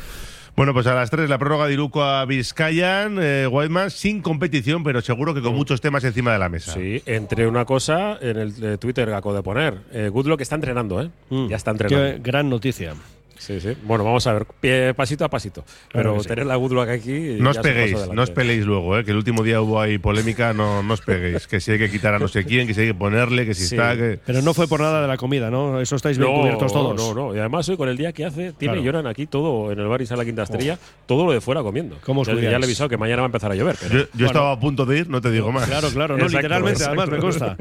Bueno, 0.58 0.74
pues 0.74 0.88
a 0.88 0.94
las 0.94 1.08
3 1.08 1.30
la 1.30 1.38
prórroga 1.38 1.68
de 1.68 1.74
Iruko 1.74 2.02
a 2.02 2.24
Vizcayan, 2.24 3.18
eh, 3.20 3.46
Whiteman, 3.46 3.92
sin 3.92 4.20
competición, 4.20 4.82
pero 4.82 5.00
seguro 5.00 5.32
que 5.32 5.40
con 5.40 5.54
muchos 5.54 5.80
temas 5.80 6.02
encima 6.02 6.32
de 6.32 6.40
la 6.40 6.48
mesa. 6.48 6.72
Sí, 6.72 7.00
entre 7.06 7.46
una 7.46 7.64
cosa 7.64 8.18
en 8.20 8.36
el 8.36 8.64
eh, 8.64 8.76
Twitter 8.76 9.06
que 9.06 9.14
acabo 9.14 9.36
de 9.36 9.44
poner. 9.44 9.78
Eh, 9.92 10.08
Goodlock 10.08 10.40
está 10.40 10.56
entrenando, 10.56 11.00
¿eh? 11.00 11.10
Ya 11.48 11.54
está 11.54 11.70
entrenando. 11.70 12.16
Qué 12.16 12.20
gran 12.28 12.50
noticia. 12.50 12.94
Sí, 13.38 13.60
sí. 13.60 13.76
Bueno, 13.84 14.04
vamos 14.04 14.26
a 14.26 14.32
ver, 14.34 14.46
pie- 14.60 14.94
pasito 14.94 15.24
a 15.24 15.28
pasito. 15.30 15.64
Pero 15.92 16.20
sí. 16.20 16.28
tener 16.28 16.44
la 16.46 16.56
good 16.56 16.72
luck 16.72 16.88
aquí. 16.88 17.36
No 17.38 17.50
os 17.50 17.58
peguéis, 17.58 18.08
no 18.12 18.22
os 18.22 18.30
peleéis 18.30 18.64
luego, 18.66 18.98
¿eh? 18.98 19.04
que 19.04 19.12
el 19.12 19.16
último 19.16 19.42
día 19.42 19.60
hubo 19.60 19.80
ahí 19.80 19.98
polémica, 19.98 20.52
no, 20.52 20.82
no 20.82 20.94
os 20.94 21.00
peguéis. 21.00 21.46
Que 21.46 21.60
si 21.60 21.72
hay 21.72 21.78
que 21.78 21.90
quitar 21.90 22.14
a 22.14 22.18
no 22.18 22.28
sé 22.28 22.44
quién, 22.44 22.66
que 22.66 22.74
si 22.74 22.80
hay 22.82 22.86
que 22.88 22.94
ponerle, 22.94 23.46
que 23.46 23.54
si 23.54 23.66
Sí. 23.66 23.74
está. 23.76 23.96
Que... 23.96 24.18
Pero 24.26 24.42
no 24.42 24.52
fue 24.54 24.66
por 24.68 24.80
nada 24.80 25.00
de 25.02 25.08
la 25.08 25.16
comida, 25.16 25.50
¿no? 25.50 25.80
Eso 25.80 25.96
estáis 25.96 26.18
bien 26.18 26.30
No, 26.32 26.40
cubiertos 26.40 26.72
todos. 26.72 26.96
No, 26.96 27.14
no, 27.14 27.34
y 27.34 27.38
además 27.38 27.68
hoy 27.68 27.76
con 27.76 27.88
el 27.88 27.96
día 27.96 28.12
que 28.12 28.24
hace, 28.24 28.52
tiene 28.52 28.74
Claro. 28.74 28.82
lloran 28.82 29.06
aquí 29.06 29.26
todo 29.26 29.70
en 29.72 29.78
el 29.78 29.86
bar 29.86 30.02
y 30.02 30.06
sala 30.06 30.24
Quinta 30.24 30.42
Estrella, 30.42 30.78
todo 31.06 31.24
lo 31.26 31.32
de 31.32 31.40
fuera 31.40 31.62
comiendo. 31.62 31.96
¿Cómo 32.04 32.22
os 32.22 32.26
ya, 32.28 32.34
ya 32.34 32.40
le 32.40 32.50
he 32.50 32.54
avisado 32.56 32.88
que 32.88 32.96
mañana 32.96 33.22
va 33.22 33.26
a 33.26 33.30
empezar 33.30 33.52
a 33.52 33.54
llover. 33.54 33.76
pero- 33.80 33.94
Yo, 33.94 34.00
yo 34.00 34.06
Bueno, 34.14 34.26
estaba 34.26 34.52
a 34.52 34.60
punto 34.60 34.84
de 34.86 34.98
ir, 34.98 35.08
no 35.08 35.20
te 35.20 35.30
digo 35.30 35.52
más. 35.52 35.66
Claro, 35.68 35.88
claro, 35.90 36.16
no, 36.16 36.24
Exacto, 36.24 36.38
literalmente, 36.38 36.82
exacto. 36.82 37.00
además 37.00 37.16
me 37.16 37.18
consta. 37.20 37.56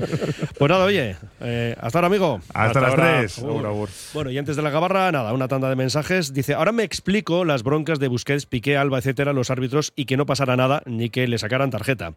Pues 0.57 0.69
nada, 0.71 0.85
oye, 0.85 1.15
eh, 1.41 1.75
hasta 1.79 1.97
ahora, 1.99 2.07
amigo. 2.07 2.39
Hasta, 2.53 2.81
las 2.81 2.95
tres. 2.95 3.39
Agur, 3.39 3.65
agur. 3.65 3.89
Bueno, 4.13 4.31
y 4.31 4.37
antes 4.37 4.55
de 4.55 4.61
la 4.61 4.69
gabarra, 4.69 5.11
nada, 5.11 5.33
una 5.33 5.47
tanda 5.47 5.66
de 5.69 5.75
mensajes. 5.75 6.33
Dice, 6.33 6.53
ahora 6.53 6.71
me 6.71 6.83
explico 6.83 7.45
las 7.45 7.63
broncas 7.63 7.99
de 7.99 8.07
Busquets, 8.07 8.45
Piqué, 8.45 8.77
Alba, 8.77 8.99
etcétera, 8.99 9.33
los 9.33 9.49
árbitros, 9.49 9.93
y 9.95 10.05
que 10.05 10.17
no 10.17 10.25
pasara 10.25 10.55
nada, 10.55 10.83
ni 10.85 11.09
que 11.09 11.27
le 11.27 11.37
sacaran 11.37 11.69
tarjeta. 11.69 12.13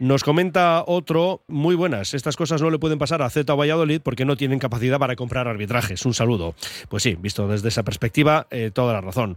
Nos 0.00 0.24
comenta 0.24 0.82
otro, 0.86 1.42
muy 1.46 1.76
buenas, 1.76 2.14
estas 2.14 2.36
cosas 2.36 2.60
no 2.60 2.68
le 2.70 2.80
pueden 2.80 2.98
pasar 2.98 3.22
a 3.22 3.30
Z 3.30 3.54
Valladolid 3.54 4.00
porque 4.02 4.24
no 4.24 4.36
tienen 4.36 4.58
capacidad 4.58 4.98
para 4.98 5.14
comprar 5.14 5.46
arbitrajes. 5.46 6.04
Un 6.04 6.14
saludo. 6.14 6.56
Pues 6.88 7.04
sí, 7.04 7.14
visto 7.14 7.46
desde 7.46 7.68
esa 7.68 7.84
perspectiva, 7.84 8.48
eh, 8.50 8.72
toda 8.74 8.92
la 8.92 9.00
razón. 9.00 9.36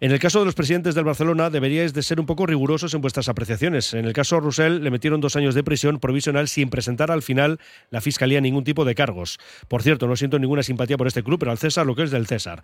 En 0.00 0.12
el 0.12 0.18
caso 0.18 0.40
de 0.40 0.44
los 0.44 0.54
presidentes 0.54 0.94
del 0.94 1.04
Barcelona, 1.04 1.48
deberíais 1.48 1.94
de 1.94 2.02
ser 2.02 2.20
un 2.20 2.26
poco 2.26 2.44
rigurosos 2.44 2.92
en 2.92 3.00
vuestras 3.00 3.30
apreciaciones. 3.30 3.94
En 3.94 4.04
el 4.04 4.12
caso 4.12 4.40
Roussel 4.40 4.84
le 4.84 4.90
metieron 4.90 5.22
dos 5.22 5.36
años 5.36 5.54
de 5.54 5.64
prisión 5.64 5.98
provisional 5.98 6.48
sin 6.48 6.68
presentar 6.68 7.10
al 7.10 7.22
final 7.22 7.58
la 7.88 8.02
fiscalía 8.02 8.42
ningún 8.42 8.64
tipo 8.64 8.84
de 8.84 8.94
cargos. 8.94 9.38
Por 9.68 9.82
cierto, 9.82 10.06
no 10.06 10.16
siento 10.16 10.38
ninguna 10.38 10.62
simpatía 10.62 10.98
por 10.98 11.06
este 11.06 11.22
club, 11.22 11.38
pero 11.38 11.50
al 11.50 11.58
César 11.58 11.86
lo 11.86 11.94
que 11.94 12.02
es 12.02 12.10
del 12.10 12.26
César. 12.26 12.62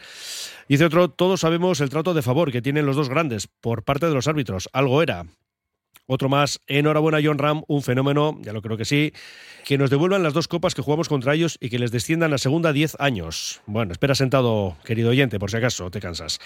Dice 0.69 0.85
otro, 0.85 1.09
todos 1.09 1.41
sabemos 1.41 1.81
el 1.81 1.89
trato 1.89 2.13
de 2.13 2.21
favor 2.21 2.53
que 2.53 2.61
tienen 2.61 2.85
los 2.85 2.97
dos 2.97 3.09
grandes 3.09 3.47
por 3.47 3.83
parte 3.83 4.07
de 4.07 4.15
los 4.15 4.29
árbitros. 4.29 4.69
Algo 4.75 5.03
era. 5.03 5.25
Otro 6.13 6.29
más, 6.29 6.61
enhorabuena 6.67 7.21
John 7.23 7.39
Ram, 7.39 7.63
un 7.69 7.83
fenómeno, 7.83 8.37
ya 8.43 8.53
lo 8.53 8.63
creo 8.63 8.77
que 8.77 8.85
sí, 8.85 9.13
que 9.65 9.79
nos 9.79 9.91
devuelvan 9.91 10.25
las 10.25 10.33
dos 10.33 10.49
copas 10.49 10.75
que 10.75 10.83
jugamos 10.83 11.09
contra 11.09 11.35
ellos 11.35 11.57
y 11.61 11.71
que 11.71 11.79
les 11.79 11.93
desciendan 11.93 12.33
a 12.33 12.39
segunda 12.39 12.73
10 12.73 12.97
años. 12.99 13.61
Bueno, 13.67 13.93
espera 13.93 14.17
sentado, 14.17 14.77
querido 14.85 15.11
oyente, 15.11 15.39
por 15.39 15.53
si 15.53 15.59
acaso 15.59 15.89
te 15.89 16.01
cansas. 16.01 16.41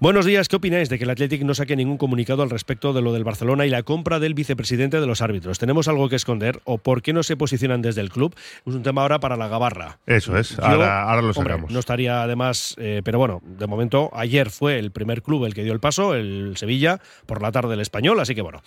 Buenos 0.00 0.26
días, 0.26 0.48
¿qué 0.48 0.56
opináis 0.56 0.88
de 0.88 0.98
que 0.98 1.04
el 1.04 1.10
Athletic 1.10 1.42
no 1.42 1.54
saque 1.54 1.76
ningún 1.76 1.96
comunicado 1.96 2.42
al 2.42 2.50
respecto 2.50 2.92
de 2.92 3.02
lo 3.02 3.12
del 3.12 3.22
Barcelona 3.22 3.66
y 3.66 3.70
la 3.70 3.84
compra 3.84 4.18
del 4.18 4.34
vicepresidente 4.34 5.00
de 5.00 5.06
los 5.06 5.22
árbitros? 5.22 5.60
¿Tenemos 5.60 5.86
algo 5.86 6.08
que 6.08 6.16
esconder 6.16 6.60
o 6.64 6.78
por 6.78 7.00
qué 7.00 7.12
no 7.12 7.22
se 7.22 7.36
posicionan 7.36 7.82
desde 7.82 8.00
el 8.00 8.10
club? 8.10 8.34
Es 8.66 8.74
un 8.74 8.82
tema 8.82 9.02
ahora 9.02 9.20
para 9.20 9.36
la 9.36 9.46
gabarra. 9.46 10.00
Eso 10.06 10.36
es, 10.36 10.56
Yo, 10.56 10.64
ahora, 10.64 11.02
ahora 11.04 11.22
lo 11.22 11.28
hombre, 11.28 11.52
sacamos. 11.52 11.70
no 11.70 11.78
estaría 11.78 12.24
además, 12.24 12.74
eh, 12.78 13.00
pero 13.04 13.18
bueno, 13.20 13.40
de 13.44 13.68
momento 13.68 14.10
ayer 14.12 14.50
fue 14.50 14.80
el 14.80 14.90
primer 14.90 15.22
club 15.22 15.44
el 15.44 15.54
que 15.54 15.62
dio 15.62 15.72
el 15.72 15.78
paso, 15.78 16.16
el 16.16 16.56
Sevilla, 16.56 17.00
por 17.26 17.40
la 17.40 17.52
tarde 17.52 17.74
el 17.74 17.80
español, 17.80 18.18
así 18.18 18.34
que 18.34 18.42
bueno, 18.42 18.60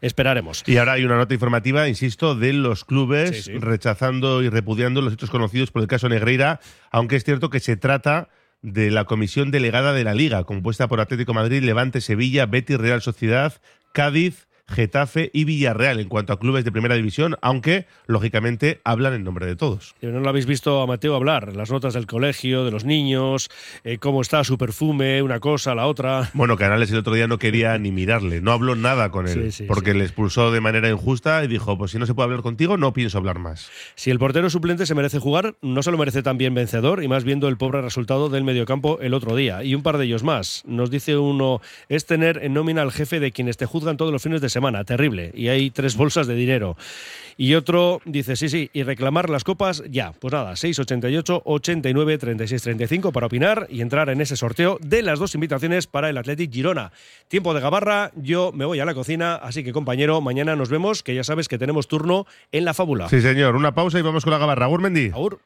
esperaremos. 0.00 0.62
Y 0.66 0.76
ahora 0.78 0.92
hay 0.92 1.04
una 1.04 1.16
nota 1.16 1.34
informativa, 1.34 1.88
insisto, 1.88 2.34
de 2.34 2.52
los 2.52 2.84
clubes 2.84 3.30
Sí, 3.36 3.42
sí. 3.52 3.58
rechazando 3.58 4.42
y 4.42 4.48
repudiando 4.48 5.00
los 5.02 5.12
hechos 5.12 5.30
conocidos 5.30 5.70
por 5.70 5.82
el 5.82 5.88
caso 5.88 6.08
Negreira, 6.08 6.60
aunque 6.90 7.16
es 7.16 7.24
cierto 7.24 7.50
que 7.50 7.60
se 7.60 7.76
trata 7.76 8.28
de 8.62 8.90
la 8.90 9.04
comisión 9.04 9.50
delegada 9.50 9.92
de 9.92 10.04
la 10.04 10.14
Liga, 10.14 10.44
compuesta 10.44 10.86
por 10.88 11.00
Atlético 11.00 11.34
Madrid, 11.34 11.62
Levante, 11.62 12.00
Sevilla, 12.00 12.46
Betis, 12.46 12.78
Real 12.78 13.02
Sociedad, 13.02 13.54
Cádiz, 13.92 14.46
Getafe 14.68 15.30
y 15.32 15.44
Villarreal 15.44 16.00
en 16.00 16.08
cuanto 16.08 16.32
a 16.32 16.38
clubes 16.38 16.64
de 16.64 16.72
primera 16.72 16.94
división, 16.94 17.36
aunque 17.42 17.86
lógicamente 18.06 18.80
hablan 18.84 19.14
en 19.14 19.24
nombre 19.24 19.46
de 19.46 19.56
todos. 19.56 19.94
¿No 20.00 20.20
lo 20.20 20.28
habéis 20.28 20.46
visto 20.46 20.80
a 20.80 20.86
Mateo 20.86 21.14
hablar? 21.14 21.54
Las 21.54 21.70
notas 21.70 21.94
del 21.94 22.06
colegio, 22.06 22.64
de 22.64 22.70
los 22.70 22.84
niños, 22.84 23.50
eh, 23.84 23.98
cómo 23.98 24.20
está 24.22 24.44
su 24.44 24.58
perfume, 24.58 25.22
una 25.22 25.40
cosa, 25.40 25.74
la 25.74 25.86
otra. 25.86 26.30
Bueno, 26.34 26.56
Canales 26.56 26.90
el 26.90 26.98
otro 26.98 27.14
día 27.14 27.26
no 27.26 27.38
quería 27.38 27.76
ni 27.78 27.92
mirarle, 27.92 28.40
no 28.40 28.52
habló 28.52 28.74
nada 28.76 29.10
con 29.10 29.26
él, 29.26 29.50
Sí, 29.50 29.52
sí, 29.52 29.64
porque 29.64 29.94
le 29.94 30.04
expulsó 30.04 30.50
de 30.50 30.60
manera 30.60 30.88
injusta 30.88 31.42
y 31.44 31.48
dijo, 31.48 31.76
pues 31.76 31.90
si 31.90 31.98
no 31.98 32.06
se 32.06 32.14
puede 32.14 32.24
hablar 32.24 32.42
contigo, 32.42 32.76
no 32.76 32.92
pienso 32.92 33.18
hablar 33.18 33.38
más. 33.38 33.70
Si 33.94 34.10
el 34.10 34.18
portero 34.18 34.48
suplente 34.50 34.86
se 34.86 34.94
merece 34.94 35.18
jugar, 35.18 35.56
no 35.60 35.82
se 35.82 35.90
lo 35.90 35.98
merece 35.98 36.22
también 36.22 36.54
vencedor 36.54 37.02
y 37.02 37.08
más 37.08 37.24
viendo 37.24 37.48
el 37.48 37.56
pobre 37.56 37.82
resultado 37.82 38.28
del 38.28 38.44
mediocampo 38.44 38.98
el 39.00 39.14
otro 39.14 39.36
día. 39.36 39.62
Y 39.62 39.74
un 39.74 39.82
par 39.82 39.98
de 39.98 40.04
ellos 40.04 40.22
más. 40.22 40.62
Nos 40.66 40.90
dice 40.90 41.16
uno, 41.16 41.60
es 41.88 42.06
tener 42.06 42.40
en 42.42 42.54
nómina 42.54 42.82
al 42.82 42.92
jefe 42.92 43.20
de 43.20 43.32
quienes 43.32 43.56
te 43.56 43.66
juzgan 43.66 43.96
todos 43.96 44.12
los 44.12 44.22
fines 44.22 44.40
de 44.40 44.48
semana. 44.52 44.84
Terrible. 44.84 45.32
Y 45.34 45.48
hay 45.48 45.70
tres 45.70 45.96
bolsas 45.96 46.26
de 46.26 46.34
dinero. 46.34 46.76
Y 47.36 47.54
otro 47.54 48.00
dice, 48.04 48.36
sí, 48.36 48.48
sí, 48.48 48.70
y 48.72 48.82
reclamar 48.82 49.30
las 49.30 49.44
copas 49.44 49.82
ya. 49.90 50.12
Pues 50.12 50.32
nada, 50.32 50.54
688 50.54 51.42
89 51.44 52.18
36 52.18 52.62
35 52.62 53.12
para 53.12 53.26
opinar 53.26 53.66
y 53.70 53.80
entrar 53.80 54.10
en 54.10 54.20
ese 54.20 54.36
sorteo 54.36 54.78
de 54.80 55.02
las 55.02 55.18
dos 55.18 55.34
invitaciones 55.34 55.86
para 55.86 56.10
el 56.10 56.18
Athletic 56.18 56.52
Girona. 56.52 56.92
Tiempo 57.28 57.54
de 57.54 57.60
gabarra, 57.60 58.10
yo 58.16 58.52
me 58.52 58.64
voy 58.64 58.80
a 58.80 58.84
la 58.84 58.94
cocina, 58.94 59.34
así 59.34 59.64
que 59.64 59.72
compañero, 59.72 60.20
mañana 60.20 60.56
nos 60.56 60.68
vemos, 60.68 61.02
que 61.02 61.14
ya 61.14 61.24
sabes 61.24 61.48
que 61.48 61.58
tenemos 61.58 61.88
turno 61.88 62.26
en 62.52 62.64
la 62.64 62.74
fábula. 62.74 63.08
Sí, 63.08 63.20
señor, 63.20 63.56
una 63.56 63.74
pausa 63.74 63.98
y 63.98 64.02
vamos 64.02 64.24
con 64.24 64.32
la 64.32 64.38
gabarra. 64.38 64.66
Gurmendi. 64.66 65.08
Agur. 65.08 65.40